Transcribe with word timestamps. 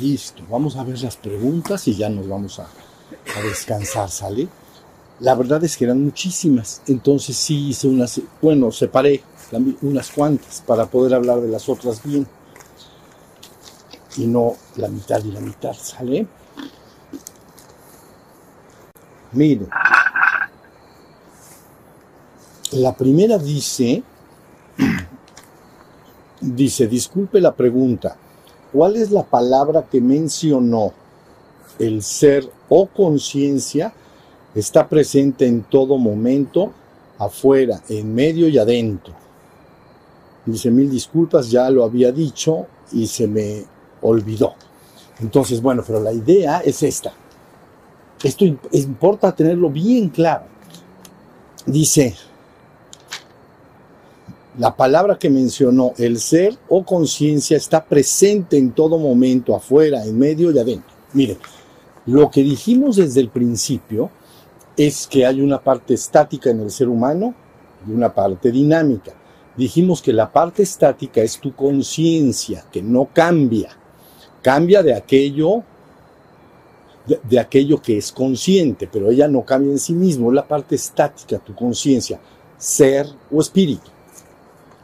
Listo, 0.00 0.42
vamos 0.48 0.76
a 0.76 0.84
ver 0.84 0.98
las 1.02 1.16
preguntas 1.16 1.86
y 1.88 1.94
ya 1.94 2.08
nos 2.08 2.26
vamos 2.26 2.58
a, 2.58 2.62
a 2.64 3.42
descansar, 3.42 4.10
¿sale? 4.10 4.48
La 5.20 5.34
verdad 5.34 5.62
es 5.64 5.76
que 5.76 5.84
eran 5.84 6.02
muchísimas, 6.02 6.80
entonces 6.86 7.36
sí 7.36 7.68
hice 7.68 7.88
unas, 7.88 8.18
bueno, 8.40 8.72
separé 8.72 9.22
unas 9.82 10.10
cuantas 10.10 10.62
para 10.66 10.86
poder 10.86 11.14
hablar 11.14 11.40
de 11.40 11.48
las 11.48 11.68
otras 11.68 12.02
bien. 12.02 12.26
Y 14.16 14.26
no 14.26 14.54
la 14.76 14.88
mitad 14.88 15.22
y 15.22 15.32
la 15.32 15.40
mitad, 15.40 15.74
¿sale? 15.74 16.26
Miren. 19.32 19.68
La 22.72 22.94
primera 22.94 23.38
dice, 23.38 24.02
dice, 26.40 26.86
disculpe 26.86 27.40
la 27.40 27.54
pregunta, 27.54 28.16
¿cuál 28.72 28.96
es 28.96 29.10
la 29.10 29.22
palabra 29.22 29.86
que 29.90 30.02
mencionó 30.02 30.92
el 31.78 32.02
ser 32.02 32.50
o 32.68 32.86
conciencia 32.86 33.94
está 34.54 34.86
presente 34.86 35.46
en 35.46 35.62
todo 35.62 35.96
momento, 35.96 36.72
afuera, 37.18 37.80
en 37.88 38.14
medio 38.14 38.48
y 38.48 38.58
adentro? 38.58 39.14
Dice, 40.44 40.70
mil 40.70 40.90
disculpas, 40.90 41.50
ya 41.50 41.70
lo 41.70 41.84
había 41.84 42.12
dicho 42.12 42.66
y 42.92 43.06
se 43.06 43.26
me 43.26 43.64
olvidó. 44.02 44.52
Entonces, 45.20 45.62
bueno, 45.62 45.82
pero 45.86 46.00
la 46.00 46.12
idea 46.12 46.60
es 46.60 46.82
esta. 46.82 47.12
Esto 48.22 48.44
imp- 48.44 48.68
importa 48.72 49.34
tenerlo 49.34 49.70
bien 49.70 50.10
claro. 50.10 50.44
Dice, 51.66 52.14
la 54.58 54.74
palabra 54.76 55.18
que 55.18 55.30
mencionó, 55.30 55.92
el 55.98 56.18
ser 56.18 56.56
o 56.68 56.84
conciencia, 56.84 57.56
está 57.56 57.84
presente 57.84 58.58
en 58.58 58.72
todo 58.72 58.98
momento, 58.98 59.54
afuera, 59.54 60.04
en 60.04 60.18
medio 60.18 60.50
y 60.50 60.58
adentro. 60.58 60.96
Mire, 61.12 61.38
lo 62.06 62.28
que 62.28 62.42
dijimos 62.42 62.96
desde 62.96 63.20
el 63.20 63.28
principio 63.28 64.10
es 64.76 65.06
que 65.06 65.24
hay 65.24 65.40
una 65.40 65.62
parte 65.62 65.94
estática 65.94 66.50
en 66.50 66.60
el 66.60 66.72
ser 66.72 66.88
humano 66.88 67.34
y 67.86 67.92
una 67.92 68.12
parte 68.12 68.50
dinámica. 68.50 69.12
Dijimos 69.56 70.02
que 70.02 70.12
la 70.12 70.32
parte 70.32 70.64
estática 70.64 71.20
es 71.20 71.38
tu 71.38 71.54
conciencia, 71.54 72.64
que 72.72 72.82
no 72.82 73.08
cambia. 73.12 73.70
Cambia 74.42 74.82
de 74.82 74.94
aquello 74.94 75.62
de 77.06 77.40
aquello 77.40 77.80
que 77.80 77.96
es 77.96 78.12
consciente, 78.12 78.86
pero 78.92 79.10
ella 79.10 79.28
no 79.28 79.42
cambia 79.42 79.72
en 79.72 79.78
sí 79.78 79.94
mismo, 79.94 80.28
es 80.28 80.34
la 80.34 80.46
parte 80.46 80.74
estática, 80.74 81.38
tu 81.38 81.54
conciencia, 81.54 82.20
ser 82.58 83.06
o 83.30 83.40
espíritu. 83.40 83.90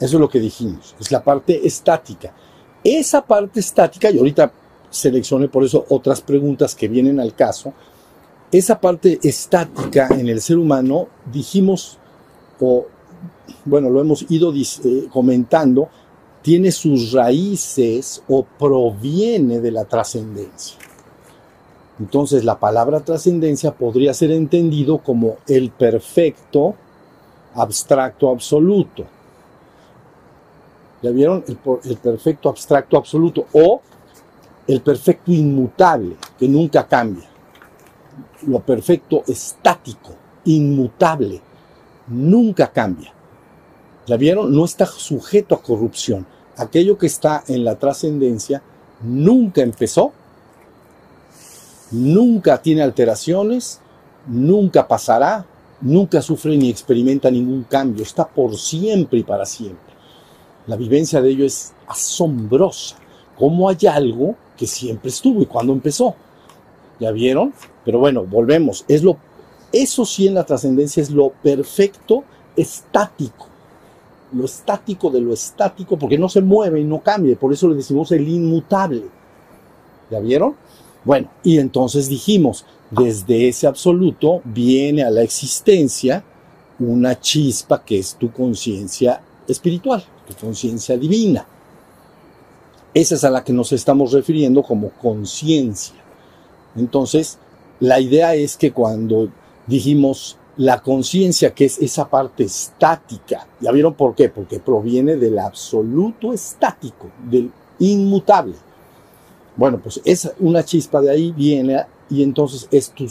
Eso 0.05 0.17
es 0.19 0.21
lo 0.21 0.29
que 0.29 0.39
dijimos, 0.39 0.95
es 1.01 1.11
la 1.11 1.25
parte 1.25 1.67
estática. 1.67 2.31
Esa 2.85 3.25
parte 3.25 3.61
estática, 3.61 4.11
y 4.11 4.19
ahorita 4.19 4.53
seleccioné 4.91 5.49
por 5.49 5.65
eso 5.65 5.87
otras 5.89 6.21
preguntas 6.21 6.75
que 6.75 6.89
vienen 6.89 7.19
al 7.21 7.35
caso, 7.35 7.73
esa 8.53 8.79
parte 8.79 9.19
estática 9.23 10.09
en 10.11 10.29
el 10.29 10.43
ser 10.43 10.59
humano, 10.59 11.09
dijimos, 11.33 11.97
o 12.61 12.85
bueno, 13.65 13.89
lo 13.89 14.03
hemos 14.03 14.31
ido 14.31 14.53
eh, 14.55 15.07
comentando, 15.11 15.89
tiene 16.43 16.71
sus 16.71 17.13
raíces 17.13 18.23
o 18.29 18.45
proviene 18.45 19.61
de 19.61 19.71
la 19.71 19.87
trascendencia. 19.87 20.77
Entonces 21.99 22.45
la 22.45 22.61
palabra 22.61 23.01
trascendencia 23.01 23.73
podría 23.73 24.13
ser 24.13 24.33
entendido 24.33 24.99
como 24.99 25.37
el 25.49 25.71
perfecto 25.71 26.75
abstracto 27.55 28.29
absoluto. 28.29 29.14
¿Ya 31.05 31.11
vieron? 31.11 31.45
El, 31.47 31.99
perfecto 31.99 32.49
abstracto 32.49 32.97
absoluto 32.97 33.47
o 33.53 33.83
el 34.67 34.81
perfecto 34.81 35.33
inmutable, 35.33 36.17
que 36.39 36.49
nunca 36.49 36.89
cambia. 36.89 37.29
Lo 38.47 38.61
perfecto 38.61 39.23
estático, 39.27 40.15
inmutable, 40.47 41.43
nunca 42.09 42.73
cambia. 42.73 43.13
¿Ya 44.07 44.17
vieron? 44.17 44.51
No 44.57 44.65
está 44.65 44.87
sujeto 44.87 45.55
a 45.55 45.61
corrupción. 45.61 46.27
Aquello 46.57 46.97
que 46.97 47.07
está 47.07 47.45
en 47.49 47.65
la 47.65 47.79
trascendencia 47.79 48.63
nunca 49.03 49.61
empezó, 49.61 50.11
nunca 51.91 52.63
tiene 52.63 52.81
alteraciones, 52.81 53.79
nunca 54.27 54.89
pasará, 54.89 55.45
nunca 55.83 56.23
sufre 56.23 56.57
ni 56.57 56.71
experimenta 56.71 57.31
ningún 57.31 57.65
cambio, 57.65 58.03
está 58.03 58.27
por 58.27 58.57
siempre 58.57 59.19
y 59.19 59.23
para 59.23 59.45
siempre. 59.45 59.94
La 60.67 60.77
vivencia 60.77 61.21
de 61.21 61.31
ello 61.31 61.45
es 61.45 61.73
asombrosa. 61.87 62.97
¿Cómo 63.39 63.69
hay 63.69 63.87
algo 63.87 64.37
que 64.57 64.67
siempre 64.67 65.11
estuvo 65.11 65.43
y 65.43 65.47
cuándo 65.47 65.73
empezó? 65.73 66.15
¿Ya 67.01 67.11
vieron? 67.11 67.53
Pero 67.85 67.99
bueno, 67.99 68.25
volvemos. 68.25 68.85
Es 68.89 69.03
lo, 69.03 69.19
eso 69.73 70.05
sí 70.05 70.27
en 70.27 70.35
la 70.35 70.45
trascendencia 70.45 71.03
es 71.03 71.11
lo 71.11 71.31
perfecto 71.31 72.25
estático. 72.57 73.47
Lo 74.33 74.45
estático 74.45 75.11
de 75.11 75.21
lo 75.21 75.33
estático, 75.33 75.99
porque 75.99 76.19
no 76.19 76.29
se 76.29 76.41
mueve 76.41 76.81
y 76.81 76.85
no 76.85 77.03
cambia. 77.03 77.37
Por 77.37 77.53
eso 77.53 77.69
le 77.69 77.75
decimos 77.75 78.11
el 78.13 78.29
inmutable. 78.29 79.03
¿Ya 80.11 80.21
vieron? 80.21 80.55
Bueno, 81.05 81.29
y 81.43 81.59
entonces 81.59 82.09
dijimos, 82.09 82.65
desde 82.91 83.49
ese 83.49 83.67
absoluto 83.67 84.41
viene 84.45 85.03
a 85.03 85.11
la 85.11 85.23
existencia 85.23 86.25
una 86.79 87.21
chispa 87.21 87.85
que 87.85 87.99
es 87.99 88.15
tu 88.15 88.33
conciencia 88.33 89.21
espiritual, 89.47 90.03
conciencia 90.33 90.97
divina. 90.97 91.47
Esa 92.95 93.17
es 93.17 93.25
a 93.25 93.31
la 93.31 93.43
que 93.45 93.53
nos 93.53 93.73
estamos 93.73 94.13
refiriendo 94.13 94.63
como 94.63 94.91
conciencia. 94.91 95.97
Entonces, 96.77 97.39
la 97.81 98.01
idea 98.01 98.35
es 98.35 98.57
que 98.57 98.73
cuando 98.73 99.29
dijimos 99.67 100.39
la 100.57 100.81
conciencia, 100.81 101.53
que 101.53 101.65
es 101.65 101.79
esa 101.79 102.09
parte 102.09 102.45
estática, 102.45 103.49
¿ya 103.61 103.73
vieron 103.73 103.95
por 103.95 104.15
qué? 104.15 104.29
Porque 104.29 104.61
proviene 104.61 105.17
del 105.17 105.39
absoluto 105.41 106.33
estático, 106.33 107.09
del 107.29 107.51
inmutable. 107.81 108.55
Bueno, 109.57 109.81
pues 109.83 110.01
esa, 110.05 110.33
una 110.39 110.65
chispa 110.65 111.01
de 111.01 111.11
ahí 111.11 111.33
viene 111.33 111.85
y 112.09 112.23
entonces 112.23 112.69
es 112.71 112.91
tu- 112.91 113.09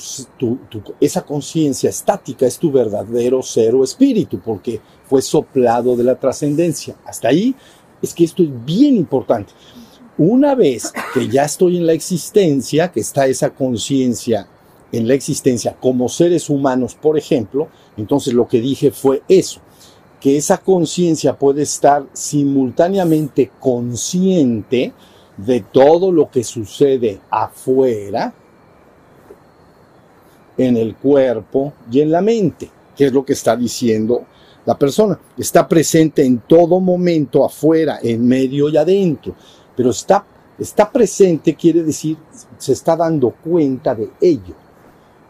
esa 1.02 1.26
conciencia 1.26 1.90
estática 1.90 2.46
es 2.46 2.58
tu 2.58 2.72
verdadero 2.72 3.42
ser 3.42 3.76
o 3.76 3.84
espíritu, 3.84 4.40
porque 4.40 4.80
fue 5.14 5.22
soplado 5.22 5.96
de 5.96 6.04
la 6.04 6.16
trascendencia. 6.16 6.96
Hasta 7.06 7.28
ahí 7.28 7.54
es 8.02 8.16
que 8.16 8.24
esto 8.24 8.42
es 8.42 8.50
bien 8.66 8.98
importante. 8.98 9.54
Una 10.18 10.56
vez 10.56 10.92
que 11.14 11.28
ya 11.28 11.44
estoy 11.44 11.78
en 11.78 11.86
la 11.86 11.94
existencia, 11.94 12.92
que 12.92 13.02
está 13.02 13.28
esa 13.28 13.52
conciencia 13.52 14.48
en 14.92 15.08
la 15.08 15.14
existencia 15.14 15.78
como 15.80 16.10
seres 16.10 16.50
humanos, 16.50 16.96
por 16.96 17.16
ejemplo, 17.16 17.68
entonces 17.96 18.34
lo 18.34 18.48
que 18.48 18.60
dije 18.60 18.90
fue 18.90 19.22
eso, 19.28 19.62
que 20.20 20.36
esa 20.36 20.58
conciencia 20.58 21.38
puede 21.38 21.62
estar 21.62 22.08
simultáneamente 22.14 23.52
consciente 23.60 24.94
de 25.38 25.62
todo 25.62 26.12
lo 26.12 26.32
que 26.32 26.44
sucede 26.44 27.22
afuera, 27.30 28.34
en 30.58 30.76
el 30.76 30.96
cuerpo 30.96 31.72
y 31.92 32.02
en 32.02 32.10
la 32.10 32.22
mente, 32.22 32.72
que 32.96 33.06
es 33.06 33.14
lo 33.14 33.24
que 33.24 33.34
está 33.34 33.56
diciendo 33.56 34.26
la 34.66 34.78
persona. 34.78 35.20
Está 35.38 35.68
presente 35.68 36.26
en 36.26 36.40
todo 36.40 36.80
momento, 36.80 37.46
afuera, 37.46 38.00
en 38.02 38.26
medio 38.28 38.70
y 38.70 38.78
adentro, 38.78 39.36
pero 39.76 39.90
está, 39.90 40.26
está 40.58 40.92
presente 40.92 41.56
quiere 41.56 41.84
decir, 41.84 42.18
se 42.58 42.74
está 42.74 42.96
dando 42.96 43.32
cuenta 43.32 43.96
de 43.96 44.12
ello, 44.22 44.56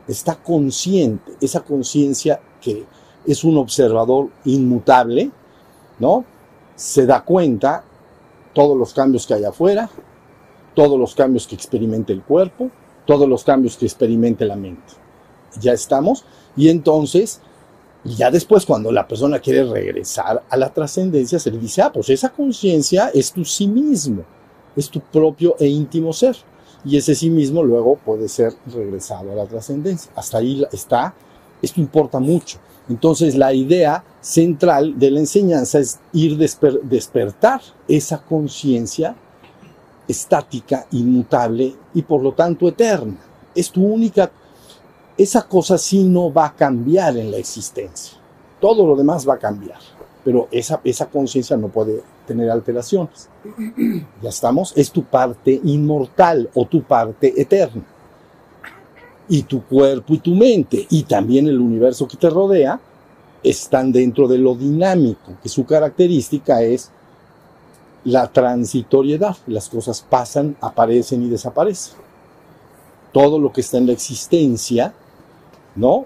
está 0.08 0.36
consciente, 0.36 1.34
esa 1.42 1.62
conciencia 1.62 2.40
que 2.62 2.86
es 3.26 3.44
un 3.44 3.58
observador 3.58 4.30
inmutable, 4.46 5.32
¿no? 6.00 6.26
Se 6.76 7.06
da 7.06 7.24
cuenta 7.24 7.84
todos 8.54 8.78
los 8.78 8.94
cambios 8.94 9.26
que 9.26 9.34
hay 9.34 9.46
afuera, 9.46 9.90
todos 10.76 11.00
los 11.00 11.16
cambios 11.16 11.48
que 11.48 11.56
experimenta 11.56 12.14
el 12.14 12.24
cuerpo, 12.24 12.70
todos 13.06 13.28
los 13.28 13.44
cambios 13.44 13.78
que 13.78 13.86
experimente 13.86 14.46
la 14.46 14.56
mente. 14.56 14.94
Ya 15.60 15.74
estamos. 15.74 16.26
Y 16.56 16.70
entonces, 16.70 17.42
ya 18.04 18.30
después 18.30 18.66
cuando 18.66 18.92
la 18.92 19.08
persona 19.08 19.40
quiere 19.40 19.64
regresar 19.64 20.44
a 20.50 20.58
la 20.58 20.74
trascendencia, 20.74 21.40
se 21.40 21.52
le 21.52 21.58
dice, 21.58 21.82
ah, 21.82 21.92
pues 21.92 22.10
esa 22.10 22.30
conciencia 22.30 23.10
es 23.14 23.32
tu 23.32 23.46
sí 23.46 23.68
mismo, 23.68 24.24
es 24.76 24.90
tu 24.90 25.00
propio 25.00 25.56
e 25.60 25.68
íntimo 25.68 26.12
ser. 26.12 26.36
Y 26.86 26.98
ese 26.98 27.16
sí 27.16 27.30
mismo 27.30 27.64
luego 27.64 27.96
puede 27.96 28.28
ser 28.28 28.54
regresado 28.68 29.32
a 29.32 29.36
la 29.36 29.46
trascendencia. 29.46 30.12
Hasta 30.16 30.40
ahí 30.40 30.66
está, 30.74 31.14
esto 31.62 31.80
importa 31.80 32.20
mucho. 32.20 32.60
Entonces 32.90 33.36
la 33.36 33.54
idea 33.54 34.04
central 34.20 35.00
de 35.00 35.12
la 35.12 35.20
enseñanza 35.20 35.80
es 35.80 36.00
ir 36.12 36.38
desper 36.38 36.82
despertar 36.82 37.62
esa 37.88 38.22
conciencia 38.22 39.16
estática, 40.08 40.86
inmutable 40.92 41.74
y 41.94 42.02
por 42.02 42.22
lo 42.22 42.34
tanto 42.34 42.68
eterna. 42.68 43.16
Es 43.56 43.72
tu 43.72 43.86
única 43.86 44.30
esa 45.18 45.48
cosa 45.48 45.78
sí 45.78 46.04
no 46.04 46.32
va 46.32 46.48
a 46.48 46.56
cambiar 46.56 47.18
en 47.18 47.32
la 47.32 47.38
existencia. 47.38 48.18
Todo 48.60 48.86
lo 48.88 48.96
demás 48.96 49.28
va 49.28 49.36
a 49.36 49.40
cambiar, 49.40 49.80
pero 50.24 50.48
esa, 50.52 50.80
esa 50.84 51.08
conciencia 51.08 51.58
no 51.58 51.68
puede 51.68 52.02
tener 52.26 52.50
alteraciones. 52.50 53.30
Ya 54.22 54.30
estamos, 54.30 54.74
es 54.76 54.92
tu 54.92 55.04
parte 55.04 55.60
inmortal 55.64 56.50
o 56.54 56.66
tu 56.66 56.84
parte 56.84 57.34
eterna. 57.40 57.84
Y 59.28 59.44
tu 59.44 59.64
cuerpo 59.64 60.14
y 60.14 60.20
tu 60.20 60.34
mente 60.36 60.86
y 60.90 61.04
también 61.04 61.48
el 61.48 61.60
universo 61.60 62.08
que 62.08 62.18
te 62.18 62.30
rodea 62.30 62.80
están 63.44 63.92
dentro 63.92 64.28
de 64.28 64.38
lo 64.38 64.56
dinámico, 64.56 65.34
que 65.42 65.50
su 65.50 65.66
característica 65.66 66.62
es 66.62 66.90
la 68.06 68.32
transitoriedad. 68.32 69.36
Las 69.48 69.70
cosas 69.70 70.06
pasan, 70.08 70.56
aparecen 70.62 71.24
y 71.24 71.30
desaparecen. 71.30 71.96
Todo 73.12 73.40
lo 73.40 73.52
que 73.52 73.62
está 73.62 73.78
en 73.78 73.88
la 73.88 73.94
existencia, 73.94 74.94
¿no? 75.76 76.06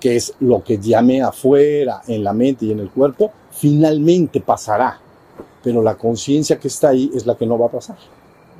Que 0.00 0.16
es 0.16 0.34
lo 0.40 0.62
que 0.62 0.78
llame 0.78 1.22
afuera, 1.22 2.02
en 2.06 2.22
la 2.24 2.32
mente 2.32 2.66
y 2.66 2.72
en 2.72 2.80
el 2.80 2.90
cuerpo, 2.90 3.32
finalmente 3.50 4.40
pasará. 4.40 5.00
Pero 5.62 5.82
la 5.82 5.96
conciencia 5.96 6.58
que 6.58 6.68
está 6.68 6.90
ahí 6.90 7.10
es 7.14 7.26
la 7.26 7.36
que 7.36 7.46
no 7.46 7.58
va 7.58 7.66
a 7.66 7.70
pasar. 7.70 7.96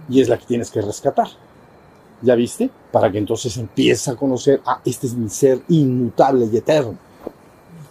Y 0.08 0.20
es 0.20 0.28
la 0.28 0.38
que 0.38 0.46
tienes 0.46 0.70
que 0.70 0.80
rescatar. 0.80 1.28
¿Ya 2.22 2.34
viste? 2.34 2.70
Para 2.90 3.12
que 3.12 3.18
entonces 3.18 3.56
empieces 3.58 4.08
a 4.08 4.16
conocer, 4.16 4.60
ah, 4.64 4.80
este 4.84 5.06
es 5.06 5.14
mi 5.14 5.28
ser 5.28 5.60
inmutable 5.68 6.48
y 6.50 6.56
eterno. 6.56 6.96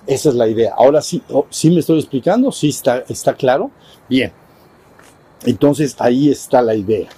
Esa 0.07 0.29
es 0.29 0.35
la 0.35 0.47
idea. 0.47 0.73
Ahora 0.75 1.01
sí, 1.01 1.21
oh, 1.29 1.45
¿sí 1.49 1.69
me 1.69 1.79
estoy 1.79 1.99
explicando? 1.99 2.51
¿Sí 2.51 2.69
está, 2.69 3.03
está 3.07 3.33
claro? 3.35 3.71
Bien. 4.09 4.31
Entonces 5.45 5.95
ahí 5.99 6.29
está 6.29 6.61
la 6.61 6.75
idea. 6.75 7.09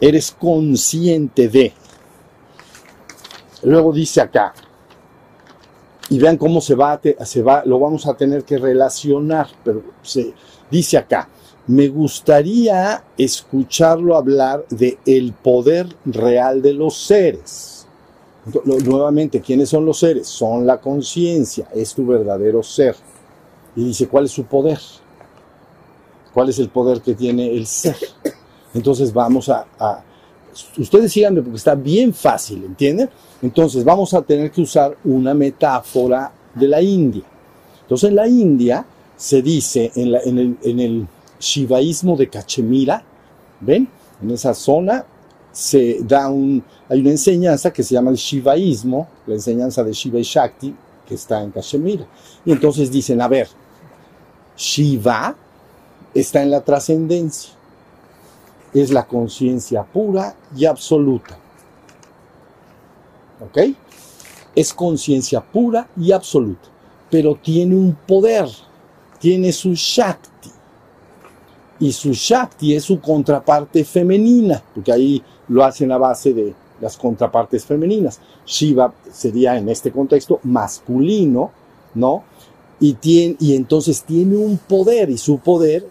Eres 0.00 0.30
consciente 0.30 1.48
de. 1.48 1.72
Luego 3.62 3.92
dice 3.92 4.20
acá, 4.20 4.54
y 6.10 6.18
vean 6.18 6.36
cómo 6.36 6.60
se 6.60 6.74
va, 6.74 7.00
se 7.24 7.42
va, 7.42 7.62
lo 7.64 7.78
vamos 7.78 8.06
a 8.06 8.14
tener 8.14 8.44
que 8.44 8.58
relacionar, 8.58 9.46
pero 9.64 9.82
se 10.02 10.34
dice 10.70 10.98
acá, 10.98 11.28
me 11.68 11.88
gustaría 11.88 13.04
escucharlo 13.16 14.16
hablar 14.16 14.64
de 14.70 14.98
el 15.06 15.32
poder 15.32 15.86
real 16.04 16.62
de 16.62 16.72
los 16.72 16.96
seres. 16.96 17.86
Nuevamente, 18.64 19.40
¿quiénes 19.40 19.68
son 19.68 19.86
los 19.86 20.00
seres? 20.00 20.26
Son 20.26 20.66
la 20.66 20.80
conciencia, 20.80 21.68
es 21.72 21.94
tu 21.94 22.04
verdadero 22.04 22.62
ser. 22.62 22.96
Y 23.76 23.84
dice, 23.84 24.08
¿cuál 24.08 24.24
es 24.24 24.32
su 24.32 24.44
poder? 24.44 24.80
¿Cuál 26.34 26.48
es 26.48 26.58
el 26.58 26.70
poder 26.70 27.02
que 27.02 27.14
tiene 27.14 27.54
el 27.54 27.66
ser? 27.66 27.96
Entonces 28.74 29.12
vamos 29.12 29.48
a, 29.48 29.66
a 29.78 30.02
ustedes 30.76 31.12
síganme 31.12 31.42
porque 31.42 31.58
está 31.58 31.76
bien 31.76 32.12
fácil, 32.12 32.64
¿entienden? 32.64 33.08
Entonces 33.42 33.84
vamos 33.84 34.12
a 34.14 34.22
tener 34.22 34.50
que 34.50 34.60
usar 34.60 34.96
una 35.04 35.34
metáfora 35.34 36.30
de 36.54 36.68
la 36.68 36.82
India. 36.82 37.22
Entonces 37.82 38.10
en 38.10 38.16
la 38.16 38.28
India 38.28 38.84
se 39.16 39.42
dice, 39.42 39.90
en, 39.94 40.78
el, 40.78 41.06
shivaísmo 41.38 42.16
de 42.16 42.28
Cachemira, 42.28 43.02
¿ven? 43.60 43.88
En 44.22 44.30
esa 44.30 44.52
zona 44.52 45.04
se 45.52 45.98
da 46.02 46.28
un, 46.28 46.62
hay 46.88 47.00
una 47.00 47.10
enseñanza 47.10 47.72
que 47.72 47.82
se 47.82 47.94
llama 47.94 48.10
el 48.10 48.16
shivaísmo, 48.16 49.08
la 49.26 49.34
enseñanza 49.34 49.82
de 49.82 49.92
Shiva 49.92 50.18
y 50.18 50.22
Shakti, 50.22 50.74
que 51.06 51.14
está 51.14 51.42
en 51.42 51.50
Cachemira. 51.50 52.06
Y 52.44 52.52
entonces 52.52 52.90
dicen, 52.90 53.20
a 53.22 53.28
ver, 53.28 53.48
Shiva 54.56 55.34
está 56.12 56.42
en 56.42 56.50
la 56.50 56.60
trascendencia, 56.60 57.52
es 58.74 58.90
la 58.90 59.06
conciencia 59.06 59.82
pura 59.82 60.34
y 60.54 60.66
absoluta. 60.66 61.38
¿Ok? 63.40 63.58
Es 64.54 64.74
conciencia 64.74 65.40
pura 65.40 65.88
y 65.96 66.12
absoluta, 66.12 66.68
pero 67.10 67.36
tiene 67.36 67.74
un 67.76 67.94
poder, 67.94 68.48
tiene 69.18 69.52
su 69.52 69.74
Shakti. 69.74 70.50
Y 71.78 71.92
su 71.92 72.12
Shakti 72.12 72.74
es 72.74 72.84
su 72.84 73.00
contraparte 73.00 73.84
femenina, 73.84 74.62
porque 74.74 74.92
ahí 74.92 75.22
lo 75.48 75.64
hacen 75.64 75.90
a 75.92 75.98
base 75.98 76.34
de 76.34 76.54
las 76.80 76.96
contrapartes 76.96 77.64
femeninas. 77.64 78.20
Shiva 78.44 78.92
sería 79.10 79.56
en 79.56 79.68
este 79.68 79.90
contexto 79.90 80.40
masculino, 80.42 81.50
¿no? 81.94 82.24
Y, 82.80 82.94
tiene, 82.94 83.36
y 83.38 83.54
entonces 83.54 84.02
tiene 84.02 84.36
un 84.36 84.58
poder, 84.58 85.10
y 85.10 85.18
su 85.18 85.38
poder 85.38 85.86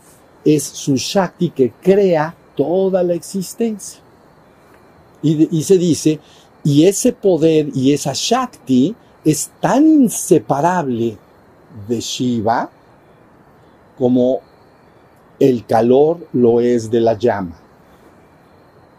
es 0.45 0.63
su 0.63 0.95
Shakti 0.95 1.49
que 1.51 1.71
crea 1.81 2.35
toda 2.55 3.03
la 3.03 3.13
existencia. 3.13 4.01
Y, 5.21 5.57
y 5.57 5.63
se 5.63 5.77
dice 5.77 6.19
y 6.63 6.85
ese 6.85 7.13
poder 7.13 7.69
y 7.73 7.93
esa 7.93 8.11
Shakti 8.13 8.95
es 9.23 9.51
tan 9.59 9.87
inseparable 9.87 11.17
de 11.87 11.99
Shiva 11.99 12.69
como 13.97 14.39
el 15.39 15.65
calor 15.65 16.27
lo 16.33 16.61
es 16.61 16.89
de 16.89 17.01
la 17.01 17.17
llama. 17.17 17.57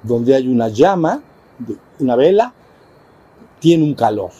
Donde 0.02 0.34
hay 0.34 0.48
una 0.48 0.68
llama, 0.68 1.22
una 1.98 2.16
vela, 2.16 2.52
tiene 3.58 3.84
un 3.84 3.94
calor. 3.94 4.30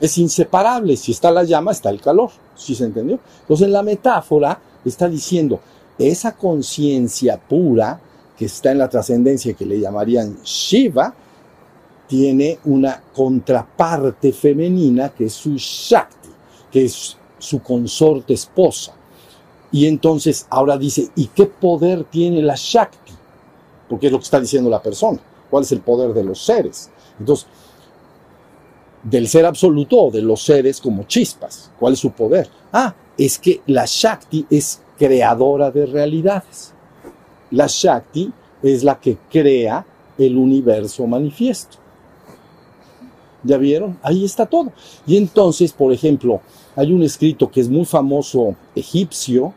Es 0.00 0.18
inseparable. 0.18 0.96
Si 0.96 1.12
está 1.12 1.30
la 1.30 1.44
llama, 1.44 1.72
está 1.72 1.90
el 1.90 2.00
calor. 2.00 2.30
¿Sí 2.54 2.74
se 2.74 2.84
entendió? 2.84 3.18
Entonces, 3.40 3.66
en 3.66 3.72
la 3.72 3.82
metáfora 3.82 4.58
está 4.84 5.08
diciendo, 5.08 5.60
esa 5.98 6.32
conciencia 6.32 7.38
pura 7.38 8.00
que 8.36 8.46
está 8.46 8.72
en 8.72 8.78
la 8.78 8.88
trascendencia 8.88 9.54
que 9.54 9.64
le 9.64 9.80
llamarían 9.80 10.36
Shiva, 10.42 11.14
tiene 12.06 12.58
una 12.64 13.02
contraparte 13.14 14.32
femenina 14.32 15.10
que 15.10 15.26
es 15.26 15.32
su 15.32 15.56
Shakti, 15.56 16.30
que 16.70 16.84
es 16.84 17.16
su 17.38 17.62
consorte 17.62 18.34
esposa. 18.34 18.94
Y 19.72 19.86
entonces 19.86 20.46
ahora 20.50 20.76
dice, 20.78 21.08
¿y 21.16 21.26
qué 21.26 21.46
poder 21.46 22.04
tiene 22.04 22.42
la 22.42 22.54
Shakti? 22.56 23.12
Porque 23.88 24.06
es 24.06 24.12
lo 24.12 24.18
que 24.18 24.24
está 24.24 24.40
diciendo 24.40 24.70
la 24.70 24.82
persona. 24.82 25.18
¿Cuál 25.50 25.64
es 25.64 25.72
el 25.72 25.80
poder 25.80 26.12
de 26.12 26.24
los 26.24 26.44
seres? 26.44 26.90
Entonces, 27.18 27.46
del 29.02 29.28
ser 29.28 29.44
absoluto 29.46 30.04
o 30.04 30.10
de 30.10 30.22
los 30.22 30.42
seres 30.42 30.80
como 30.80 31.04
chispas. 31.04 31.70
¿Cuál 31.78 31.92
es 31.92 31.98
su 31.98 32.10
poder? 32.10 32.48
Ah, 32.72 32.94
es 33.18 33.38
que 33.38 33.60
la 33.66 33.84
Shakti 33.86 34.46
es 34.50 34.80
creadora 34.98 35.70
de 35.70 35.86
realidades. 35.86 36.72
La 37.50 37.66
Shakti 37.68 38.32
es 38.62 38.82
la 38.82 38.98
que 38.98 39.18
crea 39.30 39.84
el 40.16 40.36
universo 40.36 41.06
manifiesto. 41.06 41.83
¿Ya 43.44 43.58
vieron? 43.58 43.98
Ahí 44.02 44.24
está 44.24 44.46
todo. 44.46 44.72
Y 45.06 45.16
entonces, 45.16 45.72
por 45.72 45.92
ejemplo, 45.92 46.40
hay 46.76 46.92
un 46.92 47.02
escrito 47.02 47.50
que 47.50 47.60
es 47.60 47.68
muy 47.68 47.84
famoso 47.84 48.56
egipcio 48.74 49.52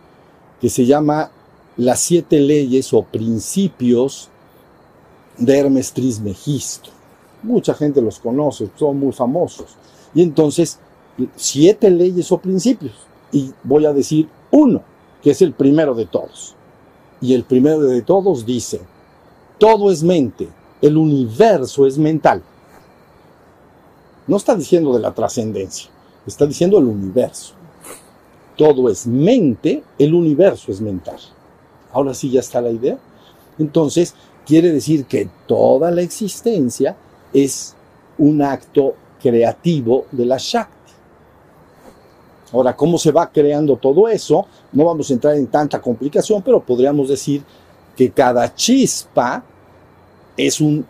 que 0.59 0.69
se 0.69 0.85
llama 0.85 1.31
Las 1.77 2.01
siete 2.01 2.39
leyes 2.39 2.93
o 2.93 3.03
principios 3.03 4.29
de 5.37 5.57
Hermes 5.57 5.93
Trismegisto. 5.93 6.89
Mucha 7.43 7.73
gente 7.73 8.01
los 8.01 8.19
conoce, 8.19 8.69
son 8.75 8.99
muy 8.99 9.13
famosos. 9.13 9.75
Y 10.13 10.21
entonces, 10.21 10.79
siete 11.35 11.89
leyes 11.89 12.31
o 12.31 12.39
principios. 12.39 12.93
Y 13.31 13.51
voy 13.63 13.85
a 13.85 13.93
decir 13.93 14.27
uno, 14.51 14.81
que 15.21 15.31
es 15.31 15.41
el 15.41 15.53
primero 15.53 15.93
de 15.95 16.05
todos. 16.05 16.55
Y 17.21 17.33
el 17.33 17.43
primero 17.43 17.81
de 17.81 18.01
todos 18.01 18.45
dice, 18.45 18.81
todo 19.57 19.91
es 19.91 20.03
mente, 20.03 20.47
el 20.81 20.97
universo 20.97 21.85
es 21.85 21.97
mental. 21.97 22.43
No 24.27 24.37
está 24.37 24.55
diciendo 24.55 24.93
de 24.93 24.99
la 24.99 25.13
trascendencia, 25.13 25.89
está 26.25 26.45
diciendo 26.45 26.77
el 26.77 26.85
universo. 26.85 27.53
Todo 28.57 28.89
es 28.89 29.07
mente, 29.07 29.83
el 29.97 30.13
universo 30.13 30.71
es 30.71 30.81
mental. 30.81 31.17
Ahora 31.93 32.13
sí 32.13 32.29
ya 32.29 32.41
está 32.41 32.59
la 32.59 32.71
idea. 32.71 32.97
Entonces, 33.57 34.13
quiere 34.45 34.71
decir 34.71 35.05
que 35.05 35.29
toda 35.47 35.91
la 35.91 36.01
existencia 36.01 36.95
es 37.33 37.75
un 38.17 38.41
acto 38.41 38.95
creativo 39.21 40.05
de 40.11 40.25
la 40.25 40.37
Shakti. 40.37 40.73
Ahora, 42.51 42.75
¿cómo 42.75 42.97
se 42.97 43.11
va 43.11 43.29
creando 43.31 43.75
todo 43.77 44.07
eso? 44.07 44.45
No 44.71 44.85
vamos 44.85 45.09
a 45.09 45.13
entrar 45.13 45.35
en 45.35 45.47
tanta 45.47 45.81
complicación, 45.81 46.41
pero 46.41 46.61
podríamos 46.61 47.09
decir 47.09 47.43
que 47.95 48.11
cada 48.11 48.53
chispa 48.53 49.43
es 50.35 50.61
un 50.61 50.85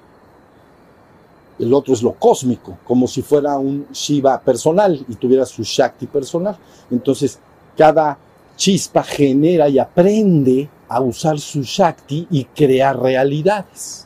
el 1.59 1.73
otro 1.73 1.93
es 1.93 2.03
lo 2.03 2.13
cósmico, 2.13 2.77
como 2.85 3.07
si 3.07 3.21
fuera 3.21 3.57
un 3.57 3.87
Shiva 3.91 4.39
personal 4.39 5.03
y 5.07 5.15
tuviera 5.15 5.45
su 5.45 5.63
Shakti 5.63 6.07
personal. 6.07 6.57
Entonces, 6.91 7.39
cada 7.75 8.17
chispa 8.55 9.03
genera 9.03 9.67
y 9.69 9.79
aprende 9.79 10.69
a 10.87 11.01
usar 11.01 11.39
su 11.39 11.61
Shakti 11.61 12.27
y 12.29 12.45
crear 12.45 12.99
realidades. 12.99 14.05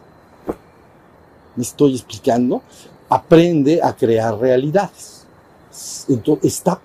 ¿Me 1.56 1.64
estoy 1.64 1.94
explicando? 1.94 2.62
Aprende 3.10 3.82
a 3.84 3.94
crear 3.96 4.38
realidades. 4.38 5.26
Entonces, 6.08 6.54
está 6.54 6.80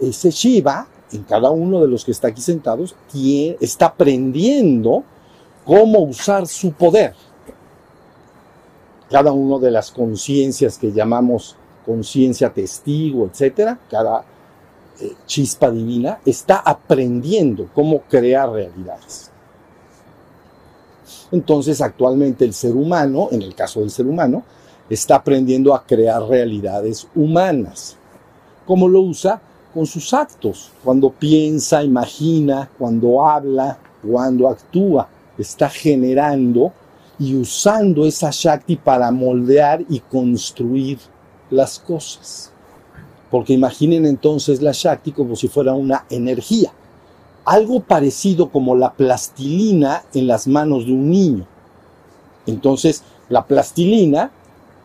ese 0.00 0.30
Shiva, 0.30 0.86
en 1.12 1.22
cada 1.24 1.50
uno 1.50 1.80
de 1.80 1.88
los 1.88 2.04
que 2.04 2.10
está 2.10 2.28
aquí 2.28 2.40
sentados, 2.40 2.96
está 3.60 3.86
aprendiendo 3.86 5.04
cómo 5.64 6.00
usar 6.00 6.46
su 6.46 6.72
poder 6.72 7.14
cada 9.10 9.32
una 9.32 9.58
de 9.64 9.70
las 9.70 9.90
conciencias 9.90 10.78
que 10.78 10.92
llamamos 10.92 11.56
conciencia 11.84 12.52
testigo, 12.52 13.26
etcétera, 13.26 13.78
cada 13.88 14.24
eh, 15.00 15.14
chispa 15.26 15.70
divina 15.70 16.18
está 16.24 16.56
aprendiendo 16.56 17.68
cómo 17.74 18.00
crear 18.02 18.50
realidades. 18.50 19.30
Entonces, 21.30 21.80
actualmente 21.80 22.44
el 22.44 22.54
ser 22.54 22.74
humano, 22.74 23.28
en 23.30 23.42
el 23.42 23.54
caso 23.54 23.80
del 23.80 23.90
ser 23.90 24.06
humano, 24.06 24.42
está 24.88 25.16
aprendiendo 25.16 25.74
a 25.74 25.84
crear 25.84 26.22
realidades 26.22 27.06
humanas. 27.14 27.96
¿Cómo 28.64 28.88
lo 28.88 29.00
usa? 29.00 29.40
Con 29.74 29.86
sus 29.86 30.14
actos, 30.14 30.70
cuando 30.82 31.10
piensa, 31.10 31.82
imagina, 31.82 32.70
cuando 32.78 33.26
habla, 33.26 33.78
cuando 34.02 34.48
actúa, 34.48 35.08
está 35.36 35.68
generando 35.68 36.72
y 37.18 37.34
usando 37.34 38.04
esa 38.06 38.30
Shakti 38.30 38.76
para 38.76 39.10
moldear 39.10 39.84
y 39.88 40.00
construir 40.00 40.98
las 41.50 41.78
cosas. 41.78 42.52
Porque 43.30 43.52
imaginen 43.52 44.06
entonces 44.06 44.62
la 44.62 44.72
Shakti 44.72 45.12
como 45.12 45.36
si 45.36 45.48
fuera 45.48 45.72
una 45.72 46.04
energía, 46.10 46.72
algo 47.44 47.80
parecido 47.80 48.50
como 48.50 48.74
la 48.76 48.92
plastilina 48.92 50.02
en 50.14 50.26
las 50.26 50.46
manos 50.46 50.86
de 50.86 50.92
un 50.92 51.10
niño. 51.10 51.46
Entonces, 52.46 53.02
la 53.28 53.44
plastilina 53.44 54.30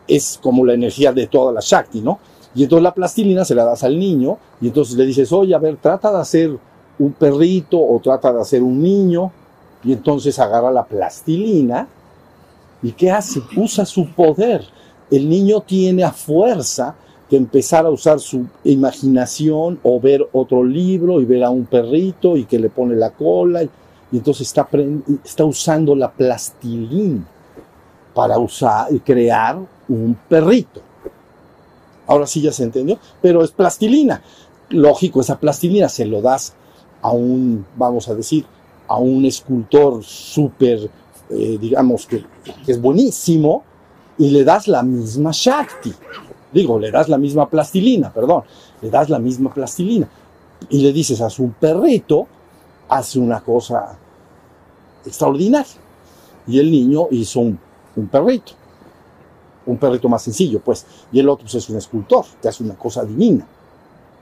es 0.08 0.38
como 0.42 0.64
la 0.64 0.74
energía 0.74 1.12
de 1.12 1.26
toda 1.26 1.52
la 1.52 1.60
Shakti, 1.60 2.00
¿no? 2.00 2.18
Y 2.54 2.64
entonces 2.64 2.82
la 2.82 2.94
plastilina 2.94 3.44
se 3.44 3.54
la 3.54 3.64
das 3.64 3.82
al 3.82 3.98
niño 3.98 4.38
y 4.60 4.68
entonces 4.68 4.96
le 4.96 5.06
dices, 5.06 5.32
oye, 5.32 5.54
a 5.54 5.58
ver, 5.58 5.76
trata 5.76 6.12
de 6.12 6.18
hacer 6.18 6.58
un 6.98 7.12
perrito 7.12 7.78
o 7.78 7.98
trata 8.00 8.32
de 8.32 8.40
hacer 8.40 8.62
un 8.62 8.82
niño 8.82 9.32
y 9.84 9.92
entonces 9.92 10.38
agarra 10.38 10.70
la 10.70 10.84
plastilina 10.84 11.88
y 12.82 12.92
¿qué 12.92 13.10
hace? 13.10 13.40
Usa 13.56 13.86
su 13.86 14.08
poder. 14.08 14.64
El 15.10 15.28
niño 15.28 15.60
tiene 15.60 16.04
a 16.04 16.12
fuerza 16.12 16.94
que 17.28 17.36
empezar 17.36 17.86
a 17.86 17.90
usar 17.90 18.20
su 18.20 18.46
imaginación 18.64 19.78
o 19.82 20.00
ver 20.00 20.26
otro 20.32 20.64
libro 20.64 21.20
y 21.20 21.24
ver 21.24 21.44
a 21.44 21.50
un 21.50 21.64
perrito 21.66 22.36
y 22.36 22.44
que 22.44 22.58
le 22.58 22.68
pone 22.68 22.94
la 22.94 23.10
cola 23.10 23.62
y, 23.62 23.70
entonces 24.12 24.46
está, 24.46 24.68
está 25.24 25.44
usando 25.44 25.94
la 25.94 26.10
plastilina 26.10 27.24
para 28.14 28.38
usar 28.38 28.88
crear 29.02 29.58
un 29.88 30.16
perrito. 30.28 30.82
Ahora 32.06 32.26
sí 32.26 32.42
ya 32.42 32.52
se 32.52 32.64
entendió, 32.64 32.98
pero 33.22 33.42
es 33.42 33.52
plastilina. 33.52 34.22
Lógico, 34.68 35.20
esa 35.20 35.38
plastilina 35.38 35.88
se 35.88 36.04
lo 36.04 36.20
das 36.20 36.54
a 37.00 37.10
un, 37.10 37.64
vamos 37.76 38.08
a 38.08 38.14
decir, 38.14 38.44
a 38.88 38.98
un 38.98 39.24
escultor 39.24 40.02
súper, 40.04 40.90
eh, 41.32 41.58
digamos, 41.60 42.06
que, 42.06 42.24
que, 42.64 42.72
es 42.72 42.80
buenísimo, 42.80 43.62
y 44.18 44.30
le 44.30 44.44
das 44.44 44.68
la 44.68 44.82
misma 44.82 45.30
Shakti. 45.32 45.92
Digo, 46.52 46.78
le 46.78 46.90
das 46.90 47.08
la 47.08 47.18
misma 47.18 47.48
plastilina, 47.48 48.12
perdón, 48.12 48.42
le 48.80 48.90
das 48.90 49.08
la 49.08 49.18
misma 49.18 49.52
plastilina. 49.52 50.08
Y 50.68 50.80
le 50.80 50.92
dices 50.92 51.20
a 51.20 51.30
su 51.30 51.50
perrito, 51.58 52.26
hace 52.88 53.18
una 53.18 53.40
cosa 53.40 53.98
extraordinaria. 55.04 55.72
Y 56.46 56.58
el 56.58 56.70
niño 56.70 57.08
hizo 57.10 57.40
un, 57.40 57.58
un 57.96 58.06
perrito. 58.08 58.52
Un 59.64 59.78
perrito 59.78 60.08
más 60.08 60.22
sencillo, 60.22 60.60
pues. 60.60 60.84
Y 61.10 61.20
el 61.20 61.28
otro 61.28 61.44
pues, 61.44 61.54
es 61.54 61.68
un 61.70 61.78
escultor, 61.78 62.24
que 62.40 62.48
hace 62.48 62.62
una 62.62 62.74
cosa 62.74 63.04
divina. 63.04 63.46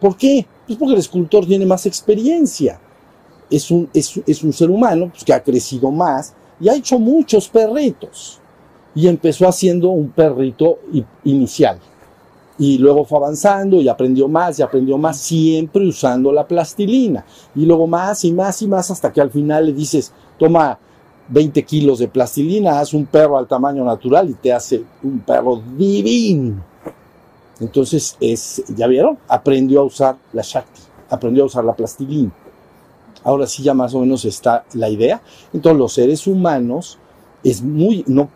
¿Por 0.01 0.17
qué? 0.17 0.47
Pues 0.67 0.79
porque 0.79 0.95
el 0.95 1.01
escultor 1.01 1.47
tiene 1.47 1.67
más 1.67 1.85
experiencia 1.87 2.81
es 3.51 3.71
un, 3.71 3.91
es, 3.93 4.45
un 4.45 4.53
ser 4.53 4.71
humano 4.71 5.11
pues, 5.11 5.25
que 5.25 5.33
ha 5.33 5.43
crecido 5.43 5.91
más 5.91 6.33
y 6.61 6.69
ha 6.69 6.75
hecho 6.75 6.99
muchos 6.99 7.49
perritos. 7.49 8.39
Y 8.95 9.09
empezó 9.09 9.49
haciendo 9.49 9.91
un 9.91 10.11
perrito 10.11 10.79
inicial. 11.25 11.79
Y 12.59 12.77
luego 12.79 13.05
fue 13.05 13.19
avanzando 13.19 13.81
y 13.81 13.89
aprendió 13.89 14.29
más 14.29 14.59
y 14.59 14.63
aprendió 14.63 14.99
más, 14.99 15.19
siempre 15.19 15.87
usando 15.87 16.33
la 16.33 16.47
plastilina. 16.47 17.25
Y 17.55 17.65
luego 17.65 17.87
más 17.87 18.25
y 18.25 18.33
más 18.33 18.61
y 18.61 18.69
más 18.69 18.91
hasta 18.91 19.13
que 19.13 19.21
al 19.21 19.31
final 19.31 19.67
le 19.67 19.73
dices, 19.73 20.13
toma 20.39 20.79
20 21.29 21.63
kilos 21.63 22.01
de 22.01 22.09
plastilina, 22.09 22.81
haz 22.81 22.93
un 22.93 23.07
perro 23.07 23.39
al 23.39 23.47
tamaño 23.47 23.85
natural 23.85 24.29
y 24.29 24.35
te 24.35 24.53
hace 24.53 24.83
un 25.03 25.21
perro 25.21 25.63
divino. 25.77 26.63
Entonces, 27.61 28.17
es, 28.21 28.63
¿ya 28.75 28.87
vieron? 28.87 29.19
Aprendió 29.29 29.81
a 29.81 29.85
usar 29.85 30.17
la 30.33 30.43
Shakti, 30.43 30.81
aprendió 31.09 31.45
a 31.45 31.47
usar 31.47 31.65
la 31.65 31.75
plastilina. 31.75 32.33
Ahora 33.25 33.47
sí 33.47 33.63
ya 33.63 33.75
más 33.75 33.95
o 33.95 34.01
menos 34.01 34.25
está 34.25 34.65
la 34.75 34.89
idea. 34.89 35.21
Entonces 35.53 35.79
los 35.79 35.93
seres 35.93 36.27
humanos 36.27 36.99
es 37.45 37.63
muy, 37.63 38.05
no, 38.07 38.29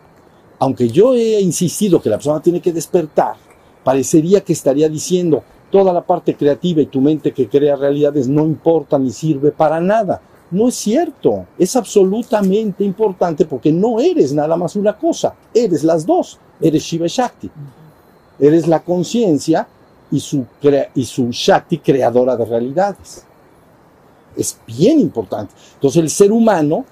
aunque 0.59 0.89
yo 0.89 1.13
he 1.13 1.41
insistido 1.41 2.01
que 2.01 2.09
la 2.09 2.17
persona 2.17 2.41
tiene 2.41 2.61
que 2.61 2.71
despertar, 2.73 3.35
parecería 3.83 4.41
que 4.41 4.53
estaría 4.53 4.89
diciendo 4.89 5.43
toda 5.71 5.91
la 5.91 6.01
parte 6.01 6.35
creativa 6.35 6.81
y 6.81 6.85
tu 6.85 7.01
mente 7.01 7.33
que 7.33 7.49
crea 7.49 7.75
realidades 7.75 8.27
no 8.27 8.45
importa 8.45 8.97
ni 8.97 9.11
sirve 9.11 9.51
para 9.51 9.79
nada. 9.79 10.21
No 10.51 10.67
es 10.67 10.75
cierto, 10.75 11.47
es 11.57 11.75
absolutamente 11.75 12.83
importante 12.83 13.45
porque 13.45 13.71
no 13.71 13.99
eres 13.99 14.31
nada 14.31 14.55
más 14.55 14.75
una 14.75 14.95
cosa, 14.97 15.33
eres 15.53 15.83
las 15.83 16.05
dos, 16.05 16.39
eres 16.61 16.83
Shiva 16.83 17.07
Shakti. 17.07 17.49
Eres 18.37 18.67
la 18.67 18.81
conciencia 18.81 19.67
y 20.11 20.19
su, 20.19 20.45
y 20.93 21.05
su 21.05 21.29
Shakti 21.31 21.79
creadora 21.79 22.35
de 22.35 22.45
realidades 22.45 23.25
es 24.37 24.59
bien 24.67 24.99
importante. 24.99 25.53
Entonces 25.75 26.01
el 26.01 26.09
ser 26.09 26.31
humano, 26.31 26.85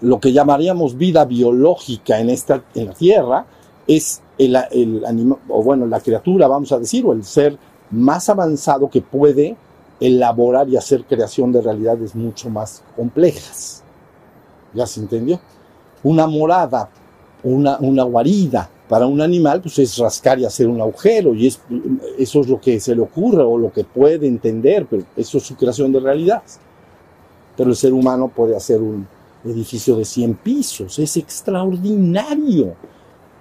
lo 0.00 0.20
que 0.20 0.32
llamaríamos 0.32 0.96
vida 0.96 1.24
biológica 1.24 2.18
en, 2.20 2.30
esta, 2.30 2.62
en 2.74 2.86
la 2.86 2.94
Tierra, 2.94 3.46
es 3.86 4.20
el, 4.38 4.56
el 4.70 5.36
o 5.48 5.62
bueno, 5.62 5.86
la 5.86 6.00
criatura, 6.00 6.46
vamos 6.46 6.72
a 6.72 6.78
decir, 6.78 7.04
o 7.04 7.12
el 7.12 7.24
ser 7.24 7.58
más 7.90 8.28
avanzado 8.28 8.88
que 8.88 9.00
puede 9.00 9.56
elaborar 10.00 10.68
y 10.68 10.76
hacer 10.76 11.04
creación 11.04 11.52
de 11.52 11.60
realidades 11.60 12.14
mucho 12.14 12.48
más 12.48 12.82
complejas. 12.96 13.82
¿Ya 14.72 14.86
se 14.86 15.00
entendió? 15.00 15.40
Una 16.02 16.26
morada, 16.26 16.88
una, 17.42 17.78
una 17.80 18.04
guarida, 18.04 18.70
para 18.90 19.06
un 19.06 19.20
animal, 19.20 19.60
pues 19.62 19.78
es 19.78 19.96
rascar 19.98 20.40
y 20.40 20.44
hacer 20.44 20.66
un 20.66 20.80
agujero, 20.80 21.32
y 21.32 21.46
es, 21.46 21.60
eso 22.18 22.40
es 22.40 22.48
lo 22.48 22.60
que 22.60 22.80
se 22.80 22.92
le 22.92 23.00
ocurre 23.00 23.44
o 23.44 23.56
lo 23.56 23.72
que 23.72 23.84
puede 23.84 24.26
entender, 24.26 24.84
pero 24.90 25.04
eso 25.16 25.38
es 25.38 25.44
su 25.44 25.54
creación 25.54 25.92
de 25.92 26.00
realidad. 26.00 26.42
Pero 27.56 27.70
el 27.70 27.76
ser 27.76 27.92
humano 27.92 28.26
puede 28.34 28.56
hacer 28.56 28.80
un 28.80 29.06
edificio 29.44 29.94
de 29.94 30.04
100 30.04 30.34
pisos, 30.34 30.98
es 30.98 31.16
extraordinario. 31.16 32.74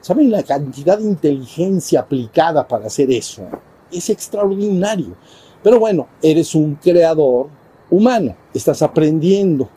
¿Saben 0.01 0.29
la 0.29 0.44
cantidad 0.44 1.00
de 1.00 1.06
inteligencia 1.06 2.01
aplicada 2.01 2.68
para 2.68 2.86
hacer 2.86 3.12
eso? 3.12 3.41
Es 3.91 4.08
extraordinario. 4.12 5.15
Pero 5.63 5.79
bueno, 5.79 6.10
eres 6.22 6.53
un 6.53 6.75
creador 6.75 7.48
humano, 7.89 8.36
estás 8.53 8.84
aprendiendo. 8.84 9.68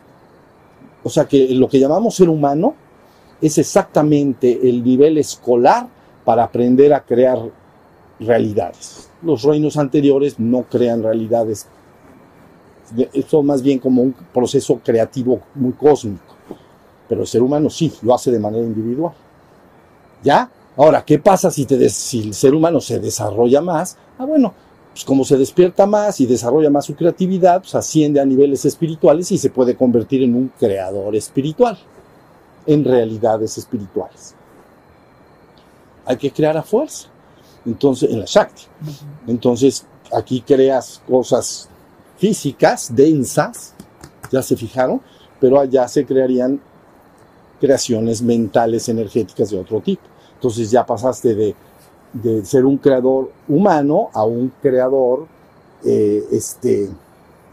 O 1.02 1.08
sea 1.08 1.24
que 1.24 1.48
lo 1.54 1.66
que 1.66 1.80
llamamos 1.80 2.14
ser 2.14 2.28
humano 2.28 2.74
es 3.42 3.58
exactamente 3.58 4.68
el 4.68 4.84
nivel 4.84 5.18
escolar 5.18 5.88
para 6.24 6.44
aprender 6.44 6.94
a 6.94 7.02
crear 7.02 7.38
realidades. 8.20 9.10
Los 9.20 9.42
reinos 9.42 9.76
anteriores 9.76 10.38
no 10.38 10.62
crean 10.62 11.02
realidades. 11.02 11.66
Esto 13.12 13.42
más 13.42 13.60
bien 13.60 13.80
como 13.80 14.02
un 14.02 14.14
proceso 14.32 14.80
creativo 14.82 15.40
muy 15.56 15.72
cósmico. 15.72 16.36
Pero 17.08 17.22
el 17.22 17.26
ser 17.26 17.42
humano 17.42 17.68
sí, 17.68 17.92
lo 18.02 18.14
hace 18.14 18.30
de 18.30 18.38
manera 18.38 18.64
individual. 18.64 19.12
¿Ya? 20.22 20.48
Ahora, 20.76 21.04
¿qué 21.04 21.18
pasa 21.18 21.50
si, 21.50 21.66
el 21.68 22.34
ser 22.34 22.54
humano 22.54 22.80
se 22.80 23.00
desarrolla 23.00 23.60
más? 23.60 23.96
Ah, 24.18 24.24
bueno, 24.24 24.54
pues 24.92 25.04
como 25.04 25.24
se 25.24 25.36
despierta 25.36 25.84
más 25.84 26.20
y 26.20 26.26
desarrolla 26.26 26.70
más 26.70 26.84
su 26.84 26.94
creatividad, 26.94 27.60
pues 27.60 27.74
asciende 27.74 28.20
a 28.20 28.24
niveles 28.24 28.64
espirituales 28.64 29.32
y 29.32 29.38
se 29.38 29.50
puede 29.50 29.74
convertir 29.74 30.22
en 30.22 30.36
un 30.36 30.52
creador 30.58 31.16
espiritual 31.16 31.76
en 32.66 32.84
realidades 32.84 33.58
espirituales. 33.58 34.34
Hay 36.04 36.16
que 36.16 36.30
crear 36.30 36.56
a 36.56 36.62
fuerza. 36.62 37.08
Entonces, 37.64 38.10
en 38.10 38.20
la 38.20 38.26
Shakti. 38.26 38.64
Entonces, 39.26 39.86
aquí 40.12 40.40
creas 40.40 41.00
cosas 41.08 41.68
físicas, 42.18 42.94
densas, 42.94 43.74
ya 44.30 44.42
se 44.42 44.56
fijaron, 44.56 45.00
pero 45.40 45.58
allá 45.58 45.86
se 45.88 46.04
crearían 46.04 46.60
creaciones 47.60 48.22
mentales, 48.22 48.88
energéticas 48.88 49.50
de 49.50 49.58
otro 49.58 49.80
tipo. 49.80 50.02
Entonces 50.34 50.70
ya 50.70 50.84
pasaste 50.84 51.34
de, 51.34 51.54
de 52.12 52.44
ser 52.44 52.64
un 52.64 52.76
creador 52.76 53.30
humano 53.48 54.10
a 54.12 54.24
un 54.24 54.52
creador 54.60 55.26
eh, 55.84 56.24
este, 56.32 56.90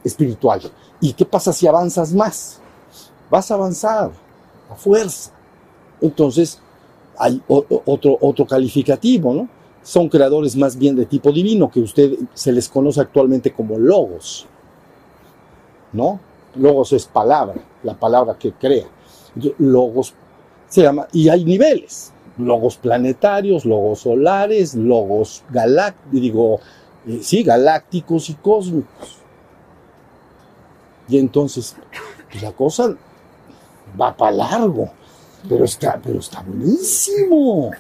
espiritual. 0.03 0.61
¿Y 0.99 1.13
qué 1.13 1.25
pasa 1.25 1.53
si 1.53 1.67
avanzas 1.67 2.13
más? 2.13 2.59
Vas 3.29 3.51
a 3.51 3.53
avanzar 3.53 4.11
fuerza. 4.75 5.31
Entonces, 6.01 6.61
hay 7.17 7.41
otro, 7.47 8.17
otro 8.21 8.45
calificativo, 8.45 9.33
¿no? 9.33 9.49
Son 9.83 10.07
creadores 10.09 10.55
más 10.55 10.77
bien 10.77 10.95
de 10.95 11.05
tipo 11.05 11.31
divino, 11.31 11.69
que 11.69 11.79
usted 11.79 12.13
se 12.33 12.51
les 12.51 12.69
conoce 12.69 13.01
actualmente 13.01 13.51
como 13.51 13.77
logos, 13.77 14.45
¿no? 15.93 16.19
Logos 16.55 16.93
es 16.93 17.05
palabra, 17.05 17.55
la 17.83 17.93
palabra 17.93 18.37
que 18.37 18.53
crea. 18.53 18.87
Logos 19.57 20.13
se 20.67 20.83
llama, 20.83 21.07
y 21.11 21.29
hay 21.29 21.43
niveles. 21.43 22.13
logos 22.37 22.77
planetarios, 22.77 23.65
logos 23.65 23.99
solares, 23.99 24.73
logos 24.73 25.43
galácticos, 25.49 26.21
digo, 26.21 26.59
eh, 27.07 27.19
sí, 27.21 27.43
galácticos 27.43 28.29
y 28.29 28.35
cósmicos. 28.35 29.17
Y 31.09 31.17
entonces, 31.17 31.75
pues 32.31 32.43
la 32.43 32.51
cosa 32.51 32.95
va 33.99 34.15
para 34.15 34.31
largo, 34.31 34.89
pero 35.47 35.65
está, 35.65 35.99
pero 36.03 36.19
está 36.19 36.41
buenísimo. 36.41 37.71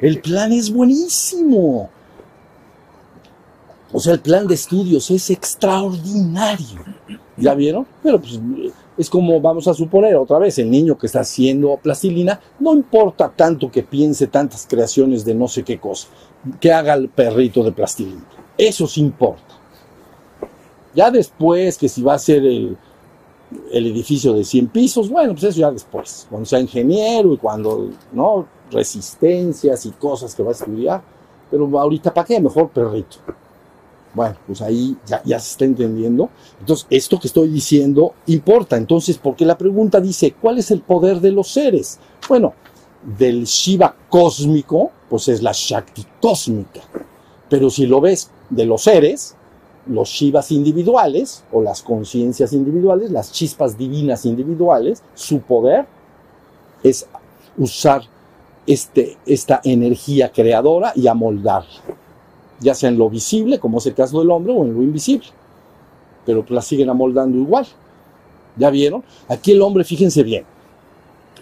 El 0.00 0.20
plan 0.20 0.52
es 0.52 0.72
buenísimo. 0.72 1.88
O 3.92 4.00
sea, 4.00 4.12
el 4.14 4.20
plan 4.20 4.46
de 4.46 4.54
estudios 4.54 5.10
es 5.10 5.30
extraordinario. 5.30 6.80
¿Ya 7.36 7.54
vieron? 7.54 7.86
Pero 8.02 8.20
pues 8.20 8.40
es 8.96 9.10
como, 9.10 9.40
vamos 9.40 9.66
a 9.66 9.74
suponer 9.74 10.14
otra 10.16 10.38
vez, 10.38 10.58
el 10.58 10.70
niño 10.70 10.96
que 10.96 11.06
está 11.06 11.20
haciendo 11.20 11.76
plastilina, 11.82 12.40
no 12.60 12.74
importa 12.74 13.32
tanto 13.34 13.70
que 13.70 13.82
piense 13.82 14.26
tantas 14.26 14.66
creaciones 14.68 15.24
de 15.24 15.34
no 15.34 15.48
sé 15.48 15.62
qué 15.64 15.78
cosa, 15.78 16.08
que 16.60 16.72
haga 16.72 16.94
el 16.94 17.08
perrito 17.08 17.62
de 17.64 17.72
plastilina. 17.72 18.24
Eso 18.56 18.86
sí 18.86 19.00
importa. 19.00 19.42
Ya 20.94 21.10
después, 21.10 21.76
que 21.76 21.88
si 21.88 22.02
va 22.02 22.14
a 22.14 22.18
ser 22.18 22.44
el, 22.44 22.76
el 23.70 23.86
edificio 23.86 24.32
de 24.32 24.44
100 24.44 24.68
pisos, 24.68 25.08
bueno, 25.08 25.32
pues 25.32 25.44
eso 25.44 25.60
ya 25.60 25.70
después, 25.70 26.26
cuando 26.28 26.46
sea 26.46 26.60
ingeniero 26.60 27.32
y 27.32 27.38
cuando, 27.38 27.90
¿no? 28.12 28.46
Resistencias 28.70 29.86
y 29.86 29.90
cosas 29.92 30.34
que 30.34 30.42
va 30.42 30.50
a 30.50 30.52
estudiar. 30.52 31.02
Pero 31.50 31.78
ahorita, 31.78 32.12
¿para 32.12 32.26
qué? 32.26 32.40
Mejor 32.40 32.70
perrito. 32.70 33.16
Bueno, 34.14 34.36
pues 34.46 34.62
ahí 34.62 34.96
ya, 35.06 35.22
ya, 35.24 35.38
se 35.38 35.52
está 35.52 35.64
entendiendo. 35.64 36.30
Entonces, 36.60 36.86
esto 36.88 37.18
que 37.18 37.26
estoy 37.26 37.48
diciendo 37.48 38.14
importa. 38.26 38.76
Entonces, 38.76 39.18
porque 39.18 39.44
la 39.44 39.58
pregunta 39.58 40.00
dice, 40.00 40.34
¿cuál 40.40 40.58
es 40.58 40.70
el 40.70 40.80
poder 40.80 41.20
de 41.20 41.32
los 41.32 41.48
seres? 41.48 41.98
Bueno, 42.28 42.54
del 43.18 43.44
Shiva 43.44 43.94
cósmico, 44.08 44.92
pues 45.08 45.28
es 45.28 45.42
la 45.42 45.52
Shakti 45.52 46.06
cósmica. 46.20 46.80
Pero 47.48 47.70
si 47.70 47.86
lo 47.86 48.00
ves 48.00 48.30
de 48.50 48.64
los 48.64 48.82
seres, 48.82 49.33
los 49.86 50.08
Shivas 50.08 50.50
individuales 50.50 51.44
o 51.52 51.62
las 51.62 51.82
conciencias 51.82 52.52
individuales, 52.52 53.10
las 53.10 53.32
chispas 53.32 53.76
divinas 53.76 54.24
individuales, 54.24 55.02
su 55.14 55.40
poder 55.40 55.86
es 56.82 57.06
usar 57.56 58.02
este, 58.66 59.16
esta 59.26 59.60
energía 59.64 60.32
creadora 60.32 60.92
y 60.94 61.06
amoldarla, 61.06 61.68
ya 62.60 62.74
sea 62.74 62.88
en 62.88 62.98
lo 62.98 63.10
visible, 63.10 63.58
como 63.58 63.78
es 63.78 63.86
el 63.86 63.94
caso 63.94 64.20
del 64.20 64.30
hombre, 64.30 64.52
o 64.52 64.64
en 64.64 64.74
lo 64.74 64.82
invisible, 64.82 65.26
pero 66.24 66.44
la 66.48 66.62
siguen 66.62 66.88
amoldando 66.88 67.36
igual. 67.38 67.66
¿Ya 68.56 68.70
vieron? 68.70 69.02
Aquí 69.28 69.50
el 69.50 69.62
hombre, 69.62 69.82
fíjense 69.82 70.22
bien, 70.22 70.44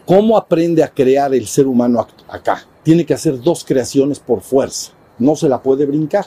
¿cómo 0.06 0.36
aprende 0.36 0.82
a 0.82 0.88
crear 0.88 1.34
el 1.34 1.46
ser 1.46 1.66
humano 1.66 2.06
acá? 2.28 2.66
Tiene 2.82 3.04
que 3.04 3.14
hacer 3.14 3.40
dos 3.40 3.64
creaciones 3.64 4.18
por 4.18 4.40
fuerza, 4.40 4.92
no 5.18 5.36
se 5.36 5.48
la 5.48 5.62
puede 5.62 5.86
brincar 5.86 6.26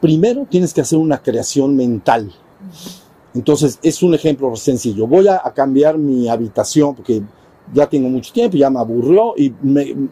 primero 0.00 0.46
tienes 0.48 0.72
que 0.72 0.80
hacer 0.80 0.98
una 0.98 1.22
creación 1.22 1.76
mental. 1.76 2.32
Entonces, 3.34 3.78
es 3.82 4.02
un 4.02 4.14
ejemplo 4.14 4.54
sencillo. 4.56 5.06
Voy 5.06 5.28
a, 5.28 5.40
cambiar 5.54 5.98
mi 5.98 6.28
habitación 6.28 6.94
porque 6.94 7.22
ya 7.72 7.86
tengo 7.86 8.08
mucho 8.08 8.32
tiempo, 8.32 8.56
ya 8.56 8.70
me 8.70 8.78
aburrió 8.78 9.34
y 9.36 9.50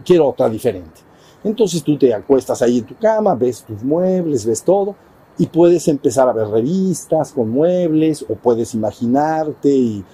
quiero 0.04 0.28
otra 0.28 0.48
diferente. 0.48 1.00
Entonces 1.42 1.82
tú 1.82 1.98
te 1.98 2.12
acuestas 2.12 2.62
ahí 2.62 2.78
en 2.78 2.86
tu 2.86 2.96
cama, 2.96 3.34
ves 3.34 3.62
tus 3.62 3.82
muebles, 3.82 4.46
ves 4.46 4.62
todo 4.62 4.96
y 5.36 5.46
puedes 5.46 5.88
empezar 5.88 6.28
a 6.28 6.32
ver 6.32 6.48
revistas 6.48 7.32
con 7.32 7.50
muebles 7.50 8.24
o 8.28 8.34
puedes 8.34 8.74
imaginarte 8.74 9.68
y 9.68 10.04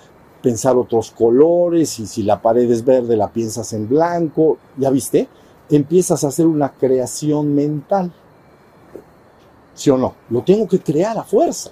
pensar 0.43 0.77
otros 0.77 1.11
colores 1.11 1.99
y 2.01 2.07
si 2.07 2.23
la 2.23 2.41
pared 2.41 2.69
es 2.71 2.85
verde 2.85 3.17
la 3.17 3.33
piensas 3.33 3.73
en 3.73 3.89
blanco, 3.89 4.59
¿ya 4.77 4.91
viste? 4.91 5.29
Empiezas 5.69 6.25
a 6.25 6.29
hacer 6.29 6.47
una 6.47 6.73
creación 6.73 7.55
mental. 7.55 8.13
¿Sí 9.81 9.89
o 9.89 9.97
no? 9.97 10.15
Lo 10.29 10.43
tengo 10.43 10.69
que 10.69 10.79
crear 10.79 11.17
a 11.17 11.23
fuerza. 11.23 11.71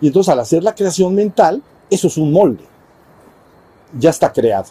Y 0.00 0.08
entonces 0.08 0.32
al 0.32 0.40
hacer 0.40 0.64
la 0.64 0.74
creación 0.74 1.14
mental, 1.14 1.62
eso 1.88 2.08
es 2.08 2.16
un 2.16 2.32
molde. 2.32 2.64
Ya 3.96 4.10
está 4.10 4.32
creado. 4.32 4.66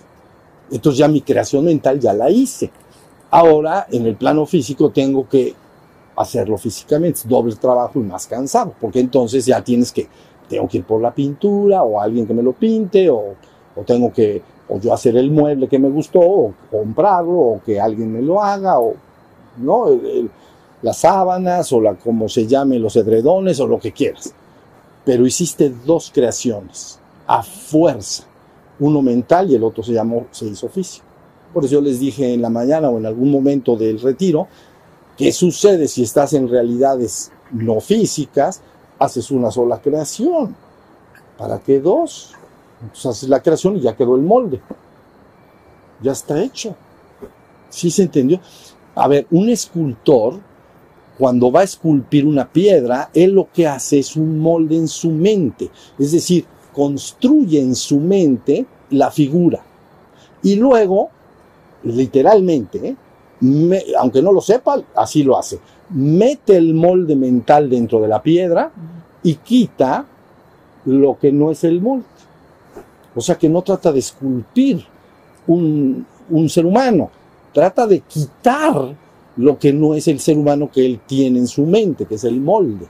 Entonces 0.69 0.97
ya 0.97 1.07
mi 1.07 1.21
creación 1.21 1.63
mental 1.63 2.01
ya 2.01 2.11
la 2.11 2.29
hice. 2.29 2.69
Ahora 3.31 3.87
en 3.89 4.05
el 4.05 4.17
plano 4.17 4.45
físico 4.45 4.89
tengo 4.89 5.25
que 5.29 5.55
hacerlo 6.17 6.57
físicamente, 6.57 7.19
es 7.19 7.27
doble 7.29 7.55
trabajo 7.55 7.97
y 7.97 8.03
más 8.03 8.27
cansado, 8.27 8.73
porque 8.81 8.99
entonces 8.99 9.45
ya 9.45 9.63
tienes 9.63 9.93
que, 9.93 10.09
tengo 10.49 10.67
que 10.67 10.79
ir 10.79 10.83
por 10.83 11.01
la 11.01 11.13
pintura 11.13 11.81
o 11.81 12.01
alguien 12.01 12.27
que 12.27 12.33
me 12.33 12.43
lo 12.43 12.51
pinte 12.51 13.09
o, 13.09 13.35
o 13.73 13.83
tengo 13.85 14.11
que, 14.11 14.41
o 14.67 14.79
yo 14.81 14.93
hacer 14.93 15.15
el 15.15 15.31
mueble 15.31 15.69
que 15.69 15.79
me 15.79 15.89
gustó 15.89 16.19
o 16.19 16.53
comprarlo 16.69 17.39
o 17.39 17.61
que 17.65 17.79
alguien 17.79 18.11
me 18.11 18.21
lo 18.21 18.43
haga 18.43 18.79
o, 18.79 18.95
¿no? 19.59 19.87
El, 19.87 20.29
las 20.85 20.97
sábanas 20.97 21.73
o 21.73 21.81
la, 21.81 21.95
como 21.95 22.29
se 22.29 22.45
llame, 22.45 22.77
los 22.77 22.95
edredones 22.95 23.59
o 23.59 23.65
lo 23.65 23.79
que 23.79 23.91
quieras. 23.91 24.35
Pero 25.03 25.25
hiciste 25.25 25.73
dos 25.83 26.11
creaciones 26.13 26.99
a 27.25 27.41
fuerza, 27.41 28.25
uno 28.79 29.01
mental 29.01 29.49
y 29.49 29.55
el 29.55 29.63
otro 29.63 29.81
se 29.81 29.93
llamó, 29.93 30.27
se 30.29 30.45
hizo 30.45 30.69
físico. 30.69 31.03
Por 31.51 31.65
eso 31.65 31.73
yo 31.73 31.81
les 31.81 31.99
dije 31.99 32.35
en 32.35 32.43
la 32.43 32.51
mañana 32.51 32.91
o 32.91 32.99
en 32.99 33.07
algún 33.07 33.31
momento 33.31 33.75
del 33.75 33.99
retiro, 33.99 34.47
¿qué 35.17 35.31
sucede 35.31 35.87
si 35.87 36.03
estás 36.03 36.33
en 36.33 36.47
realidades 36.47 37.31
no 37.51 37.79
físicas? 37.79 38.61
Haces 38.99 39.31
una 39.31 39.49
sola 39.49 39.81
creación. 39.81 40.55
¿Para 41.35 41.57
qué 41.57 41.79
dos? 41.79 42.35
Entonces 42.79 43.05
haces 43.07 43.29
la 43.29 43.41
creación 43.41 43.77
y 43.77 43.81
ya 43.81 43.95
quedó 43.95 44.15
el 44.15 44.21
molde. 44.21 44.61
Ya 46.03 46.11
está 46.11 46.39
hecho. 46.43 46.75
¿Sí 47.69 47.89
se 47.89 48.03
entendió? 48.03 48.39
A 48.93 49.07
ver, 49.07 49.25
un 49.31 49.49
escultor 49.49 50.39
cuando 51.17 51.51
va 51.51 51.61
a 51.61 51.63
esculpir 51.63 52.25
una 52.25 52.47
piedra, 52.51 53.09
él 53.13 53.31
lo 53.31 53.47
que 53.51 53.67
hace 53.67 53.99
es 53.99 54.15
un 54.15 54.39
molde 54.39 54.75
en 54.75 54.87
su 54.87 55.11
mente, 55.11 55.69
es 55.97 56.11
decir, 56.11 56.45
construye 56.73 57.61
en 57.61 57.75
su 57.75 57.99
mente 57.99 58.65
la 58.89 59.09
figura. 59.11 59.63
Y 60.43 60.55
luego, 60.55 61.09
literalmente, 61.83 62.95
aunque 63.97 64.21
no 64.21 64.31
lo 64.31 64.41
sepa, 64.41 64.81
así 64.95 65.23
lo 65.23 65.37
hace. 65.37 65.59
Mete 65.89 66.57
el 66.57 66.73
molde 66.73 67.15
mental 67.15 67.69
dentro 67.69 68.01
de 68.01 68.07
la 68.07 68.21
piedra 68.21 68.71
y 69.23 69.35
quita 69.35 70.05
lo 70.85 71.17
que 71.17 71.31
no 71.31 71.49
es 71.49 71.63
el 71.63 71.81
molde. 71.81 72.05
O 73.15 73.21
sea 73.21 73.37
que 73.37 73.47
no 73.47 73.61
trata 73.61 73.91
de 73.93 73.99
esculpir 73.99 74.85
un, 75.47 76.05
un 76.29 76.49
ser 76.49 76.65
humano, 76.65 77.09
trata 77.53 77.87
de 77.87 78.01
quitar 78.01 78.95
lo 79.37 79.59
que 79.59 79.73
no 79.73 79.95
es 79.95 80.07
el 80.07 80.19
ser 80.19 80.37
humano 80.37 80.69
que 80.71 80.85
él 80.85 80.99
tiene 81.05 81.39
en 81.39 81.47
su 81.47 81.65
mente, 81.65 82.05
que 82.05 82.15
es 82.15 82.23
el 82.23 82.39
molde. 82.39 82.87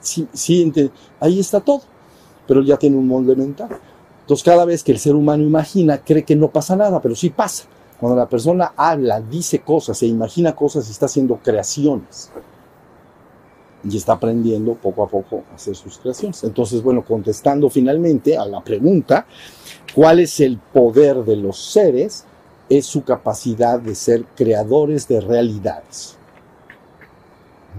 Sí, 0.00 0.72
ahí 1.20 1.38
está 1.38 1.60
todo, 1.60 1.82
pero 2.46 2.62
ya 2.62 2.76
tiene 2.76 2.96
un 2.96 3.06
molde 3.06 3.36
mental. 3.36 3.68
Entonces 4.20 4.44
cada 4.44 4.64
vez 4.64 4.82
que 4.82 4.92
el 4.92 4.98
ser 4.98 5.14
humano 5.14 5.42
imagina, 5.42 5.98
cree 5.98 6.24
que 6.24 6.36
no 6.36 6.48
pasa 6.48 6.76
nada, 6.76 7.00
pero 7.00 7.14
sí 7.14 7.30
pasa. 7.30 7.64
Cuando 7.98 8.16
la 8.16 8.28
persona 8.28 8.72
habla, 8.76 9.20
dice 9.20 9.60
cosas, 9.60 9.98
se 9.98 10.06
imagina 10.06 10.54
cosas, 10.54 10.88
está 10.88 11.06
haciendo 11.06 11.36
creaciones. 11.36 12.30
Y 13.88 13.96
está 13.96 14.14
aprendiendo 14.14 14.74
poco 14.74 15.04
a 15.04 15.08
poco 15.08 15.44
a 15.50 15.54
hacer 15.54 15.74
sus 15.74 15.98
creaciones. 15.98 16.42
Entonces, 16.44 16.82
bueno, 16.82 17.04
contestando 17.04 17.70
finalmente 17.70 18.36
a 18.36 18.44
la 18.44 18.62
pregunta, 18.62 19.26
¿cuál 19.94 20.20
es 20.20 20.40
el 20.40 20.58
poder 20.58 21.24
de 21.24 21.36
los 21.36 21.58
seres? 21.58 22.24
Es 22.68 22.86
su 22.86 23.02
capacidad 23.02 23.80
de 23.80 23.94
ser 23.94 24.24
creadores 24.36 25.08
de 25.08 25.20
realidades. 25.20 26.16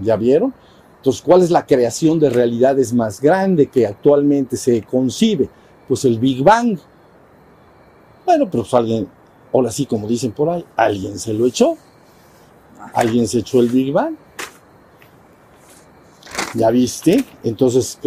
¿Ya 0.02 0.16
vieron? 0.16 0.52
Entonces, 0.96 1.22
¿cuál 1.22 1.42
es 1.42 1.50
la 1.50 1.64
creación 1.64 2.18
de 2.18 2.28
realidades 2.28 2.92
más 2.92 3.20
grande 3.20 3.66
que 3.68 3.86
actualmente 3.86 4.56
se 4.56 4.82
concibe? 4.82 5.48
Pues 5.88 6.04
el 6.04 6.18
Big 6.18 6.42
Bang. 6.42 6.78
Bueno, 8.26 8.44
pero 8.50 8.62
pues 8.62 8.74
alguien, 8.74 9.08
ahora 9.52 9.70
sí, 9.70 9.86
como 9.86 10.06
dicen 10.06 10.32
por 10.32 10.50
ahí, 10.50 10.64
alguien 10.76 11.18
se 11.18 11.32
lo 11.32 11.46
echó. 11.46 11.76
Alguien 12.94 13.26
se 13.28 13.38
echó 13.38 13.60
el 13.60 13.68
Big 13.68 13.92
Bang. 13.92 14.14
¿Ya 16.54 16.70
viste? 16.70 17.24
Entonces, 17.42 17.98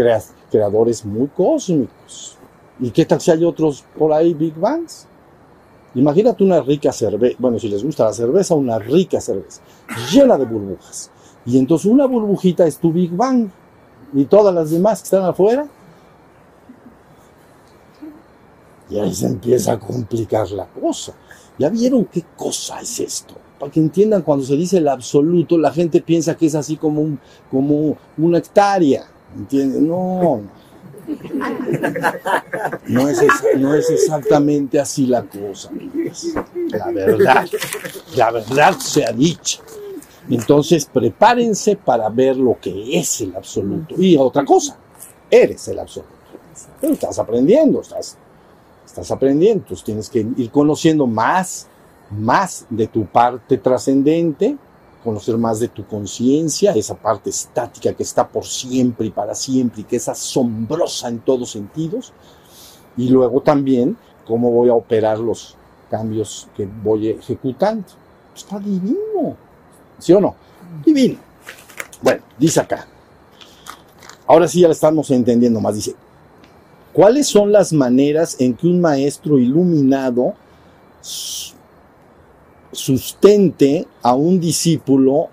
creadores 0.51 1.05
muy 1.05 1.27
cósmicos. 1.27 2.37
¿Y 2.79 2.91
qué 2.91 3.05
tal 3.05 3.21
si 3.21 3.31
hay 3.31 3.43
otros 3.43 3.83
por 3.97 4.11
ahí 4.13 4.33
Big 4.33 4.55
Bangs? 4.55 5.07
Imagínate 5.95 6.43
una 6.43 6.61
rica 6.61 6.91
cerveza, 6.91 7.35
bueno, 7.39 7.59
si 7.59 7.69
les 7.69 7.83
gusta 7.83 8.05
la 8.05 8.13
cerveza, 8.13 8.55
una 8.55 8.79
rica 8.79 9.21
cerveza, 9.21 9.61
llena 10.11 10.37
de 10.37 10.45
burbujas. 10.45 11.11
Y 11.45 11.57
entonces 11.57 11.91
una 11.91 12.05
burbujita 12.05 12.65
es 12.65 12.77
tu 12.77 12.91
Big 12.91 13.11
Bang. 13.11 13.49
Y 14.13 14.25
todas 14.25 14.53
las 14.53 14.69
demás 14.69 15.01
que 15.01 15.05
están 15.05 15.23
afuera. 15.23 15.67
Y 18.89 18.99
ahí 18.99 19.13
se 19.13 19.25
empieza 19.25 19.73
a 19.73 19.79
complicar 19.79 20.49
la 20.51 20.67
cosa. 20.67 21.13
¿Ya 21.57 21.69
vieron 21.69 22.05
qué 22.05 22.23
cosa 22.35 22.79
es 22.79 22.99
esto? 22.99 23.33
Para 23.59 23.71
que 23.71 23.79
entiendan, 23.79 24.21
cuando 24.21 24.45
se 24.45 24.55
dice 24.55 24.77
el 24.77 24.87
absoluto, 24.87 25.57
la 25.57 25.71
gente 25.71 26.01
piensa 26.01 26.35
que 26.35 26.45
es 26.45 26.55
así 26.55 26.77
como, 26.77 27.01
un, 27.01 27.19
como 27.49 27.97
una 28.17 28.37
hectárea. 28.37 29.05
¿Entienden? 29.35 29.87
No, 29.87 30.21
no. 30.23 30.41
No 32.87 33.09
es, 33.09 33.21
no 33.57 33.75
es 33.75 33.89
exactamente 33.89 34.79
así 34.79 35.05
la 35.05 35.23
cosa. 35.23 35.69
La 36.69 36.91
verdad, 36.91 37.47
la 38.15 38.31
verdad 38.31 38.77
sea 38.79 39.11
dicha. 39.11 39.61
Entonces, 40.29 40.85
prepárense 40.85 41.75
para 41.75 42.09
ver 42.09 42.37
lo 42.37 42.57
que 42.59 42.97
es 42.97 43.21
el 43.21 43.35
absoluto. 43.35 43.95
Y 43.97 44.15
otra 44.17 44.45
cosa, 44.45 44.77
eres 45.29 45.67
el 45.67 45.79
absoluto. 45.79 46.13
Pero 46.79 46.93
estás 46.93 47.19
aprendiendo, 47.19 47.81
estás, 47.81 48.17
estás 48.85 49.11
aprendiendo. 49.11 49.63
Entonces, 49.63 49.83
tienes 49.83 50.09
que 50.09 50.25
ir 50.37 50.49
conociendo 50.49 51.07
más, 51.07 51.67
más 52.09 52.65
de 52.69 52.87
tu 52.87 53.05
parte 53.05 53.57
trascendente, 53.57 54.57
conocer 55.03 55.37
más 55.37 55.59
de 55.59 55.67
tu 55.67 55.85
conciencia, 55.85 56.71
esa 56.73 56.95
parte 56.95 57.29
estática 57.29 57.93
que 57.93 58.03
está 58.03 58.27
por 58.27 58.45
siempre 58.45 59.07
y 59.07 59.11
para 59.11 59.35
siempre 59.35 59.81
y 59.81 59.83
que 59.83 59.97
es 59.97 60.07
asombrosa 60.07 61.09
en 61.09 61.19
todos 61.19 61.51
sentidos. 61.51 62.13
Y 62.95 63.09
luego 63.09 63.41
también 63.41 63.97
cómo 64.25 64.51
voy 64.51 64.69
a 64.69 64.73
operar 64.73 65.19
los 65.19 65.55
cambios 65.89 66.47
que 66.55 66.67
voy 66.83 67.09
ejecutando. 67.09 67.85
Está 68.35 68.59
divino. 68.59 69.35
¿Sí 69.99 70.13
o 70.13 70.21
no? 70.21 70.35
Divino. 70.85 71.17
Bueno, 72.01 72.21
dice 72.37 72.59
acá. 72.59 72.87
Ahora 74.25 74.47
sí 74.47 74.61
ya 74.61 74.67
lo 74.67 74.73
estamos 74.73 75.11
entendiendo 75.11 75.59
más. 75.59 75.75
Dice, 75.75 75.95
¿cuáles 76.93 77.27
son 77.27 77.51
las 77.51 77.73
maneras 77.73 78.37
en 78.39 78.53
que 78.53 78.67
un 78.67 78.81
maestro 78.81 79.37
iluminado 79.37 80.33
sustente 82.73 83.87
a 84.01 84.13
un 84.15 84.39
discípulo 84.39 85.29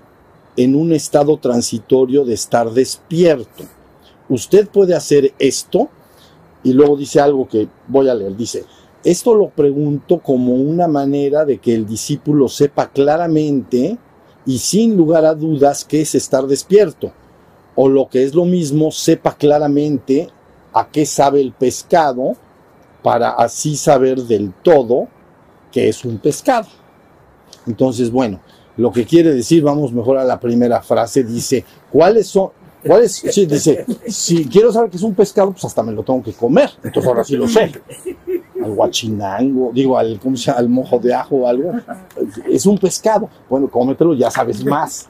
en 0.57 0.75
un 0.75 0.93
estado 0.93 1.37
transitorio 1.39 2.25
de 2.25 2.35
estar 2.35 2.71
despierto? 2.71 3.65
Usted 4.29 4.69
puede 4.69 4.95
hacer 4.95 5.35
esto 5.39 5.89
y 6.63 6.73
luego 6.73 6.97
dice 6.97 7.21
algo 7.21 7.49
que 7.49 7.69
voy 7.89 8.09
a 8.09 8.15
leer. 8.15 8.37
Dice, 8.37 8.65
esto 9.03 9.35
lo 9.35 9.49
pregunto 9.49 10.19
como 10.19 10.55
una 10.55 10.87
manera 10.87 11.45
de 11.45 11.59
que 11.59 11.75
el 11.75 11.87
discípulo 11.87 12.49
sepa 12.49 12.91
claramente 12.91 13.99
y 14.47 14.59
sin 14.59 14.97
lugar 14.97 15.25
a 15.25 15.35
dudas 15.35 15.85
qué 15.85 16.03
es 16.03 16.15
estar 16.15 16.47
despierto. 16.47 17.13
O 17.75 17.89
lo 17.89 18.09
que 18.09 18.25
es 18.25 18.35
lo 18.35 18.45
mismo, 18.45 18.91
sepa 18.91 19.35
claramente 19.35 20.29
a 20.73 20.89
qué 20.89 21.07
sabe 21.07 21.41
el 21.41 21.53
pescado 21.53 22.35
para 23.03 23.31
así 23.31 23.77
saber 23.77 24.23
del 24.23 24.53
todo 24.63 25.09
que 25.73 25.89
es 25.89 26.05
un 26.05 26.19
pescado. 26.19 26.69
Entonces, 27.67 28.11
bueno, 28.11 28.41
lo 28.77 28.91
que 28.93 29.05
quiere 29.05 29.35
decir, 29.35 29.63
vamos 29.63 29.93
mejor 29.93 30.19
a 30.19 30.25
la 30.25 30.41
primera 30.41 30.81
frase, 30.83 31.25
dice, 31.25 31.65
¿cuáles 31.91 32.29
son? 32.29 32.51
¿Cuáles? 32.87 33.13
Sí, 33.13 33.45
dice, 33.45 33.85
si 34.09 34.47
quiero 34.47 34.73
saber 34.73 34.91
que 34.91 34.97
es 34.97 35.03
un 35.03 35.15
pescado, 35.15 35.53
pues 35.53 35.65
hasta 35.65 35.83
me 35.83 35.93
lo 35.93 36.03
tengo 36.03 36.23
que 36.23 36.33
comer. 36.33 36.71
Entonces 36.83 37.07
ahora 37.07 37.25
sí 37.25 37.37
lo 37.37 37.47
sé. 37.47 37.73
Al 38.63 38.75
guachinango, 38.75 39.71
digo, 39.73 39.99
al, 39.99 40.19
¿cómo 40.19 40.37
se 40.37 40.45
llama? 40.45 40.59
Al 40.61 40.69
mojo 40.69 40.99
de 40.99 41.13
ajo 41.13 41.37
o 41.37 41.47
algo. 41.47 41.73
Es 42.49 42.65
un 42.65 42.79
pescado. 42.79 43.29
Bueno, 43.49 43.69
cómetelo, 43.69 44.15
ya 44.15 44.31
sabes 44.31 44.65
más. 44.65 45.09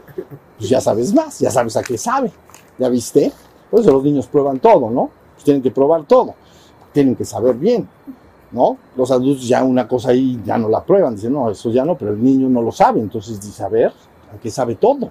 Pues 0.58 0.68
ya 0.68 0.80
sabes 0.80 1.14
más, 1.14 1.38
ya 1.38 1.50
sabes 1.50 1.76
a 1.76 1.82
qué 1.82 1.96
sabe. 1.96 2.32
¿Ya 2.78 2.88
viste? 2.88 3.32
Por 3.70 3.80
eso 3.80 3.92
los 3.92 4.02
niños 4.02 4.26
prueban 4.26 4.58
todo, 4.58 4.90
¿no? 4.90 5.10
Pues 5.34 5.44
tienen 5.44 5.62
que 5.62 5.70
probar 5.70 6.04
todo. 6.06 6.34
Tienen 6.92 7.14
que 7.14 7.24
saber 7.24 7.54
bien, 7.54 7.88
¿no? 8.52 8.76
Los 8.96 9.10
adultos 9.10 9.46
ya 9.46 9.62
una 9.64 9.86
cosa 9.86 10.10
ahí 10.10 10.40
ya 10.44 10.58
no 10.58 10.68
la 10.68 10.84
prueban. 10.84 11.14
Dicen, 11.14 11.32
no, 11.32 11.50
eso 11.50 11.70
ya 11.70 11.84
no, 11.84 11.96
pero 11.96 12.12
el 12.12 12.22
niño 12.22 12.48
no 12.48 12.62
lo 12.62 12.72
sabe. 12.72 13.00
Entonces 13.00 13.40
dice, 13.40 13.62
a 13.62 13.68
ver, 13.68 13.92
¿a 14.34 14.40
qué 14.40 14.50
sabe 14.50 14.74
todo? 14.74 15.10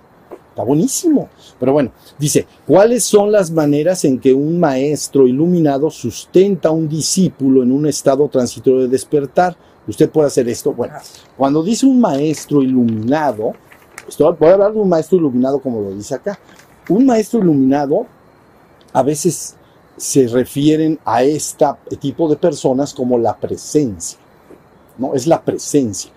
Está 0.49 0.63
buenísimo. 0.63 1.29
Pero 1.59 1.73
bueno, 1.73 1.91
dice, 2.17 2.47
¿cuáles 2.67 3.03
son 3.03 3.31
las 3.31 3.51
maneras 3.51 4.03
en 4.05 4.19
que 4.19 4.33
un 4.33 4.59
maestro 4.59 5.27
iluminado 5.27 5.89
sustenta 5.89 6.69
a 6.69 6.71
un 6.71 6.89
discípulo 6.89 7.63
en 7.63 7.71
un 7.71 7.85
estado 7.87 8.27
transitorio 8.27 8.81
de 8.81 8.87
despertar? 8.87 9.55
Usted 9.87 10.09
puede 10.09 10.27
hacer 10.27 10.47
esto. 10.49 10.73
Bueno, 10.73 10.95
cuando 11.37 11.63
dice 11.63 11.85
un 11.85 11.99
maestro 11.99 12.61
iluminado, 12.61 13.53
voy 14.17 14.49
a 14.49 14.53
hablar 14.53 14.73
de 14.73 14.79
un 14.79 14.89
maestro 14.89 15.17
iluminado 15.17 15.59
como 15.59 15.81
lo 15.81 15.91
dice 15.91 16.15
acá. 16.15 16.37
Un 16.89 17.05
maestro 17.05 17.39
iluminado 17.39 18.05
a 18.91 19.03
veces 19.03 19.55
se 19.99 20.27
refieren 20.27 20.97
a 21.03 21.23
este 21.23 21.65
tipo 21.99 22.29
de 22.29 22.37
personas 22.37 22.93
como 22.93 23.17
la 23.17 23.37
presencia. 23.37 24.17
¿no? 24.97 25.13
Es 25.13 25.27
la 25.27 25.43
presencia. 25.43 26.11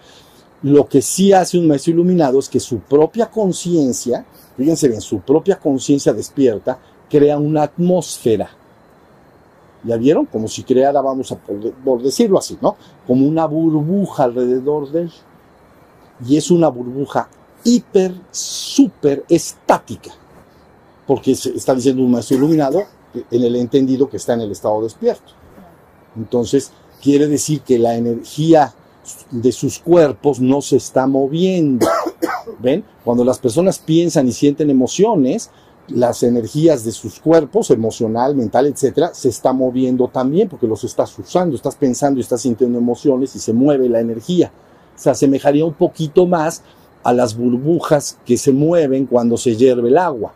Lo 0.62 0.88
que 0.88 1.02
sí 1.02 1.32
hace 1.32 1.58
un 1.58 1.66
maestro 1.66 1.92
iluminado 1.92 2.38
es 2.38 2.48
que 2.48 2.60
su 2.60 2.78
propia 2.78 3.28
conciencia, 3.28 4.24
fíjense 4.56 4.88
bien, 4.88 5.00
su 5.00 5.20
propia 5.20 5.58
conciencia 5.58 6.12
despierta, 6.12 6.78
crea 7.10 7.38
una 7.38 7.64
atmósfera. 7.64 8.50
¿Ya 9.82 9.96
vieron? 9.96 10.26
Como 10.26 10.46
si 10.46 10.62
creara, 10.62 11.00
vamos 11.00 11.32
a 11.32 11.36
por, 11.36 12.00
decirlo 12.00 12.38
así, 12.38 12.56
¿no? 12.62 12.76
Como 13.04 13.26
una 13.26 13.46
burbuja 13.46 14.24
alrededor 14.24 14.92
de 14.92 15.02
él. 15.02 15.12
Y 16.24 16.36
es 16.36 16.52
una 16.52 16.68
burbuja 16.68 17.28
hiper, 17.64 18.14
súper 18.30 19.24
estática. 19.28 20.12
Porque 21.04 21.32
está 21.32 21.74
diciendo 21.74 22.04
un 22.04 22.12
maestro 22.12 22.36
iluminado 22.36 22.84
en 23.14 23.42
el 23.42 23.56
entendido 23.56 24.08
que 24.08 24.16
está 24.16 24.34
en 24.34 24.42
el 24.42 24.52
estado 24.52 24.82
despierto. 24.82 25.32
Entonces, 26.16 26.72
quiere 27.02 27.26
decir 27.26 27.62
que 27.62 27.78
la 27.78 27.94
energía 27.94 28.74
de 29.30 29.52
sus 29.52 29.78
cuerpos 29.78 30.40
no 30.40 30.62
se 30.62 30.76
está 30.76 31.06
moviendo. 31.06 31.86
¿Ven? 32.58 32.84
Cuando 33.04 33.24
las 33.24 33.38
personas 33.38 33.78
piensan 33.78 34.28
y 34.28 34.32
sienten 34.32 34.70
emociones, 34.70 35.50
las 35.88 36.22
energías 36.22 36.84
de 36.84 36.92
sus 36.92 37.18
cuerpos, 37.18 37.70
emocional, 37.70 38.36
mental, 38.36 38.66
etcétera, 38.66 39.12
se 39.14 39.28
está 39.28 39.52
moviendo 39.52 40.08
también 40.08 40.48
porque 40.48 40.66
los 40.66 40.84
estás 40.84 41.16
usando, 41.18 41.56
estás 41.56 41.74
pensando 41.74 42.18
y 42.18 42.22
estás 42.22 42.42
sintiendo 42.42 42.78
emociones 42.78 43.34
y 43.34 43.38
se 43.38 43.52
mueve 43.52 43.88
la 43.88 44.00
energía. 44.00 44.52
Se 44.94 45.10
asemejaría 45.10 45.64
un 45.64 45.74
poquito 45.74 46.26
más 46.26 46.62
a 47.02 47.12
las 47.12 47.36
burbujas 47.36 48.18
que 48.24 48.36
se 48.36 48.52
mueven 48.52 49.06
cuando 49.06 49.36
se 49.36 49.56
hierve 49.56 49.88
el 49.88 49.98
agua, 49.98 50.32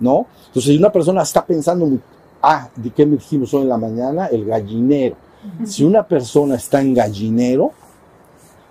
¿no? 0.00 0.26
Entonces, 0.46 0.72
si 0.72 0.78
una 0.78 0.90
persona 0.90 1.22
está 1.22 1.44
pensando, 1.44 1.88
ah, 2.42 2.68
¿de 2.76 2.90
qué 2.90 3.06
me 3.06 3.16
dijimos 3.16 3.52
hoy 3.54 3.62
en 3.62 3.68
la 3.68 3.78
mañana? 3.78 4.26
El 4.26 4.44
gallinero. 4.44 5.16
Si 5.64 5.84
una 5.84 6.06
persona 6.06 6.54
está 6.54 6.80
en 6.80 6.94
gallinero, 6.94 7.72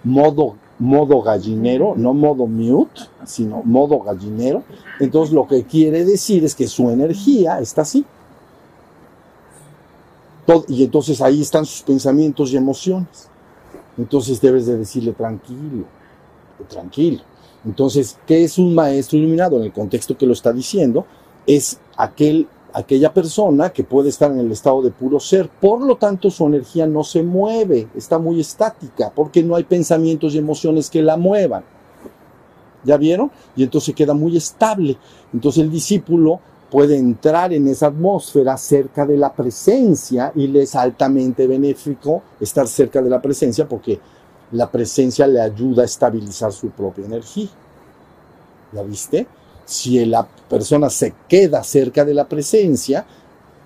modo, 0.04 0.56
modo 0.80 1.22
gallinero, 1.22 1.94
no 1.96 2.14
modo 2.14 2.48
mute, 2.48 3.02
sino 3.26 3.62
modo 3.64 4.00
gallinero, 4.00 4.64
entonces 5.00 5.34
lo 5.34 5.48
que 5.48 5.64
quiere 5.64 6.04
decir 6.04 6.44
es 6.44 6.56
que 6.56 6.68
su 6.68 6.90
energía 6.90 7.60
está 7.60 7.84
así. 7.84 8.06
Todo, 10.48 10.66
y 10.68 10.84
entonces 10.84 11.22
ahí 11.22 11.42
están 11.42 11.66
sus 11.66 11.84
pensamientos 11.84 12.52
y 12.52 12.58
emociones. 12.58 13.30
Entonces 13.98 14.42
debes 14.42 14.66
de 14.66 14.78
decirle 14.78 15.14
tranquilo, 15.14 15.86
tranquilo. 16.68 17.22
Entonces, 17.66 18.18
¿qué 18.28 18.44
es 18.44 18.58
un 18.58 18.76
maestro 18.76 19.18
iluminado? 19.18 19.58
En 19.58 19.64
el 19.64 19.74
contexto 19.74 20.18
que 20.18 20.26
lo 20.26 20.34
está 20.34 20.52
diciendo, 20.52 21.06
es 21.48 21.80
aquel, 21.98 22.48
aquella 22.74 23.14
persona 23.14 23.72
que 23.72 23.84
puede 23.84 24.10
estar 24.10 24.32
en 24.32 24.40
el 24.40 24.52
estado 24.52 24.82
de 24.82 24.92
puro 24.92 25.20
ser. 25.20 25.50
Por 25.50 25.82
lo 25.82 25.96
tanto, 25.96 26.30
su 26.30 26.46
energía 26.46 26.88
no 26.88 27.04
se 27.04 27.24
mueve, 27.24 27.88
está 27.96 28.20
muy 28.20 28.40
estática, 28.42 29.12
porque 29.16 29.44
no 29.44 29.56
hay 29.56 29.64
pensamientos 29.64 30.36
y 30.36 30.40
emociones 30.40 30.90
que 30.90 31.02
la 31.02 31.18
muevan. 31.18 31.64
¿Ya 32.84 32.98
vieron? 32.98 33.32
Y 33.56 33.64
entonces 33.64 33.96
queda 33.96 34.14
muy 34.14 34.36
estable. 34.36 34.98
Entonces 35.34 35.64
el 35.64 35.72
discípulo 35.72 36.42
puede 36.70 36.98
entrar 36.98 37.54
en 37.54 37.68
esa 37.68 37.88
atmósfera 37.88 38.58
cerca 38.58 39.06
de 39.06 39.16
la 39.16 39.32
presencia 39.32 40.32
y 40.34 40.48
le 40.48 40.64
es 40.64 40.76
altamente 40.76 41.46
benéfico 41.46 42.24
estar 42.40 42.68
cerca 42.68 43.00
de 43.00 43.12
la 43.12 43.22
presencia 43.22 43.70
porque 43.70 44.00
la 44.54 44.70
presencia 44.70 45.28
le 45.28 45.42
ayuda 45.42 45.82
a 45.82 45.86
estabilizar 45.86 46.54
su 46.54 46.70
propia 46.70 47.06
energía. 47.06 47.50
¿Ya 48.72 48.84
viste? 48.84 49.28
Si 49.66 50.04
la 50.06 50.26
persona 50.26 50.90
se 50.90 51.14
queda 51.28 51.64
cerca 51.64 52.06
de 52.06 52.14
la 52.14 52.28
presencia, 52.28 53.06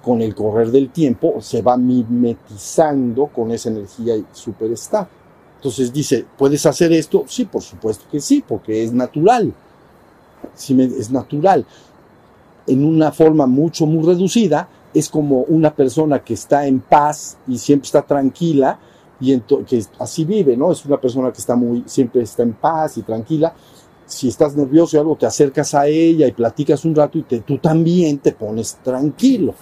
con 0.01 0.21
el 0.21 0.33
correr 0.33 0.71
del 0.71 0.89
tiempo 0.89 1.41
se 1.41 1.61
va 1.61 1.75
mimetizando 1.75 3.27
con 3.27 3.51
esa 3.51 3.69
energía 3.69 4.15
super 4.31 4.71
estable. 4.71 5.09
Entonces 5.57 5.91
dice, 5.91 6.25
¿puedes 6.37 6.65
hacer 6.65 6.93
esto? 6.93 7.25
Sí, 7.27 7.45
por 7.45 7.61
supuesto 7.61 8.05
que 8.09 8.21
sí, 8.21 8.43
porque 8.47 8.83
es 8.83 8.93
natural. 8.93 9.53
Sí, 10.55 10.79
es 10.81 11.11
natural. 11.11 11.65
En 12.67 12.85
una 12.85 13.11
forma 13.11 13.47
mucho, 13.47 13.85
muy 13.85 14.05
reducida, 14.05 14.69
es 14.93 15.09
como 15.09 15.41
una 15.41 15.73
persona 15.73 16.19
que 16.19 16.35
está 16.35 16.65
en 16.67 16.79
paz 16.79 17.37
y 17.47 17.57
siempre 17.57 17.87
está 17.87 18.01
tranquila 18.01 18.79
y 19.19 19.39
que 19.39 19.83
así 19.99 20.25
vive, 20.25 20.55
¿no? 20.55 20.71
Es 20.71 20.85
una 20.85 20.99
persona 20.99 21.31
que 21.31 21.39
está 21.39 21.55
muy, 21.55 21.83
siempre 21.87 22.21
está 22.21 22.43
en 22.43 22.53
paz 22.53 22.97
y 22.97 23.01
tranquila. 23.01 23.53
Si 24.05 24.27
estás 24.29 24.55
nervioso 24.55 24.95
y 24.95 24.99
algo, 24.99 25.15
te 25.15 25.25
acercas 25.25 25.73
a 25.73 25.87
ella 25.87 26.27
y 26.27 26.31
platicas 26.31 26.85
un 26.85 26.95
rato 26.95 27.17
y 27.17 27.23
te, 27.23 27.39
tú 27.39 27.57
también 27.57 28.19
te 28.19 28.31
pones 28.31 28.77
tranquilo. 28.83 29.53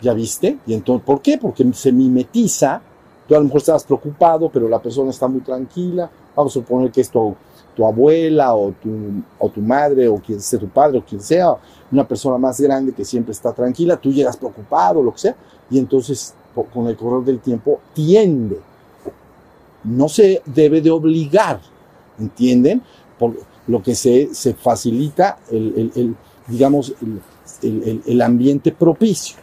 ¿Ya 0.00 0.12
viste? 0.12 0.58
Y 0.66 0.74
entonces, 0.74 1.04
¿por 1.04 1.22
qué? 1.22 1.38
Porque 1.38 1.70
se 1.72 1.92
mimetiza. 1.92 2.82
Tú 3.26 3.34
a 3.34 3.38
lo 3.38 3.44
mejor 3.44 3.58
estabas 3.58 3.84
preocupado, 3.84 4.50
pero 4.52 4.68
la 4.68 4.80
persona 4.80 5.10
está 5.10 5.28
muy 5.28 5.40
tranquila. 5.40 6.10
Vamos 6.36 6.52
a 6.52 6.54
suponer 6.54 6.90
que 6.90 7.00
es 7.00 7.10
tu, 7.10 7.34
tu 7.74 7.86
abuela 7.86 8.54
o 8.54 8.72
tu, 8.72 8.90
o 9.38 9.48
tu 9.48 9.60
madre 9.60 10.08
o 10.08 10.16
quien 10.16 10.40
sea 10.40 10.58
tu 10.58 10.68
padre 10.68 10.98
o 10.98 11.04
quien 11.04 11.20
sea, 11.20 11.54
una 11.90 12.06
persona 12.06 12.38
más 12.38 12.60
grande 12.60 12.92
que 12.92 13.04
siempre 13.04 13.32
está 13.32 13.52
tranquila, 13.52 13.96
tú 13.96 14.12
llegas 14.12 14.36
preocupado, 14.36 15.02
lo 15.02 15.12
que 15.12 15.18
sea, 15.18 15.36
y 15.70 15.78
entonces 15.78 16.34
con 16.54 16.86
el 16.86 16.96
correr 16.96 17.24
del 17.24 17.40
tiempo 17.40 17.80
tiende. 17.94 18.60
No 19.84 20.08
se 20.08 20.42
debe 20.46 20.80
de 20.80 20.90
obligar, 20.90 21.60
¿entienden? 22.18 22.82
Por 23.18 23.34
lo 23.66 23.82
que 23.82 23.94
se, 23.94 24.34
se 24.34 24.54
facilita 24.54 25.38
el, 25.50 26.14
digamos, 26.46 26.94
el, 27.62 28.02
el, 28.04 28.22
ambiente 28.22 28.72
propicio. 28.72 29.36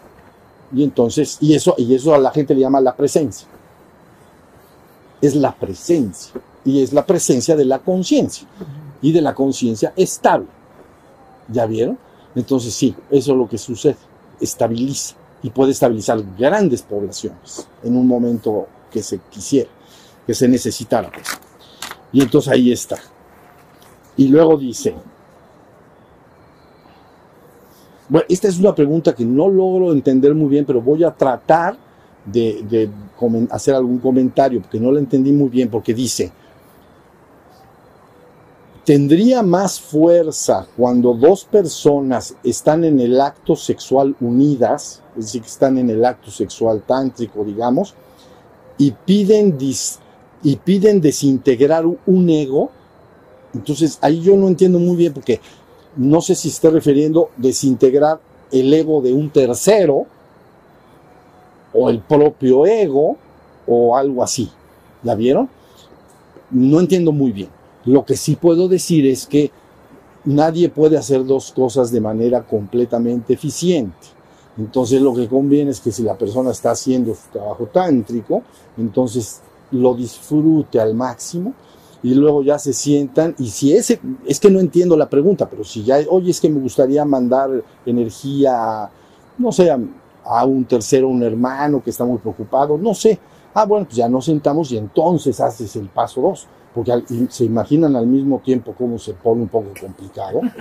Y 0.74 0.84
entonces, 0.84 1.38
y 1.42 1.56
eso, 1.56 1.74
y 1.78 1.94
eso 1.96 2.14
a 2.14 2.20
la 2.20 2.32
gente 2.32 2.54
le 2.54 2.62
llama 2.62 2.80
la 2.82 2.96
presencia. 2.96 3.48
Es 5.22 5.36
la 5.36 5.54
presencia. 5.54 6.34
Y 6.64 6.84
es 6.84 6.94
la 6.94 7.06
presencia 7.06 7.56
de 7.56 7.66
la 7.66 7.80
conciencia. 7.80 8.48
Y 9.02 9.12
de 9.12 9.22
la 9.22 9.34
conciencia 9.34 9.94
estable. 9.96 10.48
¿Ya 11.48 11.66
vieron? 11.66 11.98
Entonces 12.36 12.74
sí, 12.74 12.96
eso 13.10 13.32
es 13.32 13.38
lo 13.38 13.50
que 13.50 13.58
sucede. 13.58 13.98
Estabiliza. 14.40 15.16
Y 15.42 15.50
puede 15.50 15.72
estabilizar 15.72 16.22
grandes 16.38 16.82
poblaciones 16.82 17.68
en 17.84 17.96
un 17.96 18.08
momento 18.08 18.68
que 18.92 19.02
se 19.02 19.20
quisiera, 19.30 19.70
que 20.26 20.34
se 20.34 20.48
necesitara. 20.48 21.12
Pues. 21.12 21.28
Y 22.12 22.22
entonces 22.22 22.52
ahí 22.52 22.72
está. 22.72 22.98
Y 24.18 24.28
luego 24.28 24.58
dice, 24.58 24.94
bueno, 28.10 28.26
esta 28.28 28.48
es 28.48 28.60
una 28.60 28.74
pregunta 28.74 29.14
que 29.14 29.24
no 29.24 29.48
logro 29.48 29.94
entender 29.94 30.34
muy 30.34 30.50
bien, 30.50 30.66
pero 30.66 30.82
voy 30.82 31.04
a 31.04 31.12
tratar 31.12 31.78
de, 32.26 32.90
hacer 33.52 33.76
algún 33.76 34.00
comentario, 34.00 34.62
porque 34.62 34.80
no 34.80 34.92
la 34.92 35.00
entendí 35.00 35.32
muy 35.32 35.50
bien, 35.50 35.70
porque 35.70 35.94
dice, 35.94 36.32
tendría 38.90 39.44
más 39.44 39.80
fuerza 39.80 40.66
cuando 40.76 41.14
dos 41.14 41.46
personas 41.46 42.36
están 42.44 42.84
en 42.84 43.00
el 43.00 43.22
acto 43.22 43.56
sexual 43.56 44.16
unidas, 44.20 45.04
es 45.16 45.26
decir, 45.26 45.44
que 45.44 45.48
están 45.48 45.78
en 45.78 45.92
el 45.92 46.04
acto 46.04 46.32
sexual 46.32 46.82
tántrico, 46.82 47.44
digamos, 47.44 47.94
y 48.80 48.90
piden, 48.90 49.56
y 50.42 50.56
piden 50.56 51.02
desintegrar 51.02 51.86
un 51.86 52.30
ego. 52.32 52.72
Entonces, 53.54 54.00
ahí 54.02 54.22
yo 54.22 54.36
no 54.36 54.48
entiendo 54.48 54.80
muy 54.80 54.96
bien 54.96 55.14
porque 55.14 55.40
no 55.96 56.20
sé 56.20 56.34
si 56.34 56.48
está 56.48 56.72
refiriendo 56.72 57.30
desintegrar 57.38 58.20
el 58.52 58.74
ego 58.74 59.04
de 59.04 59.14
un 59.14 59.30
tercero 59.30 60.08
o 61.74 61.92
el 61.92 62.00
propio 62.00 62.66
ego 62.66 63.18
o 63.68 63.96
algo 63.96 64.24
así. 64.24 64.50
¿La 65.04 65.14
vieron? 65.14 65.48
No 66.50 66.80
entiendo 66.80 67.12
muy 67.12 67.32
bien. 67.32 67.59
Lo 67.86 68.06
que 68.06 68.18
sí 68.18 68.36
puedo 68.36 68.68
decir 68.68 69.06
es 69.06 69.26
que 69.26 69.52
nadie 70.26 70.70
puede 70.70 70.98
hacer 70.98 71.26
dos 71.26 71.52
cosas 71.52 71.92
de 71.92 72.02
manera 72.02 72.44
completamente 72.44 73.34
eficiente. 73.34 74.08
Entonces 74.58 75.02
lo 75.02 75.14
que 75.14 75.28
conviene 75.28 75.72
es 75.72 75.80
que 75.80 75.92
si 75.92 76.04
la 76.04 76.18
persona 76.18 76.52
está 76.52 76.72
haciendo 76.72 77.16
su 77.16 77.30
trabajo 77.32 77.68
tántrico, 77.68 78.44
entonces 78.78 79.42
lo 79.72 79.94
disfrute 79.94 80.80
al 80.80 80.94
máximo 80.96 81.54
y 82.02 82.14
luego 82.14 82.44
ya 82.44 82.60
se 82.60 82.74
sientan 82.74 83.36
y 83.38 83.48
si 83.50 83.74
ese, 83.74 84.00
es 84.26 84.40
que 84.40 84.50
no 84.50 84.60
entiendo 84.60 84.98
la 84.98 85.10
pregunta, 85.10 85.50
pero 85.50 85.64
si 85.64 85.84
ya, 85.84 86.00
oye, 86.10 86.32
es 86.32 86.40
que 86.40 86.50
me 86.50 86.60
gustaría 86.60 87.04
mandar 87.06 87.50
energía, 87.86 88.90
no 89.38 89.52
sé, 89.52 89.70
a, 89.72 90.46
un 90.46 90.66
tercero, 90.66 91.08
un 91.08 91.24
hermano 91.24 91.82
que 91.84 91.90
está 91.90 92.06
muy 92.06 92.18
preocupado, 92.20 92.78
no 92.78 92.94
sé, 92.94 93.18
ah, 93.54 93.66
bueno, 93.66 93.86
pues 93.86 93.98
ya 93.98 94.08
nos 94.08 94.26
sentamos 94.26 94.72
y 94.72 94.78
entonces 94.78 95.40
haces 95.40 95.76
el 95.76 95.88
paso 95.88 96.22
dos, 96.22 96.48
porque 96.74 97.02
se 97.30 97.46
imaginan 97.46 97.96
al 97.96 98.06
mismo 98.06 98.40
tiempo 98.40 98.76
cómo 98.78 99.00
se 99.00 99.14
pone 99.14 99.44
un 99.44 99.48
poco 99.48 99.70
complicado. 99.80 100.42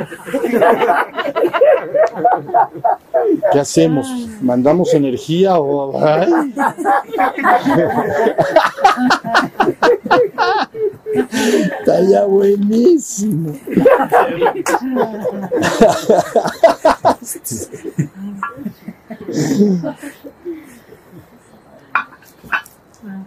¿Qué 3.53 3.61
hacemos? 3.61 4.07
¿Mandamos 4.41 4.95
energía 4.95 5.59
o...? 5.59 5.93
Está 11.13 12.01
ya 12.03 12.25
buenísimo. 12.25 13.53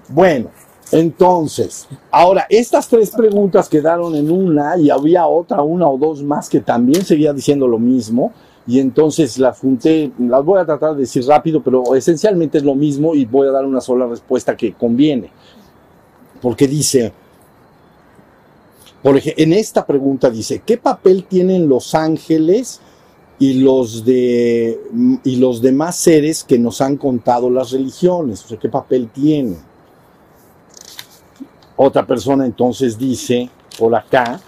Bueno, 0.10 0.50
entonces, 0.92 1.88
ahora, 2.12 2.46
estas 2.50 2.88
tres 2.88 3.12
preguntas 3.12 3.68
quedaron 3.70 4.16
en 4.16 4.30
una 4.30 4.78
y 4.78 4.90
había 4.90 5.26
otra, 5.28 5.62
una 5.62 5.88
o 5.88 5.98
dos 5.98 6.22
más 6.24 6.50
que 6.50 6.60
también 6.60 7.04
seguía 7.04 7.34
diciendo 7.34 7.68
lo 7.68 7.80
mismo. 7.80 8.32
Y 8.68 8.80
entonces 8.80 9.40
las 9.40 9.60
junté, 9.60 10.12
las 10.20 10.46
voy 10.46 10.60
a 10.60 10.66
tratar 10.66 10.94
de 10.94 11.02
decir 11.02 11.26
rápido, 11.26 11.64
pero 11.64 11.96
esencialmente 11.96 12.60
es 12.60 12.64
lo 12.64 12.76
mismo 12.76 13.16
y 13.16 13.26
voy 13.26 13.48
a 13.48 13.52
dar 13.52 13.66
una 13.66 13.82
sola 13.82 14.06
respuesta 14.06 14.56
que 14.56 14.74
conviene. 14.74 15.32
Porque 16.42 16.68
dice, 16.68 17.12
por 19.02 19.18
ejemplo, 19.18 19.44
en 19.44 19.54
esta 19.54 19.86
pregunta 19.86 20.30
dice, 20.30 20.62
¿qué 20.66 20.78
papel 20.78 21.26
tienen 21.26 21.68
los 21.68 21.96
ángeles 21.96 22.82
y 23.40 23.56
los, 23.56 24.06
de, 24.06 24.80
y 25.24 25.38
los 25.38 25.62
demás 25.62 25.96
seres 25.96 26.44
que 26.44 26.60
nos 26.60 26.82
han 26.82 26.98
contado 26.98 27.50
las 27.50 27.72
religiones? 27.72 28.46
O 28.46 28.48
sea, 28.48 28.60
¿qué 28.60 28.70
papel 28.70 29.10
tienen? 29.10 29.71
Otra 31.84 32.06
persona 32.06 32.46
entonces 32.46 32.96
dice, 32.96 33.50
por 33.80 33.96
acá, 33.96 34.40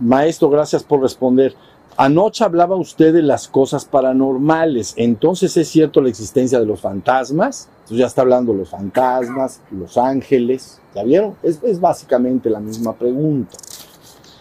maestro, 0.00 0.50
gracias 0.50 0.82
por 0.82 1.00
responder. 1.00 1.54
Anoche 1.96 2.42
hablaba 2.42 2.74
usted 2.74 3.14
de 3.14 3.22
las 3.22 3.46
cosas 3.46 3.84
paranormales, 3.84 4.92
entonces 4.96 5.56
es 5.56 5.68
cierto 5.68 6.00
la 6.00 6.08
existencia 6.08 6.58
de 6.58 6.66
los 6.66 6.80
fantasmas, 6.80 7.68
entonces 7.82 7.98
ya 7.98 8.06
está 8.06 8.22
hablando 8.22 8.52
los 8.52 8.70
fantasmas, 8.70 9.60
los 9.70 9.96
ángeles, 9.96 10.80
¿ya 10.96 11.04
vieron? 11.04 11.36
Es, 11.44 11.80
básicamente 11.80 12.50
la 12.50 12.58
misma 12.58 12.92
pregunta. 12.94 13.56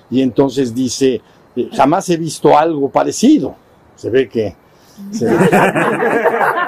Y 0.09 0.23
entonces 0.23 0.73
dice, 0.73 1.21
eh, 1.55 1.69
jamás 1.71 2.09
he 2.09 2.17
visto 2.17 2.57
algo 2.57 2.89
parecido. 2.89 3.53
Se 3.95 4.09
ve 4.09 4.27
que... 4.27 4.55
Se 5.11 5.25
ve 5.25 5.37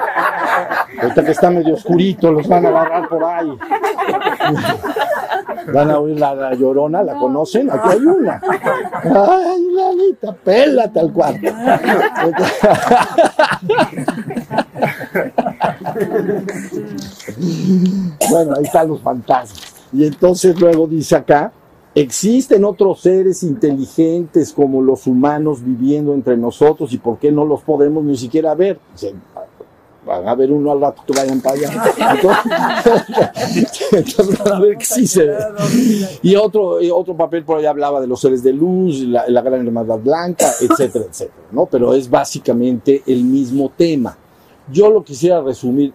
Ahorita 1.01 1.23
que 1.25 1.31
está 1.31 1.49
medio 1.49 1.73
oscurito, 1.73 2.31
los 2.31 2.47
van 2.47 2.65
a 2.65 2.69
agarrar 2.69 3.09
por 3.09 3.23
ahí. 3.23 3.57
Van 5.73 5.91
a 5.91 5.99
oír 5.99 6.19
la, 6.19 6.53
llorona, 6.53 7.03
¿la 7.03 7.15
conocen? 7.15 7.71
Aquí 7.71 7.89
hay 7.89 7.99
una. 7.99 8.41
Ay, 9.03 9.67
Lalita, 9.73 10.33
pélate 10.43 10.99
al 10.99 11.11
cuarto. 11.11 11.47
bueno, 18.29 18.55
ahí 18.57 18.63
están 18.63 18.87
los 18.89 19.01
fantasmas. 19.01 19.73
Y 19.93 20.05
entonces 20.05 20.59
luego 20.59 20.87
dice 20.87 21.15
acá, 21.15 21.51
existen 21.95 22.63
otros 22.63 23.01
seres 23.01 23.43
inteligentes 23.43 24.53
como 24.53 24.81
los 24.81 25.07
humanos 25.07 25.63
viviendo 25.63 26.13
entre 26.13 26.37
nosotros 26.37 26.93
y 26.93 26.97
por 26.97 27.17
qué 27.17 27.31
no 27.31 27.45
los 27.45 27.61
podemos 27.61 28.03
ni 28.03 28.17
siquiera 28.17 28.55
ver 28.55 28.79
van 30.05 30.27
a 30.27 30.35
ver 30.35 30.51
uno 30.51 30.71
al 30.71 30.81
rato 30.81 31.03
que 31.05 31.13
vayan 31.13 31.41
para 31.41 31.55
allá. 31.55 31.69
Entonces, 33.91 34.39
van 34.43 34.53
a 34.53 34.59
ver 34.59 34.77
que 34.77 34.85
sí 34.85 35.07
se 35.07 35.25
ve. 35.25 35.37
Y 36.21 36.35
otro, 36.35 36.79
otro 36.93 37.15
papel 37.15 37.43
por 37.43 37.59
ahí 37.59 37.65
hablaba 37.65 38.01
de 38.01 38.07
los 38.07 38.19
seres 38.19 38.43
de 38.43 38.53
luz, 38.53 38.99
la, 39.01 39.41
gran 39.41 39.65
hermandad 39.65 39.99
blanca, 39.99 40.47
etcétera, 40.59 41.05
etcétera, 41.09 41.47
¿no? 41.51 41.65
Pero 41.65 41.93
es 41.93 42.09
básicamente 42.09 43.03
el 43.05 43.23
mismo 43.23 43.71
tema. 43.75 44.17
Yo 44.71 44.89
lo 44.89 45.03
quisiera 45.03 45.41
resumir 45.41 45.93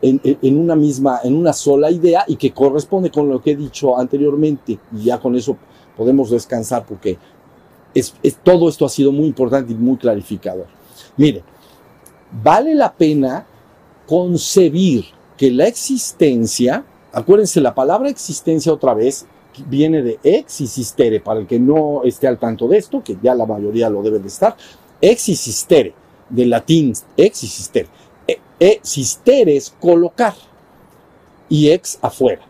en, 0.00 0.20
en, 0.22 0.58
una 0.58 0.76
misma, 0.76 1.20
en 1.24 1.34
una 1.34 1.52
sola 1.52 1.90
idea 1.90 2.24
y 2.26 2.36
que 2.36 2.52
corresponde 2.52 3.10
con 3.10 3.28
lo 3.28 3.40
que 3.40 3.52
he 3.52 3.56
dicho 3.56 3.98
anteriormente 3.98 4.78
y 4.92 5.04
ya 5.04 5.18
con 5.18 5.34
eso 5.34 5.56
podemos 5.96 6.30
descansar 6.30 6.84
porque 6.86 7.18
es, 7.94 8.14
todo 8.42 8.68
esto 8.68 8.84
ha 8.86 8.88
sido 8.88 9.12
muy 9.12 9.26
importante 9.26 9.72
y 9.72 9.76
muy 9.76 9.96
clarificador. 9.96 10.66
Mire, 11.16 11.42
vale 12.30 12.74
la 12.74 12.92
pena 12.92 13.46
concebir 14.06 15.04
que 15.36 15.50
la 15.50 15.66
existencia, 15.66 16.84
acuérdense, 17.12 17.60
la 17.60 17.74
palabra 17.74 18.08
existencia 18.08 18.72
otra 18.72 18.94
vez 18.94 19.26
viene 19.66 20.02
de 20.02 20.18
existere, 20.22 21.20
para 21.20 21.40
el 21.40 21.46
que 21.46 21.58
no 21.58 22.02
esté 22.04 22.26
al 22.26 22.38
tanto 22.38 22.68
de 22.68 22.78
esto, 22.78 23.02
que 23.02 23.16
ya 23.22 23.34
la 23.34 23.46
mayoría 23.46 23.90
lo 23.90 24.02
debe 24.02 24.18
de 24.18 24.28
estar, 24.28 24.56
existere, 25.00 25.94
del 26.28 26.50
latín 26.50 26.92
existere. 27.16 27.88
E, 28.26 28.38
existere 28.58 29.56
es 29.56 29.74
colocar 29.80 30.34
y 31.48 31.70
ex 31.70 31.98
afuera. 32.02 32.42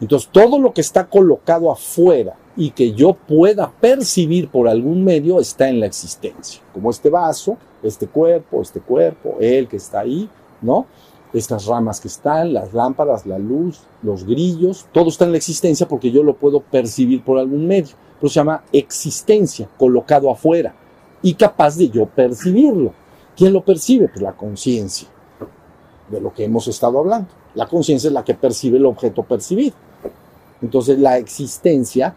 Entonces, 0.00 0.28
todo 0.32 0.58
lo 0.58 0.72
que 0.72 0.80
está 0.80 1.06
colocado 1.06 1.70
afuera 1.70 2.36
y 2.56 2.70
que 2.70 2.92
yo 2.92 3.14
pueda 3.14 3.70
percibir 3.80 4.48
por 4.48 4.68
algún 4.68 5.04
medio 5.04 5.40
está 5.40 5.68
en 5.68 5.80
la 5.80 5.86
existencia, 5.86 6.60
como 6.72 6.90
este 6.90 7.10
vaso, 7.10 7.56
este 7.82 8.06
cuerpo, 8.06 8.62
este 8.62 8.80
cuerpo, 8.80 9.36
él 9.40 9.68
que 9.68 9.76
está 9.76 10.00
ahí, 10.00 10.28
¿no? 10.62 10.86
estas 11.34 11.66
ramas 11.66 12.00
que 12.00 12.08
están, 12.08 12.52
las 12.52 12.72
lámparas, 12.72 13.26
la 13.26 13.38
luz, 13.38 13.80
los 14.02 14.24
grillos, 14.24 14.86
todo 14.92 15.08
está 15.08 15.24
en 15.24 15.32
la 15.32 15.38
existencia 15.38 15.86
porque 15.88 16.10
yo 16.10 16.22
lo 16.22 16.34
puedo 16.36 16.60
percibir 16.60 17.22
por 17.24 17.38
algún 17.38 17.66
medio. 17.66 17.94
Pero 18.20 18.30
se 18.30 18.36
llama 18.36 18.62
existencia, 18.72 19.68
colocado 19.76 20.30
afuera 20.30 20.74
y 21.22 21.34
capaz 21.34 21.76
de 21.76 21.88
yo 21.88 22.06
percibirlo. 22.06 22.92
¿Quién 23.36 23.52
lo 23.52 23.64
percibe? 23.64 24.08
Pues 24.08 24.22
la 24.22 24.32
conciencia, 24.32 25.08
de 26.08 26.20
lo 26.20 26.32
que 26.32 26.44
hemos 26.44 26.68
estado 26.68 27.00
hablando. 27.00 27.28
La 27.54 27.66
conciencia 27.66 28.08
es 28.08 28.14
la 28.14 28.24
que 28.24 28.34
percibe 28.34 28.78
el 28.78 28.86
objeto 28.86 29.24
percibido. 29.24 29.74
Entonces 30.62 30.98
la 31.00 31.18
existencia 31.18 32.14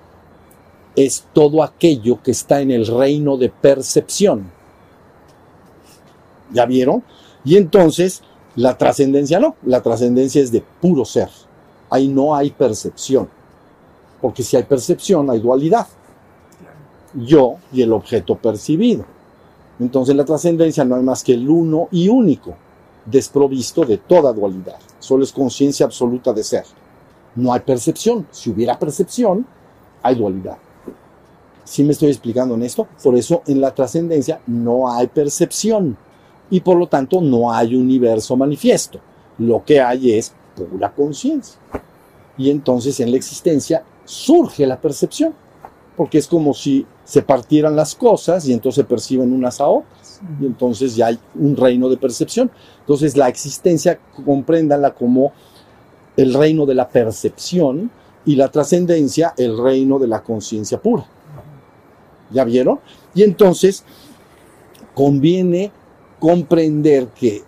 es 0.98 1.26
todo 1.32 1.62
aquello 1.62 2.20
que 2.24 2.32
está 2.32 2.60
en 2.60 2.72
el 2.72 2.88
reino 2.88 3.38
de 3.38 3.50
percepción. 3.50 4.52
¿Ya 6.52 6.66
vieron? 6.66 7.04
Y 7.46 7.56
entonces 7.56 8.24
la 8.56 8.76
trascendencia 8.80 9.40
no, 9.40 9.56
la 9.64 9.84
trascendencia 9.84 10.42
es 10.42 10.52
de 10.52 10.64
puro 10.82 11.06
ser. 11.06 11.30
Ahí 11.92 12.08
no 12.08 12.36
hay 12.36 12.50
percepción. 12.50 13.30
Porque 14.20 14.42
si 14.42 14.58
hay 14.58 14.64
percepción, 14.64 15.30
hay 15.30 15.40
dualidad. 15.40 15.88
Yo 17.14 17.58
y 17.72 17.84
el 17.84 17.94
objeto 17.94 18.36
percibido. 18.36 19.06
Entonces 19.80 20.16
la 20.16 20.26
trascendencia 20.26 20.84
no 20.84 20.96
hay 20.96 21.04
más 21.04 21.24
que 21.24 21.36
el 21.36 21.48
uno 21.48 21.90
y 21.92 22.10
único, 22.10 22.56
desprovisto 23.06 23.86
de 23.86 23.98
toda 23.98 24.34
dualidad. 24.34 24.80
Solo 24.98 25.24
es 25.24 25.32
conciencia 25.32 25.86
absoluta 25.86 26.34
de 26.34 26.44
ser. 26.44 26.66
No 27.36 27.54
hay 27.54 27.60
percepción. 27.60 28.26
Si 28.32 28.50
hubiera 28.50 28.80
percepción, 28.80 29.46
hay 30.02 30.16
dualidad. 30.16 30.58
¿Sí 31.68 31.84
me 31.84 31.92
estoy 31.92 32.08
explicando 32.08 32.56
en 32.56 32.64
esto? 32.64 32.88
Por 33.04 33.18
eso 33.18 33.42
en 33.46 33.60
la 33.60 33.76
trascendencia 33.76 34.40
no 34.48 34.90
hay 34.90 35.08
percepción 35.08 35.98
y 36.50 36.62
por 36.62 36.78
lo 36.78 36.88
tanto 36.88 37.20
no 37.20 37.52
hay 37.52 37.76
universo 37.76 38.38
manifiesto. 38.38 39.02
Lo 39.38 39.66
que 39.66 39.82
hay 39.82 40.14
es 40.14 40.32
pura 40.56 40.94
conciencia. 40.94 41.60
Y 42.38 42.52
entonces 42.52 43.02
en 43.02 43.12
la 43.12 43.18
existencia 43.18 43.84
surge 44.06 44.66
la 44.66 44.80
percepción, 44.80 45.34
porque 45.98 46.20
es 46.20 46.28
como 46.28 46.54
si 46.54 46.86
se 47.04 47.22
partieran 47.22 47.76
las 47.76 47.96
cosas 47.96 48.48
y 48.48 48.54
entonces 48.54 48.86
se 48.86 48.88
perciben 48.88 49.34
unas 49.34 49.60
a 49.60 49.68
otras. 49.68 50.22
Y 50.40 50.46
entonces 50.46 50.96
ya 50.96 51.08
hay 51.08 51.20
un 51.36 51.58
reino 51.58 51.90
de 51.90 51.98
percepción. 51.98 52.50
Entonces 52.80 53.18
la 53.18 53.28
existencia, 53.28 54.00
compréndanla 54.26 54.94
como 54.96 55.34
el 56.16 56.34
reino 56.34 56.66
de 56.66 56.76
la 56.76 56.88
percepción 56.88 57.92
y 58.26 58.38
la 58.38 58.48
trascendencia, 58.48 59.34
el 59.36 59.58
reino 59.58 60.00
de 60.00 60.08
la 60.08 60.24
conciencia 60.24 60.82
pura. 60.82 61.06
¿Ya 62.32 62.44
vieron? 62.44 62.80
Y 63.14 63.24
entonces 63.24 63.84
conviene 64.94 65.72
comprender 66.20 67.08
que 67.10 67.44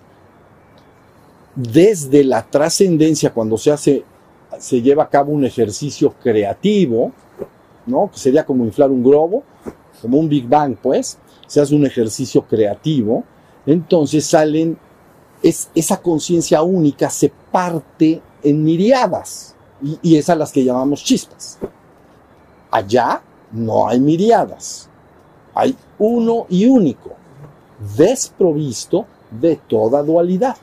desde 1.55 2.23
la 2.23 2.45
trascendencia, 2.45 3.33
cuando 3.33 3.57
se 3.57 3.71
hace, 3.71 4.03
se 4.59 4.81
lleva 4.81 5.03
a 5.03 5.09
cabo 5.09 5.31
un 5.31 5.43
ejercicio 5.45 6.13
creativo, 6.21 7.11
¿no? 7.85 8.09
Que 8.11 8.19
sería 8.19 8.45
como 8.45 8.65
inflar 8.65 8.91
un 8.91 9.03
globo, 9.03 9.43
como 10.01 10.19
un 10.19 10.29
Big 10.29 10.47
Bang, 10.47 10.77
pues, 10.81 11.17
se 11.47 11.59
hace 11.59 11.75
un 11.75 11.85
ejercicio 11.85 12.43
creativo, 12.43 13.23
entonces 13.65 14.25
salen, 14.25 14.77
es, 15.41 15.69
esa 15.75 16.01
conciencia 16.01 16.61
única 16.61 17.09
se 17.09 17.31
parte 17.51 18.21
en 18.43 18.63
miriadas, 18.63 19.55
y, 19.81 19.97
y 20.01 20.15
es 20.17 20.29
a 20.29 20.35
las 20.35 20.51
que 20.51 20.63
llamamos 20.63 21.03
chispas. 21.03 21.57
Allá 22.71 23.21
no 23.51 23.87
hay 23.87 23.99
miriadas, 23.99 24.89
hay 25.53 25.75
uno 25.97 26.45
y 26.49 26.65
único 26.65 27.11
desprovisto 27.97 29.05
de 29.31 29.55
toda 29.55 30.03
dualidad. 30.03 30.57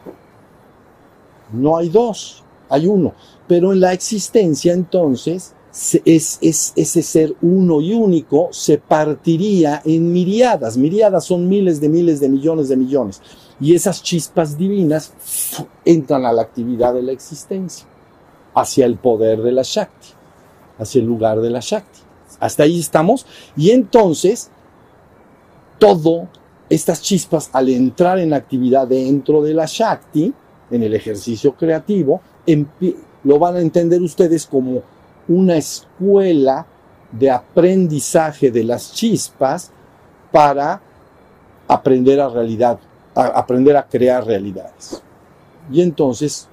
No 1.52 1.76
hay 1.76 1.88
dos, 1.88 2.42
hay 2.68 2.86
uno. 2.86 3.14
Pero 3.46 3.72
en 3.72 3.80
la 3.80 3.92
existencia 3.92 4.72
entonces 4.72 5.54
es, 6.04 6.38
es, 6.40 6.72
ese 6.74 7.02
ser 7.02 7.36
uno 7.42 7.80
y 7.80 7.92
único 7.92 8.48
se 8.50 8.78
partiría 8.78 9.82
en 9.84 10.12
miriadas. 10.12 10.76
Miriadas 10.76 11.24
son 11.24 11.48
miles 11.48 11.80
de 11.80 11.88
miles 11.88 12.20
de 12.20 12.28
millones 12.28 12.68
de 12.68 12.76
millones. 12.76 13.20
Y 13.60 13.74
esas 13.74 14.02
chispas 14.02 14.58
divinas 14.58 15.12
entran 15.84 16.26
a 16.26 16.32
la 16.32 16.42
actividad 16.42 16.92
de 16.94 17.02
la 17.02 17.12
existencia, 17.12 17.86
hacia 18.54 18.84
el 18.84 18.96
poder 18.96 19.40
de 19.42 19.52
la 19.52 19.62
Shakti, 19.62 20.08
hacia 20.78 21.00
el 21.00 21.06
lugar 21.06 21.40
de 21.40 21.50
la 21.50 21.60
Shakti. 21.60 22.00
Hasta 22.40 22.64
ahí 22.64 22.80
estamos. 22.80 23.26
Y 23.56 23.70
entonces 23.70 24.50
todo 25.78 26.28
estas 26.68 27.02
chispas, 27.02 27.50
al 27.52 27.68
entrar 27.68 28.18
en 28.18 28.32
actividad 28.32 28.88
dentro 28.88 29.42
de 29.42 29.54
la 29.54 29.66
Shakti, 29.66 30.32
en 30.70 30.82
el 30.82 30.94
ejercicio 30.94 31.54
creativo, 31.54 32.20
lo 33.24 33.38
van 33.38 33.56
a 33.56 33.60
entender 33.60 34.02
ustedes 34.02 34.46
como 34.46 34.82
una 35.28 35.56
escuela 35.56 36.66
de 37.12 37.30
aprendizaje 37.30 38.50
de 38.50 38.64
las 38.64 38.92
chispas 38.92 39.70
para 40.32 40.80
aprender 41.68 42.20
a 42.20 42.28
realidad, 42.28 42.78
aprender 43.14 43.76
a 43.76 43.86
crear 43.86 44.24
realidades. 44.24 45.02
Y 45.70 45.82
entonces 45.82 46.48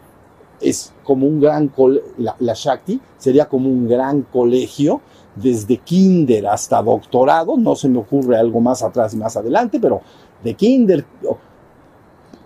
es 0.61 0.93
como 1.03 1.27
un 1.27 1.41
gran 1.41 1.71
la, 2.17 2.35
la 2.39 2.53
Shakti 2.53 2.99
sería 3.17 3.45
como 3.45 3.69
un 3.69 3.87
gran 3.87 4.21
colegio 4.21 5.01
desde 5.35 5.77
kinder 5.77 6.47
hasta 6.47 6.81
doctorado, 6.81 7.57
no 7.57 7.75
se 7.75 7.89
me 7.89 7.99
ocurre 7.99 8.37
algo 8.37 8.59
más 8.59 8.83
atrás 8.83 9.13
y 9.13 9.17
más 9.17 9.35
adelante, 9.35 9.79
pero 9.79 10.01
de 10.43 10.53
kinder, 10.53 11.05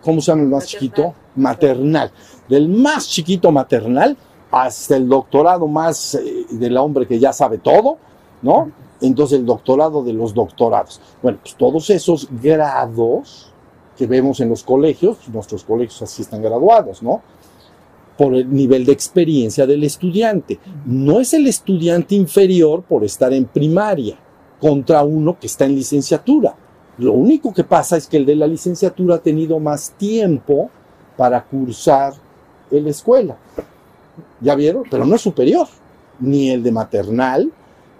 ¿cómo 0.02 0.22
se 0.22 0.32
llama 0.32 0.44
el 0.44 0.50
más 0.50 0.66
chiquito? 0.68 1.14
Maternal. 1.36 2.12
Del 2.48 2.70
más 2.70 3.08
chiquito 3.08 3.52
maternal 3.52 4.16
hasta 4.52 4.96
el 4.96 5.08
doctorado 5.08 5.68
más 5.68 6.16
eh, 6.16 6.46
del 6.52 6.78
hombre 6.78 7.06
que 7.08 7.20
ya 7.20 7.34
sabe 7.34 7.58
todo, 7.58 7.98
¿no? 8.42 8.72
Entonces 9.02 9.40
el 9.40 9.46
doctorado 9.46 10.04
de 10.04 10.14
los 10.14 10.34
doctorados. 10.34 11.02
Bueno, 11.22 11.40
pues 11.42 11.56
todos 11.56 11.90
esos 11.90 12.28
grados 12.42 13.52
que 13.98 14.08
vemos 14.08 14.40
en 14.40 14.50
los 14.50 14.64
colegios, 14.64 15.18
nuestros 15.30 15.64
colegios 15.64 16.02
así 16.02 16.22
están 16.22 16.42
graduados, 16.42 17.04
¿no? 17.04 17.22
Por 18.18 18.34
el 18.34 18.52
nivel 18.52 18.86
de 18.86 18.92
experiencia 18.92 19.66
del 19.66 19.84
estudiante. 19.84 20.60
No 20.86 21.20
es 21.20 21.34
el 21.34 21.48
estudiante 21.48 22.16
inferior 22.16 22.84
por 22.84 23.04
estar 23.04 23.32
en 23.32 23.46
primaria 23.46 24.18
contra 24.60 25.04
uno 25.04 25.38
que 25.40 25.48
está 25.48 25.66
en 25.66 25.76
licenciatura. 25.76 26.56
Lo 26.98 27.14
único 27.14 27.54
que 27.54 27.64
pasa 27.64 27.96
es 27.96 28.08
que 28.08 28.18
el 28.18 28.26
de 28.26 28.36
la 28.36 28.48
licenciatura 28.48 29.16
ha 29.16 29.20
tenido 29.20 29.60
más 29.60 29.92
tiempo 29.92 30.72
para 31.16 31.44
cursar 31.44 32.14
en 32.72 32.86
la 32.86 32.90
escuela. 32.90 33.38
¿Ya 34.42 34.56
vieron? 34.56 34.84
Pero 34.90 35.06
no 35.06 35.16
es 35.16 35.22
superior. 35.22 35.68
Ni 36.20 36.50
el 36.50 36.64
de 36.64 36.72
maternal 36.72 37.52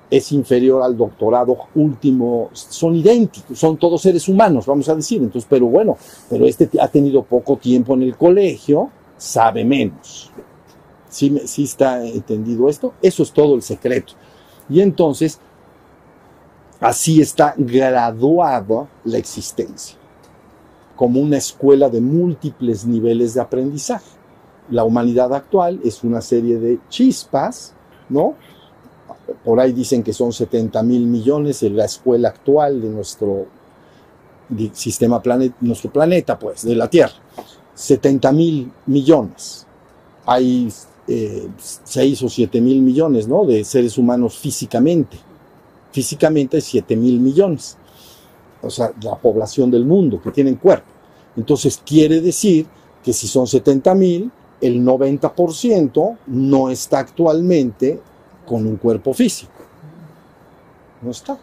es 0.10 0.32
inferior 0.32 0.82
al 0.82 0.98
doctorado 0.98 1.56
último. 1.76 2.50
Son 2.54 2.96
idénticos, 2.96 3.60
son 3.60 3.78
todos 3.78 4.02
seres 4.02 4.28
humanos, 4.28 4.66
vamos 4.66 4.90
a 4.90 4.96
decir. 4.96 5.22
Entonces, 5.22 5.48
pero 5.48 5.68
bueno, 5.68 5.96
pero 6.28 6.48
este 6.48 6.70
ha 6.80 6.88
tenido 6.88 7.22
poco 7.22 7.58
tiempo 7.58 7.94
en 7.94 8.04
el 8.04 8.16
colegio 8.16 8.90
sabe 9.18 9.66
menos. 9.66 10.32
¿Sí, 11.10 11.42
¿Sí, 11.46 11.64
está 11.64 12.06
entendido 12.06 12.70
esto? 12.70 12.94
Eso 13.02 13.24
es 13.24 13.32
todo 13.32 13.56
el 13.56 13.62
secreto. 13.62 14.14
Y 14.70 14.82
entonces, 14.82 15.40
así 16.80 17.22
está 17.22 17.54
graduada 17.58 18.88
la 19.04 19.18
existencia, 19.18 19.98
como 20.96 21.20
una 21.20 21.38
escuela 21.38 21.90
de 21.90 22.02
múltiples 22.02 22.86
niveles 22.86 23.34
de 23.34 23.42
aprendizaje. 23.42 24.12
La 24.70 24.84
humanidad 24.84 25.34
actual 25.34 25.80
es 25.84 26.04
una 26.04 26.22
serie 26.22 26.60
de 26.60 26.80
chispas, 26.90 27.74
¿no? 28.10 28.36
Por 29.44 29.60
ahí 29.60 29.72
dicen 29.72 30.04
que 30.04 30.14
son 30.14 30.34
70 30.34 30.84
mil 30.84 31.08
millones 31.08 31.64
en 31.64 31.78
la 31.78 31.86
escuela 31.86 32.30
actual 32.30 32.82
de 32.82 32.90
nuestro 32.90 33.48
sistema 34.74 35.22
planeta, 35.22 35.56
nuestro 35.62 35.92
planeta, 35.92 36.38
pues, 36.38 36.64
de 36.64 36.76
la 36.76 36.90
Tierra. 36.90 37.16
70 37.78 38.32
mil 38.32 38.72
millones. 38.88 39.68
Hay 40.26 40.68
eh, 41.08 41.48
6 41.58 42.24
o 42.24 42.30
7 42.30 42.60
mil 42.60 42.82
millones 42.82 43.28
¿no? 43.28 43.46
de 43.46 43.64
seres 43.64 44.00
humanos 44.00 44.36
físicamente. 44.36 45.18
Físicamente 45.92 46.58
hay 46.58 46.62
7 46.62 46.96
mil 46.96 47.20
millones. 47.20 47.78
O 48.64 48.72
sea, 48.72 48.92
la 49.04 49.16
población 49.16 49.70
del 49.70 49.86
mundo 49.86 50.20
que 50.20 50.32
tienen 50.32 50.56
cuerpo. 50.56 50.92
Entonces 51.36 51.80
quiere 51.86 52.20
decir 52.20 52.66
que 53.04 53.14
si 53.14 53.28
son 53.28 53.46
70 53.46 53.94
mil, 53.94 54.32
el 54.60 54.84
90% 54.84 56.18
no 56.26 56.70
está 56.72 56.98
actualmente 56.98 58.02
con 58.48 58.66
un 58.66 58.78
cuerpo 58.78 59.14
físico. 59.14 59.52
No 61.04 61.12
está. 61.12 61.38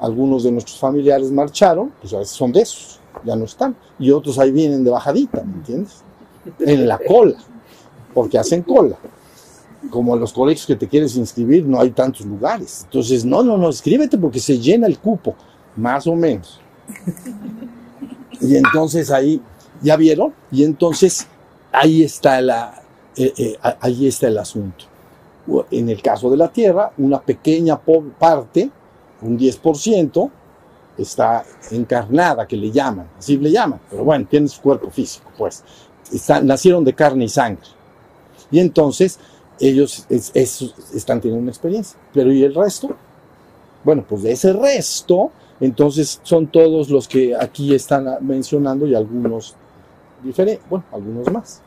Algunos 0.00 0.44
de 0.44 0.52
nuestros 0.52 0.78
familiares 0.78 1.32
marcharon, 1.32 1.94
pues 1.98 2.12
a 2.12 2.18
veces 2.18 2.36
son 2.36 2.52
de 2.52 2.60
esos 2.60 3.00
ya 3.24 3.36
no 3.36 3.44
están. 3.44 3.76
Y 3.98 4.10
otros 4.10 4.38
ahí 4.38 4.50
vienen 4.50 4.84
de 4.84 4.90
bajadita, 4.90 5.42
¿me 5.42 5.54
entiendes? 5.54 6.02
En 6.60 6.86
la 6.86 6.98
cola, 6.98 7.36
porque 8.14 8.38
hacen 8.38 8.62
cola. 8.62 8.96
Como 9.90 10.14
en 10.14 10.20
los 10.20 10.32
colegios 10.32 10.66
que 10.66 10.76
te 10.76 10.88
quieres 10.88 11.16
inscribir, 11.16 11.64
no 11.64 11.80
hay 11.80 11.90
tantos 11.90 12.26
lugares. 12.26 12.82
Entonces, 12.84 13.24
no, 13.24 13.42
no, 13.42 13.56
no, 13.56 13.68
escríbete 13.68 14.18
porque 14.18 14.40
se 14.40 14.58
llena 14.58 14.86
el 14.86 14.98
cupo, 14.98 15.34
más 15.76 16.06
o 16.06 16.14
menos. 16.14 16.60
Y 18.40 18.56
entonces 18.56 19.10
ahí, 19.10 19.40
¿ya 19.82 19.96
vieron? 19.96 20.32
Y 20.50 20.64
entonces 20.64 21.26
ahí 21.72 22.02
está, 22.02 22.40
la, 22.40 22.82
eh, 23.16 23.32
eh, 23.36 23.56
ahí 23.80 24.06
está 24.06 24.28
el 24.28 24.38
asunto. 24.38 24.84
En 25.70 25.88
el 25.88 26.02
caso 26.02 26.30
de 26.30 26.36
la 26.36 26.48
Tierra, 26.48 26.92
una 26.98 27.20
pequeña 27.20 27.78
parte, 27.78 28.70
un 29.22 29.38
10%, 29.38 30.30
está 30.98 31.44
encarnada, 31.70 32.46
que 32.46 32.56
le 32.56 32.70
llaman, 32.70 33.08
así 33.18 33.36
le 33.36 33.50
llaman, 33.50 33.80
pero 33.90 34.04
bueno, 34.04 34.26
tiene 34.28 34.48
su 34.48 34.60
cuerpo 34.60 34.90
físico, 34.90 35.30
pues. 35.36 35.62
nacieron 36.42 36.84
de 36.84 36.94
carne 36.94 37.24
y 37.24 37.28
sangre. 37.28 37.66
Y 38.50 38.60
entonces 38.60 39.18
ellos 39.58 40.06
están 40.08 41.20
teniendo 41.20 41.42
una 41.42 41.50
experiencia. 41.50 41.98
Pero 42.12 42.32
¿y 42.32 42.42
el 42.44 42.54
resto? 42.54 42.90
Bueno, 43.84 44.04
pues 44.08 44.22
de 44.22 44.32
ese 44.32 44.52
resto, 44.52 45.30
entonces 45.60 46.20
son 46.22 46.48
todos 46.48 46.90
los 46.90 47.08
que 47.08 47.34
aquí 47.34 47.74
están 47.74 48.06
mencionando 48.20 48.86
y 48.86 48.94
algunos 48.94 49.54
diferentes, 50.22 50.68
bueno, 50.68 50.84
algunos 50.92 51.30
más. 51.32 51.62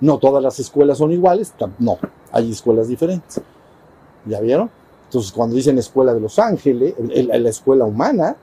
No 0.00 0.18
todas 0.18 0.42
las 0.42 0.58
escuelas 0.58 0.98
son 0.98 1.12
iguales, 1.12 1.52
no, 1.78 1.98
hay 2.32 2.50
escuelas 2.50 2.88
diferentes. 2.88 3.40
¿Ya 4.26 4.40
vieron? 4.40 4.70
Entonces, 5.04 5.32
cuando 5.32 5.56
dicen 5.56 5.76
escuela 5.78 6.14
de 6.14 6.20
los 6.20 6.38
ángeles, 6.38 6.94
la 6.98 7.48
escuela 7.48 7.84
humana, 7.84 8.36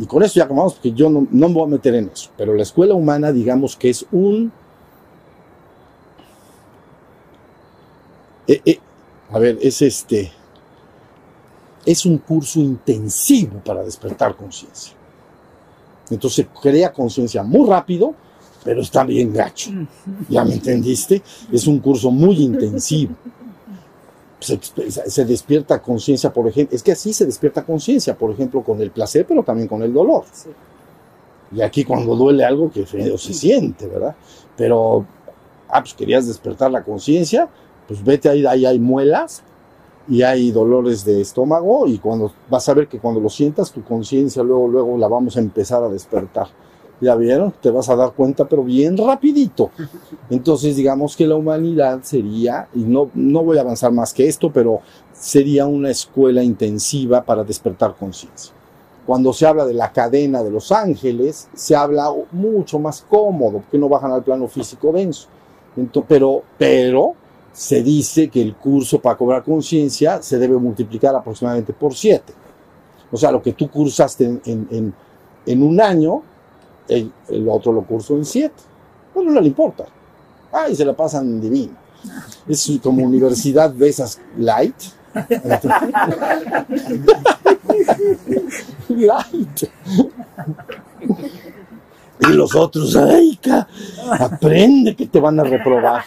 y 0.00 0.06
con 0.06 0.22
eso 0.22 0.34
ya 0.34 0.44
acabamos, 0.44 0.74
porque 0.74 0.92
yo 0.92 1.08
no, 1.08 1.26
no 1.30 1.48
me 1.48 1.54
voy 1.54 1.64
a 1.64 1.66
meter 1.66 1.94
en 1.94 2.10
eso, 2.12 2.30
pero 2.36 2.54
la 2.54 2.62
escuela 2.62 2.94
humana, 2.94 3.30
digamos 3.30 3.76
que 3.76 3.90
es 3.90 4.04
un 4.10 4.52
Eh, 8.50 8.60
eh, 8.64 8.80
a 9.30 9.38
ver, 9.38 9.58
es 9.62 9.80
este, 9.80 10.32
es 11.86 12.04
un 12.04 12.18
curso 12.18 12.58
intensivo 12.58 13.60
para 13.64 13.84
despertar 13.84 14.34
conciencia. 14.34 14.92
Entonces 16.10 16.48
crea 16.60 16.92
conciencia 16.92 17.44
muy 17.44 17.68
rápido, 17.68 18.12
pero 18.64 18.80
está 18.80 19.04
bien 19.04 19.32
gacho. 19.32 19.70
¿Ya 20.28 20.44
me 20.44 20.54
entendiste? 20.54 21.22
Es 21.52 21.68
un 21.68 21.78
curso 21.78 22.10
muy 22.10 22.42
intensivo. 22.42 23.14
Se, 24.40 25.24
despierta 25.24 25.80
conciencia, 25.82 26.32
por 26.32 26.48
ejemplo, 26.48 26.74
es 26.74 26.82
que 26.82 26.92
así 26.92 27.12
se 27.12 27.26
despierta 27.26 27.64
conciencia, 27.64 28.16
por 28.16 28.30
ejemplo, 28.30 28.62
con 28.62 28.80
el 28.80 28.90
placer, 28.90 29.26
pero 29.26 29.42
también 29.42 29.68
con 29.68 29.82
el 29.82 29.92
dolor. 29.92 30.24
Y 31.52 31.60
aquí 31.60 31.84
cuando 31.84 32.16
duele 32.16 32.44
algo 32.44 32.70
que 32.70 32.86
se 32.86 33.34
siente, 33.34 33.86
¿verdad? 33.86 34.16
Pero, 34.56 35.04
ah, 35.68 35.80
pues 35.80 35.94
querías 35.94 36.26
despertar 36.26 36.70
la 36.70 36.82
conciencia, 36.82 37.48
pues 37.86 38.02
vete 38.02 38.28
ahí, 38.28 38.46
ahí 38.46 38.64
hay 38.64 38.78
muelas 38.78 39.42
y 40.08 40.22
hay 40.22 40.50
dolores 40.50 41.04
de 41.04 41.20
estómago 41.20 41.86
y 41.86 41.98
cuando 41.98 42.32
vas 42.48 42.68
a 42.68 42.74
ver 42.74 42.88
que 42.88 42.98
cuando 42.98 43.20
lo 43.20 43.28
sientas 43.28 43.70
tu 43.70 43.82
conciencia 43.84 44.42
luego 44.42 44.66
luego 44.68 44.98
la 44.98 45.08
vamos 45.08 45.36
a 45.36 45.40
empezar 45.40 45.82
a 45.84 45.88
despertar. 45.88 46.48
¿Ya 47.00 47.14
vieron? 47.14 47.52
Te 47.60 47.70
vas 47.70 47.88
a 47.88 47.96
dar 47.96 48.12
cuenta, 48.12 48.46
pero 48.46 48.62
bien 48.62 48.96
rapidito. 48.96 49.70
Entonces, 50.30 50.76
digamos 50.76 51.16
que 51.16 51.26
la 51.26 51.36
humanidad 51.36 52.00
sería, 52.02 52.68
y 52.74 52.80
no, 52.80 53.10
no 53.14 53.42
voy 53.42 53.58
a 53.58 53.62
avanzar 53.62 53.92
más 53.92 54.12
que 54.12 54.28
esto, 54.28 54.52
pero 54.52 54.80
sería 55.12 55.66
una 55.66 55.90
escuela 55.90 56.42
intensiva 56.42 57.22
para 57.22 57.44
despertar 57.44 57.94
conciencia. 57.98 58.52
Cuando 59.06 59.32
se 59.32 59.46
habla 59.46 59.64
de 59.64 59.74
la 59.74 59.92
cadena 59.92 60.42
de 60.42 60.50
los 60.50 60.70
ángeles, 60.70 61.48
se 61.54 61.74
habla 61.74 62.12
mucho 62.32 62.78
más 62.78 63.04
cómodo, 63.08 63.58
porque 63.58 63.78
no 63.78 63.88
bajan 63.88 64.12
al 64.12 64.22
plano 64.22 64.46
físico 64.46 64.92
denso. 64.92 65.28
Entonces, 65.76 66.06
pero, 66.08 66.42
pero 66.58 67.14
se 67.52 67.82
dice 67.82 68.28
que 68.28 68.40
el 68.40 68.54
curso 68.54 69.00
para 69.00 69.16
cobrar 69.16 69.42
conciencia 69.42 70.22
se 70.22 70.38
debe 70.38 70.56
multiplicar 70.56 71.14
aproximadamente 71.14 71.72
por 71.72 71.94
7. 71.94 72.32
O 73.10 73.16
sea, 73.16 73.32
lo 73.32 73.42
que 73.42 73.52
tú 73.52 73.68
cursaste 73.68 74.40
en, 74.44 74.94
un 75.62 75.80
año, 75.80 76.22
el, 76.90 77.48
otro 77.48 77.72
lo 77.72 77.82
cursó 77.82 78.16
en 78.16 78.24
7. 78.24 78.52
Bueno, 79.14 79.32
no 79.32 79.40
le 79.40 79.48
importa. 79.48 79.84
Ay, 80.52 80.74
se 80.74 80.84
la 80.84 80.94
pasan 80.94 81.40
divino. 81.40 81.74
Es 82.48 82.70
como 82.82 83.04
universidad 83.04 83.70
de 83.70 83.88
esas 83.88 84.20
light. 84.36 84.74
light. 88.88 89.62
Y 92.20 92.32
los 92.32 92.54
otros, 92.54 92.94
ay, 92.96 93.38
aprende 94.18 94.94
que 94.94 95.06
te 95.06 95.20
van 95.20 95.40
a 95.40 95.44
reprobar. 95.44 96.02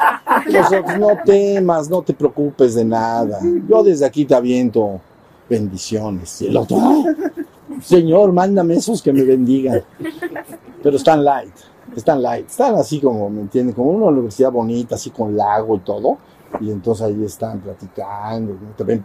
Los 0.45 0.67
otros, 0.67 0.99
no 0.99 1.17
temas, 1.25 1.89
no 1.89 2.03
te 2.03 2.13
preocupes 2.13 2.75
de 2.75 2.85
nada. 2.85 3.39
Yo 3.67 3.83
desde 3.83 4.05
aquí 4.05 4.25
te 4.25 4.35
aviento 4.35 5.01
bendiciones. 5.49 6.41
Y 6.41 6.47
el 6.47 6.57
otro, 6.57 6.77
Señor, 7.81 8.31
mándame 8.31 8.75
esos 8.75 9.01
que 9.01 9.13
me 9.13 9.23
bendigan. 9.23 9.81
Pero 10.81 10.97
están 10.97 11.23
light, 11.23 11.53
están 11.95 12.21
light, 12.21 12.47
están 12.47 12.75
así 12.75 12.99
como, 12.99 13.29
¿me 13.29 13.41
entienden? 13.41 13.73
Como 13.73 13.91
una 13.91 14.07
universidad 14.07 14.51
bonita, 14.51 14.95
así 14.95 15.09
con 15.09 15.35
lago 15.35 15.75
y 15.75 15.79
todo. 15.79 16.17
Y 16.59 16.69
entonces 16.69 17.05
ahí 17.05 17.23
están 17.23 17.59
platicando. 17.61 18.57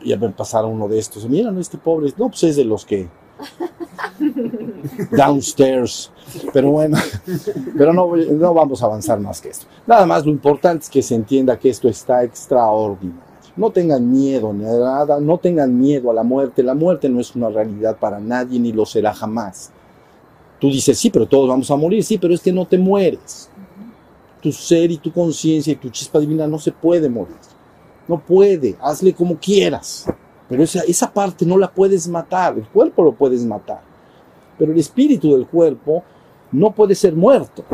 Y 0.03 0.13
a 0.13 0.17
ver 0.17 0.35
pasar 0.35 0.65
uno 0.65 0.89
de 0.89 0.99
estos. 0.99 1.29
Mira, 1.29 1.53
este 1.59 1.79
pobre, 1.79 2.13
no, 2.17 2.29
pues 2.29 2.43
es 2.45 2.57
de 2.57 2.65
los 2.65 2.85
que 2.85 3.09
downstairs. 5.11 6.11
Pero 6.53 6.71
bueno, 6.73 6.99
pero 7.77 7.93
no, 7.93 8.15
no 8.15 8.55
vamos 8.55 8.83
a 8.83 8.87
avanzar 8.87 9.19
más 9.21 9.41
que 9.41 9.49
esto. 9.49 9.67
Nada 9.87 10.05
más 10.05 10.27
lo 10.27 10.33
importante 10.33 10.85
es 10.85 10.91
que 10.91 11.03
se 11.03 11.15
entienda 11.15 11.59
que 11.59 11.71
esto 11.71 11.89
está 11.89 12.23
extraordinario. 12.23 13.28
No 13.59 13.73
tengan 13.73 14.09
miedo 14.09 14.53
ni 14.53 14.65
a 14.65 14.73
nada, 14.73 15.19
no 15.19 15.37
tengan 15.37 15.77
miedo 15.77 16.13
a 16.13 16.15
la 16.15 16.23
muerte. 16.23 16.63
La 16.63 16.75
muerte 16.75 17.09
no 17.09 17.19
es 17.19 17.35
una 17.35 17.49
realidad 17.49 17.97
para 17.99 18.21
nadie 18.21 18.61
ni 18.61 18.73
lo 18.73 18.87
será 18.87 19.13
jamás. 19.13 19.73
Tú 20.61 20.69
dices, 20.69 20.97
sí, 20.97 21.11
pero 21.11 21.27
todos 21.27 21.49
vamos 21.49 21.69
a 21.69 21.75
morir, 21.75 22.05
sí, 22.05 22.19
pero 22.19 22.33
es 22.33 22.41
que 22.41 22.53
no 22.53 22.67
te 22.67 22.79
mueres. 22.79 23.51
Tu 24.41 24.53
ser 24.53 24.93
y 24.93 24.99
tu 24.99 25.13
conciencia 25.13 25.73
y 25.73 25.77
tu 25.77 25.89
chispa 25.91 26.21
divina 26.21 26.47
no 26.47 26.61
se 26.61 26.71
puede 26.71 27.09
morir. 27.09 27.35
No 28.07 28.21
puede, 28.21 28.77
hazle 28.81 29.13
como 29.13 29.37
quieras. 29.37 30.07
Pero 30.49 30.63
esa, 30.63 30.83
esa 30.83 31.13
parte 31.13 31.45
no 31.45 31.59
la 31.59 31.69
puedes 31.69 32.07
matar, 32.07 32.57
el 32.57 32.69
cuerpo 32.69 33.03
lo 33.03 33.13
puedes 33.13 33.45
matar. 33.45 33.81
Pero 34.57 34.71
el 34.71 34.79
espíritu 34.79 35.35
del 35.35 35.49
cuerpo 35.49 36.05
no 36.53 36.71
puede 36.71 36.95
ser 36.95 37.13
muerto. 37.17 37.65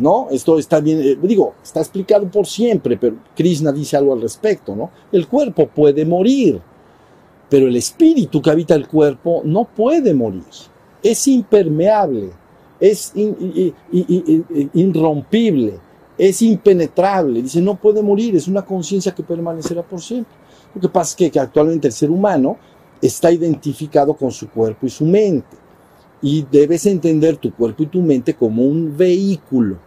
¿No? 0.00 0.28
Esto 0.30 0.58
está 0.58 0.80
bien, 0.80 1.00
eh, 1.00 1.18
digo, 1.22 1.54
está 1.62 1.80
explicado 1.80 2.28
por 2.30 2.46
siempre, 2.46 2.96
pero 2.96 3.16
Krishna 3.34 3.72
dice 3.72 3.96
algo 3.96 4.12
al 4.12 4.22
respecto, 4.22 4.76
¿no? 4.76 4.90
El 5.10 5.26
cuerpo 5.26 5.66
puede 5.68 6.04
morir, 6.04 6.60
pero 7.48 7.66
el 7.66 7.76
espíritu 7.76 8.40
que 8.42 8.50
habita 8.50 8.74
el 8.74 8.86
cuerpo 8.86 9.42
no 9.44 9.64
puede 9.64 10.14
morir. 10.14 10.42
Es 11.02 11.26
impermeable, 11.28 12.30
es 12.80 13.12
irrompible, 14.74 15.78
es 16.16 16.42
impenetrable. 16.42 17.42
Dice, 17.42 17.60
no 17.60 17.76
puede 17.76 18.02
morir, 18.02 18.36
es 18.36 18.48
una 18.48 18.62
conciencia 18.62 19.14
que 19.14 19.22
permanecerá 19.22 19.82
por 19.82 20.00
siempre. 20.00 20.34
Lo 20.74 20.80
que 20.80 20.88
pasa 20.88 21.16
es 21.18 21.30
que, 21.30 21.40
actualmente 21.40 21.88
el 21.88 21.92
ser 21.92 22.10
humano 22.10 22.56
está 23.00 23.30
identificado 23.32 24.14
con 24.14 24.30
su 24.30 24.48
cuerpo 24.48 24.86
y 24.86 24.90
su 24.90 25.04
mente. 25.04 25.56
Y 26.20 26.44
debes 26.50 26.84
entender 26.86 27.36
tu 27.36 27.52
cuerpo 27.54 27.84
y 27.84 27.86
tu 27.86 28.02
mente 28.02 28.34
como 28.34 28.64
un 28.64 28.96
vehículo. 28.96 29.78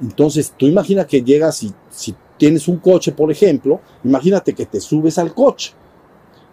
Entonces, 0.00 0.52
tú 0.56 0.66
imagina 0.66 1.06
que 1.06 1.22
llegas 1.22 1.62
y 1.62 1.72
si 1.90 2.14
tienes 2.36 2.68
un 2.68 2.78
coche, 2.78 3.12
por 3.12 3.30
ejemplo, 3.30 3.80
imagínate 4.04 4.54
que 4.54 4.66
te 4.66 4.80
subes 4.80 5.18
al 5.18 5.34
coche. 5.34 5.72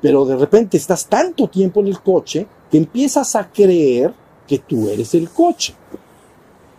Pero 0.02 0.26
de 0.26 0.36
repente 0.36 0.78
estás 0.78 1.08
tanto 1.08 1.48
tiempo 1.48 1.82
en 1.82 1.88
el 1.88 2.00
coche 2.02 2.48
que 2.70 2.78
empiezas 2.78 3.36
a 3.36 3.50
creer 3.52 4.14
que 4.48 4.60
tú 4.60 4.90
eres 4.90 5.14
el 5.14 5.30
coche. 5.30 5.74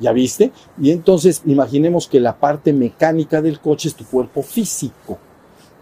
¿Ya 0.00 0.12
viste? 0.12 0.52
Y 0.78 0.90
entonces 0.90 1.42
imaginemos 1.46 2.08
que 2.08 2.20
la 2.20 2.38
parte 2.38 2.72
mecánica 2.72 3.40
del 3.40 3.60
coche 3.60 3.88
es 3.88 3.94
tu 3.94 4.04
cuerpo 4.04 4.42
físico 4.42 5.18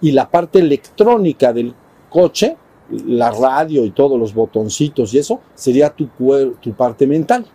y 0.00 0.12
la 0.12 0.30
parte 0.30 0.58
electrónica 0.58 1.52
del 1.52 1.74
coche, 2.10 2.56
la 3.06 3.30
radio 3.30 3.84
y 3.84 3.90
todos 3.92 4.18
los 4.18 4.34
botoncitos 4.34 5.14
y 5.14 5.18
eso, 5.18 5.40
sería 5.54 5.90
tu, 5.90 6.08
tu 6.60 6.72
parte 6.74 7.06
mental. 7.06 7.46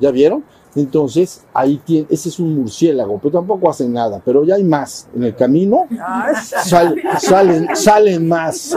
¿Ya 0.00 0.10
vieron? 0.10 0.44
Entonces, 0.76 1.42
ahí 1.52 1.80
tiene, 1.84 2.06
ese 2.10 2.28
es 2.28 2.38
un 2.38 2.54
murciélago, 2.56 3.18
pero 3.18 3.38
tampoco 3.38 3.70
hacen 3.70 3.92
nada, 3.92 4.20
pero 4.24 4.44
ya 4.44 4.56
hay 4.56 4.64
más. 4.64 5.08
En 5.14 5.24
el 5.24 5.36
camino 5.36 5.86
salen, 7.18 7.68
salen 7.74 8.26
más. 8.28 8.74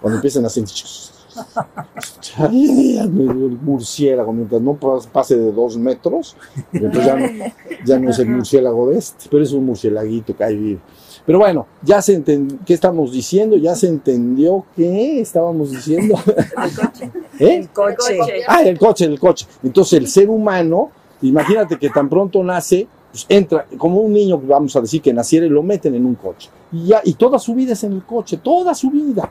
cuando 0.00 0.16
empiezan 0.16 0.46
a 0.46 0.48
sentir 0.48 0.84
el 2.38 3.58
murciélago, 3.60 4.32
mientras 4.32 4.60
no 4.60 4.74
pase 5.12 5.36
de 5.36 5.52
dos 5.52 5.76
metros, 5.76 6.36
entonces 6.72 7.04
ya 7.04 7.16
no, 7.16 7.26
ya 7.84 7.98
no 7.98 8.10
es 8.10 8.18
el 8.18 8.28
murciélago 8.28 8.90
de 8.90 8.98
este, 8.98 9.28
pero 9.30 9.42
es 9.42 9.52
un 9.52 9.66
murciélaguito 9.66 10.36
que 10.36 10.46
vive. 10.46 10.80
Pero 11.24 11.38
bueno, 11.38 11.66
ya 11.82 12.02
se 12.02 12.14
entendió, 12.14 12.58
¿qué 12.66 12.74
estamos 12.74 13.12
diciendo? 13.12 13.56
Ya 13.56 13.74
se 13.76 13.86
entendió 13.86 14.64
qué 14.74 15.20
estábamos 15.20 15.70
diciendo. 15.70 16.16
El 16.58 16.74
coche. 16.74 17.10
¿Eh? 17.38 17.56
El 17.56 17.68
coche. 17.68 18.18
Ah, 18.46 18.62
el 18.62 18.78
coche, 18.78 19.04
el 19.04 19.18
coche. 19.18 19.46
Entonces 19.62 19.98
el 19.98 20.08
ser 20.08 20.28
humano, 20.28 20.90
imagínate 21.22 21.78
que 21.78 21.90
tan 21.90 22.08
pronto 22.08 22.42
nace, 22.42 22.86
pues 23.10 23.26
entra, 23.28 23.66
como 23.78 24.00
un 24.00 24.12
niño, 24.12 24.38
vamos 24.38 24.76
a 24.76 24.80
decir 24.80 25.02
que 25.02 25.12
naciera 25.12 25.46
y 25.46 25.48
lo 25.48 25.62
meten 25.62 25.94
en 25.94 26.06
un 26.06 26.14
coche. 26.14 26.50
Y, 26.70 26.86
ya, 26.86 27.00
y 27.04 27.14
toda 27.14 27.38
su 27.38 27.54
vida 27.54 27.72
es 27.72 27.82
en 27.84 27.92
el 27.92 28.04
coche, 28.04 28.36
toda 28.36 28.74
su 28.74 28.90
vida. 28.90 29.30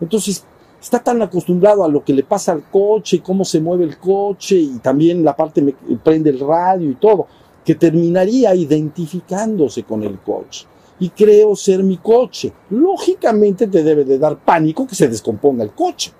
Entonces, 0.00 0.44
está 0.80 0.98
tan 0.98 1.20
acostumbrado 1.22 1.84
a 1.84 1.88
lo 1.88 2.04
que 2.04 2.12
le 2.12 2.24
pasa 2.24 2.52
al 2.52 2.62
coche, 2.70 3.20
cómo 3.22 3.44
se 3.44 3.60
mueve 3.60 3.84
el 3.84 3.98
coche 3.98 4.56
y 4.56 4.78
también 4.78 5.24
la 5.24 5.36
parte 5.36 5.60
me 5.62 5.74
prende 6.02 6.30
el 6.30 6.40
radio 6.40 6.90
y 6.90 6.94
todo, 6.94 7.26
que 7.64 7.74
terminaría 7.74 8.54
identificándose 8.54 9.82
con 9.82 10.02
el 10.02 10.18
coche. 10.18 10.66
Y 11.00 11.08
creo 11.10 11.56
ser 11.56 11.82
mi 11.82 11.96
coche. 11.96 12.52
Lógicamente 12.70 13.66
te 13.66 13.82
debe 13.82 14.04
de 14.04 14.18
dar 14.18 14.36
pánico 14.38 14.86
que 14.86 14.94
se 14.94 15.08
descomponga 15.08 15.64
el 15.64 15.72
coche. 15.72 16.12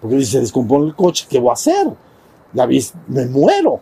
Porque 0.00 0.18
si 0.20 0.26
se 0.26 0.40
descompone 0.40 0.86
el 0.86 0.94
coche, 0.94 1.26
¿qué 1.28 1.40
voy 1.40 1.50
a 1.50 1.54
hacer? 1.54 1.88
Ves, 2.52 2.94
me 3.08 3.26
muero. 3.26 3.80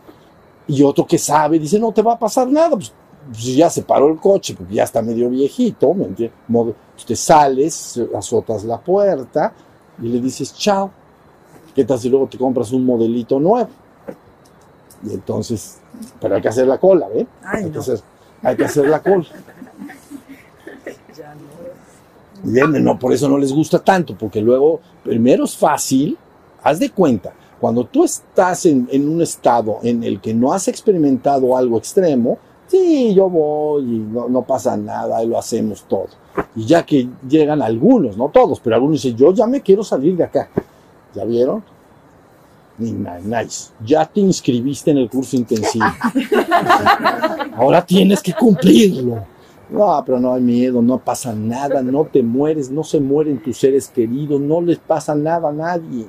Y 0.67 0.83
otro 0.83 1.05
que 1.05 1.17
sabe 1.17 1.59
dice, 1.59 1.79
no 1.79 1.91
te 1.91 2.01
va 2.01 2.13
a 2.13 2.19
pasar 2.19 2.47
nada. 2.47 2.71
Pues, 2.71 2.91
pues 3.27 3.55
ya 3.55 3.69
se 3.69 3.83
paró 3.83 4.07
el 4.07 4.19
coche, 4.19 4.55
porque 4.57 4.75
ya 4.75 4.83
está 4.83 5.01
medio 5.01 5.29
viejito, 5.29 5.93
¿me 5.93 6.05
entiendes? 6.05 6.37
Pues 6.47 7.05
te 7.05 7.15
sales, 7.15 8.01
azotas 8.15 8.63
la 8.63 8.79
puerta 8.79 9.53
y 10.01 10.07
le 10.07 10.19
dices, 10.19 10.53
chao. 10.55 10.91
¿Qué 11.75 11.85
tal 11.85 11.99
si 11.99 12.09
luego 12.09 12.27
te 12.27 12.39
compras 12.39 12.71
un 12.71 12.83
modelito 12.83 13.39
nuevo? 13.39 13.69
Y 15.03 15.13
entonces, 15.13 15.77
pero 16.19 16.35
hay 16.35 16.41
que 16.41 16.47
hacer 16.47 16.65
la 16.65 16.79
cola, 16.79 17.07
¿ve? 17.07 17.27
Ay, 17.43 17.65
hay, 17.65 17.69
que 17.69 17.75
no. 17.75 17.81
hacer, 17.81 17.99
hay 18.41 18.55
que 18.55 18.65
hacer 18.65 18.87
la 18.87 19.03
cola. 19.03 19.25
No. 22.43 22.99
Por 22.99 23.13
eso 23.13 23.27
no 23.27 23.37
les 23.37 23.51
gusta 23.51 23.79
tanto, 23.79 24.15
porque 24.17 24.41
luego, 24.41 24.79
primero 25.03 25.45
es 25.45 25.55
fácil, 25.55 26.17
haz 26.63 26.79
de 26.79 26.91
cuenta, 26.91 27.33
cuando 27.59 27.85
tú 27.85 28.03
estás 28.03 28.65
en, 28.65 28.87
en 28.91 29.07
un 29.09 29.21
estado 29.21 29.79
en 29.83 30.03
el 30.03 30.21
que 30.21 30.33
no 30.33 30.53
has 30.53 30.67
experimentado 30.67 31.57
algo 31.57 31.77
extremo, 31.77 32.37
sí, 32.67 33.13
yo 33.15 33.29
voy 33.29 33.83
y 33.83 33.97
no, 33.99 34.27
no 34.29 34.43
pasa 34.43 34.77
nada 34.77 35.23
y 35.23 35.27
lo 35.27 35.37
hacemos 35.37 35.83
todo. 35.87 36.09
Y 36.55 36.65
ya 36.65 36.85
que 36.85 37.09
llegan 37.27 37.61
algunos, 37.61 38.15
no 38.17 38.29
todos, 38.29 38.59
pero 38.59 38.75
algunos 38.75 39.01
dicen, 39.01 39.17
yo 39.17 39.33
ya 39.33 39.47
me 39.47 39.61
quiero 39.61 39.83
salir 39.83 40.15
de 40.15 40.25
acá. 40.25 40.49
¿Ya 41.15 41.23
vieron? 41.23 41.63
Ni 42.77 42.91
Nice. 42.91 43.71
Ya 43.83 44.05
te 44.05 44.19
inscribiste 44.19 44.91
en 44.91 44.99
el 44.99 45.09
curso 45.09 45.35
intensivo. 45.35 45.85
Ahora 47.55 47.83
tienes 47.83 48.21
que 48.21 48.33
cumplirlo. 48.33 49.25
No, 49.69 50.01
pero 50.05 50.19
no 50.19 50.33
hay 50.33 50.41
miedo, 50.41 50.81
no 50.81 50.97
pasa 50.97 51.33
nada, 51.33 51.81
no 51.81 52.05
te 52.05 52.23
mueres, 52.23 52.71
no 52.71 52.83
se 52.83 52.99
mueren 52.99 53.41
tus 53.41 53.57
seres 53.57 53.89
queridos, 53.89 54.39
no 54.39 54.61
les 54.61 54.77
pasa 54.77 55.13
nada 55.13 55.49
a 55.49 55.51
nadie. 55.51 56.07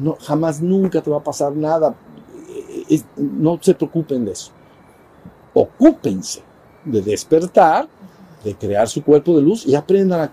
No, 0.00 0.16
jamás 0.20 0.60
nunca 0.60 1.02
te 1.02 1.10
va 1.10 1.18
a 1.18 1.22
pasar 1.22 1.54
nada. 1.54 1.94
No 3.16 3.58
se 3.60 3.74
preocupen 3.74 4.24
de 4.24 4.32
eso. 4.32 4.50
Ocúpense 5.52 6.42
de 6.84 7.02
despertar, 7.02 7.86
de 8.42 8.54
crear 8.54 8.88
su 8.88 9.02
cuerpo 9.04 9.36
de 9.36 9.42
luz 9.42 9.66
y 9.66 9.74
aprendan 9.74 10.20
a, 10.20 10.32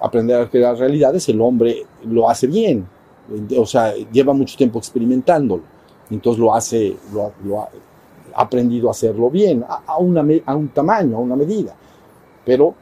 aprender 0.00 0.40
a 0.40 0.48
crear 0.48 0.76
realidades. 0.76 1.28
El 1.28 1.40
hombre 1.40 1.84
lo 2.04 2.30
hace 2.30 2.46
bien, 2.46 2.86
o 3.56 3.66
sea, 3.66 3.94
lleva 4.12 4.32
mucho 4.32 4.56
tiempo 4.56 4.78
experimentándolo. 4.78 5.62
Entonces 6.10 6.40
lo 6.40 6.54
hace, 6.54 6.96
lo, 7.12 7.32
aprendido 8.34 8.88
a 8.88 8.92
hacerlo 8.92 9.30
bien, 9.30 9.64
a, 9.68 9.82
a 9.86 9.98
una 9.98 10.24
a 10.46 10.54
un 10.54 10.68
tamaño, 10.68 11.16
a 11.16 11.20
una 11.20 11.36
medida. 11.36 11.74
Pero 12.44 12.74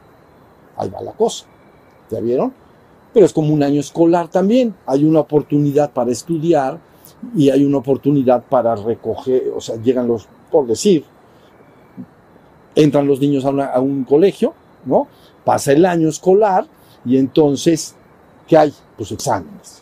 ahí 0.77 0.89
va 0.89 1.01
la 1.01 1.13
cosa. 1.13 1.45
¿Ya 2.09 2.19
vieron? 2.19 2.53
Pero 3.13 3.25
es 3.25 3.33
como 3.33 3.53
un 3.53 3.63
año 3.63 3.79
escolar 3.79 4.29
también. 4.29 4.75
Hay 4.85 5.03
una 5.03 5.19
oportunidad 5.21 5.91
para 5.91 6.11
estudiar 6.11 6.79
y 7.35 7.49
hay 7.49 7.63
una 7.63 7.77
oportunidad 7.77 8.43
para 8.43 8.75
recoger, 8.75 9.51
o 9.55 9.61
sea, 9.61 9.75
llegan 9.81 10.07
los, 10.07 10.27
por 10.49 10.65
decir, 10.65 11.05
entran 12.75 13.07
los 13.07 13.19
niños 13.19 13.45
a 13.45 13.79
un 13.79 14.03
colegio, 14.05 14.53
¿no? 14.85 15.07
Pasa 15.43 15.71
el 15.71 15.85
año 15.85 16.09
escolar 16.09 16.65
y 17.05 17.17
entonces, 17.17 17.95
¿qué 18.47 18.57
hay? 18.57 18.73
Pues 18.97 19.11
exámenes. 19.11 19.81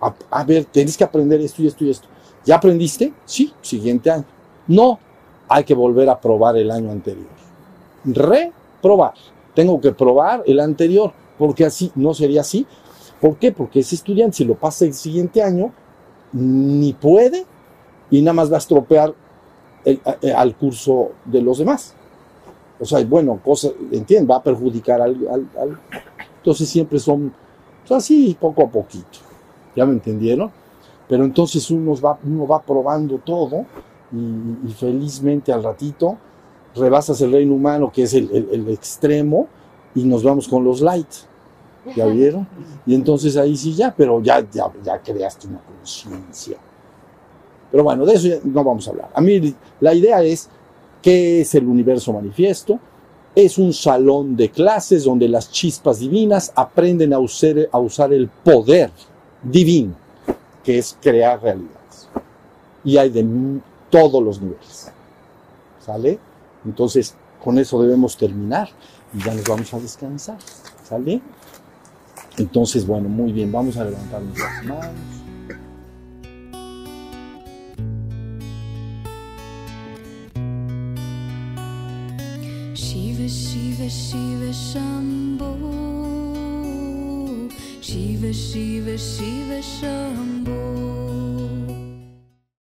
A, 0.00 0.14
a 0.30 0.44
ver, 0.44 0.64
tienes 0.66 0.96
que 0.96 1.04
aprender 1.04 1.40
esto 1.40 1.62
y 1.62 1.68
esto 1.68 1.84
y 1.84 1.90
esto. 1.90 2.08
¿Ya 2.44 2.56
aprendiste? 2.56 3.12
Sí, 3.24 3.52
siguiente 3.60 4.10
año. 4.10 4.24
No, 4.68 4.98
hay 5.48 5.64
que 5.64 5.74
volver 5.74 6.08
a 6.10 6.20
probar 6.20 6.56
el 6.56 6.70
año 6.70 6.90
anterior. 6.90 7.26
Reprobar. 8.04 9.14
Tengo 9.54 9.80
que 9.80 9.92
probar 9.92 10.42
el 10.46 10.60
anterior, 10.60 11.12
porque 11.38 11.64
así 11.64 11.90
no 11.94 12.14
sería 12.14 12.42
así. 12.42 12.66
¿Por 13.20 13.36
qué? 13.36 13.52
Porque 13.52 13.80
ese 13.80 13.94
estudiante, 13.94 14.38
si 14.38 14.44
lo 14.44 14.54
pasa 14.54 14.84
el 14.84 14.94
siguiente 14.94 15.42
año, 15.42 15.72
ni 16.32 16.92
puede 16.92 17.46
y 18.10 18.20
nada 18.20 18.34
más 18.34 18.50
va 18.50 18.56
a 18.56 18.58
estropear 18.58 19.14
el- 19.84 20.00
a- 20.04 20.40
al 20.40 20.54
curso 20.56 21.10
de 21.24 21.40
los 21.40 21.58
demás. 21.58 21.94
O 22.78 22.84
sea, 22.84 23.02
bueno, 23.04 23.40
cosa, 23.42 23.68
¿entiendes? 23.90 24.30
Va 24.30 24.36
a 24.36 24.42
perjudicar 24.42 25.00
al, 25.00 25.16
al- 25.28 25.78
Entonces 26.38 26.68
siempre 26.68 26.98
son 26.98 27.32
así, 27.90 28.36
poco 28.38 28.62
a 28.64 28.68
poquito. 28.68 29.18
¿Ya 29.74 29.86
me 29.86 29.92
entendieron? 29.92 30.50
Pero 31.08 31.24
entonces 31.24 31.70
uno 31.70 31.94
va, 32.00 32.18
uno 32.24 32.46
va 32.46 32.60
probando 32.60 33.16
todo 33.18 33.64
y, 34.12 34.68
y 34.68 34.72
felizmente 34.72 35.52
al 35.52 35.62
ratito 35.62 36.16
rebasas 36.74 37.20
el 37.22 37.32
reino 37.32 37.54
humano, 37.54 37.90
que 37.92 38.02
es 38.04 38.14
el, 38.14 38.30
el- 38.30 38.48
el 38.52 38.68
extremo, 38.68 39.48
y 39.94 40.04
nos 40.04 40.22
vamos 40.22 40.46
con 40.48 40.64
los 40.64 40.80
light. 40.80 41.08
¿Ya 41.94 42.06
vieron? 42.12 42.46
Y 42.86 42.94
entonces 42.94 43.36
ahí 43.36 43.56
sí 43.56 43.74
ya, 43.74 43.94
pero 43.96 44.20
ya, 44.22 44.40
ya, 44.50 44.70
ya 44.84 44.98
creaste 45.00 45.46
una 45.48 45.60
conciencia. 45.60 46.58
Pero 47.70 47.82
bueno, 47.84 48.04
de 48.06 48.14
eso 48.14 48.28
ya 48.28 48.36
no 48.44 48.62
vamos 48.64 48.86
a 48.86 48.90
hablar. 48.90 49.08
A 49.14 49.20
mí 49.20 49.54
la 49.80 49.92
idea 49.94 50.22
es, 50.22 50.48
¿qué 51.02 51.40
es 51.40 51.54
el 51.54 51.66
universo 51.66 52.12
manifiesto? 52.12 52.78
Es 53.34 53.58
un 53.58 53.72
salón 53.72 54.36
de 54.36 54.50
clases 54.50 55.04
donde 55.04 55.28
las 55.28 55.50
chispas 55.50 55.98
divinas 55.98 56.52
aprenden 56.54 57.12
a 57.12 57.18
usar, 57.18 57.68
a 57.70 57.78
usar 57.78 58.12
el 58.12 58.28
poder 58.28 58.90
divino, 59.42 59.94
que 60.64 60.78
es 60.78 60.96
crear 61.00 61.42
realidades. 61.42 62.08
Y 62.84 62.96
hay 62.96 63.10
de 63.10 63.24
todos 63.96 64.22
los 64.22 64.40
niveles. 64.40 64.92
¿Sale? 65.80 66.18
Entonces, 66.64 67.14
con 67.42 67.58
eso 67.58 67.80
debemos 67.80 68.16
terminar 68.16 68.68
y 69.14 69.22
ya 69.24 69.32
nos 69.32 69.44
vamos 69.44 69.72
a 69.72 69.78
descansar. 69.78 70.38
¿Sale? 70.84 71.22
Entonces, 72.36 72.86
bueno, 72.86 73.08
muy 73.08 73.32
bien, 73.32 73.50
vamos 73.50 73.76
a 73.78 73.84
levantarnos 73.84 74.38
las 74.38 74.64
manos. 74.64 75.16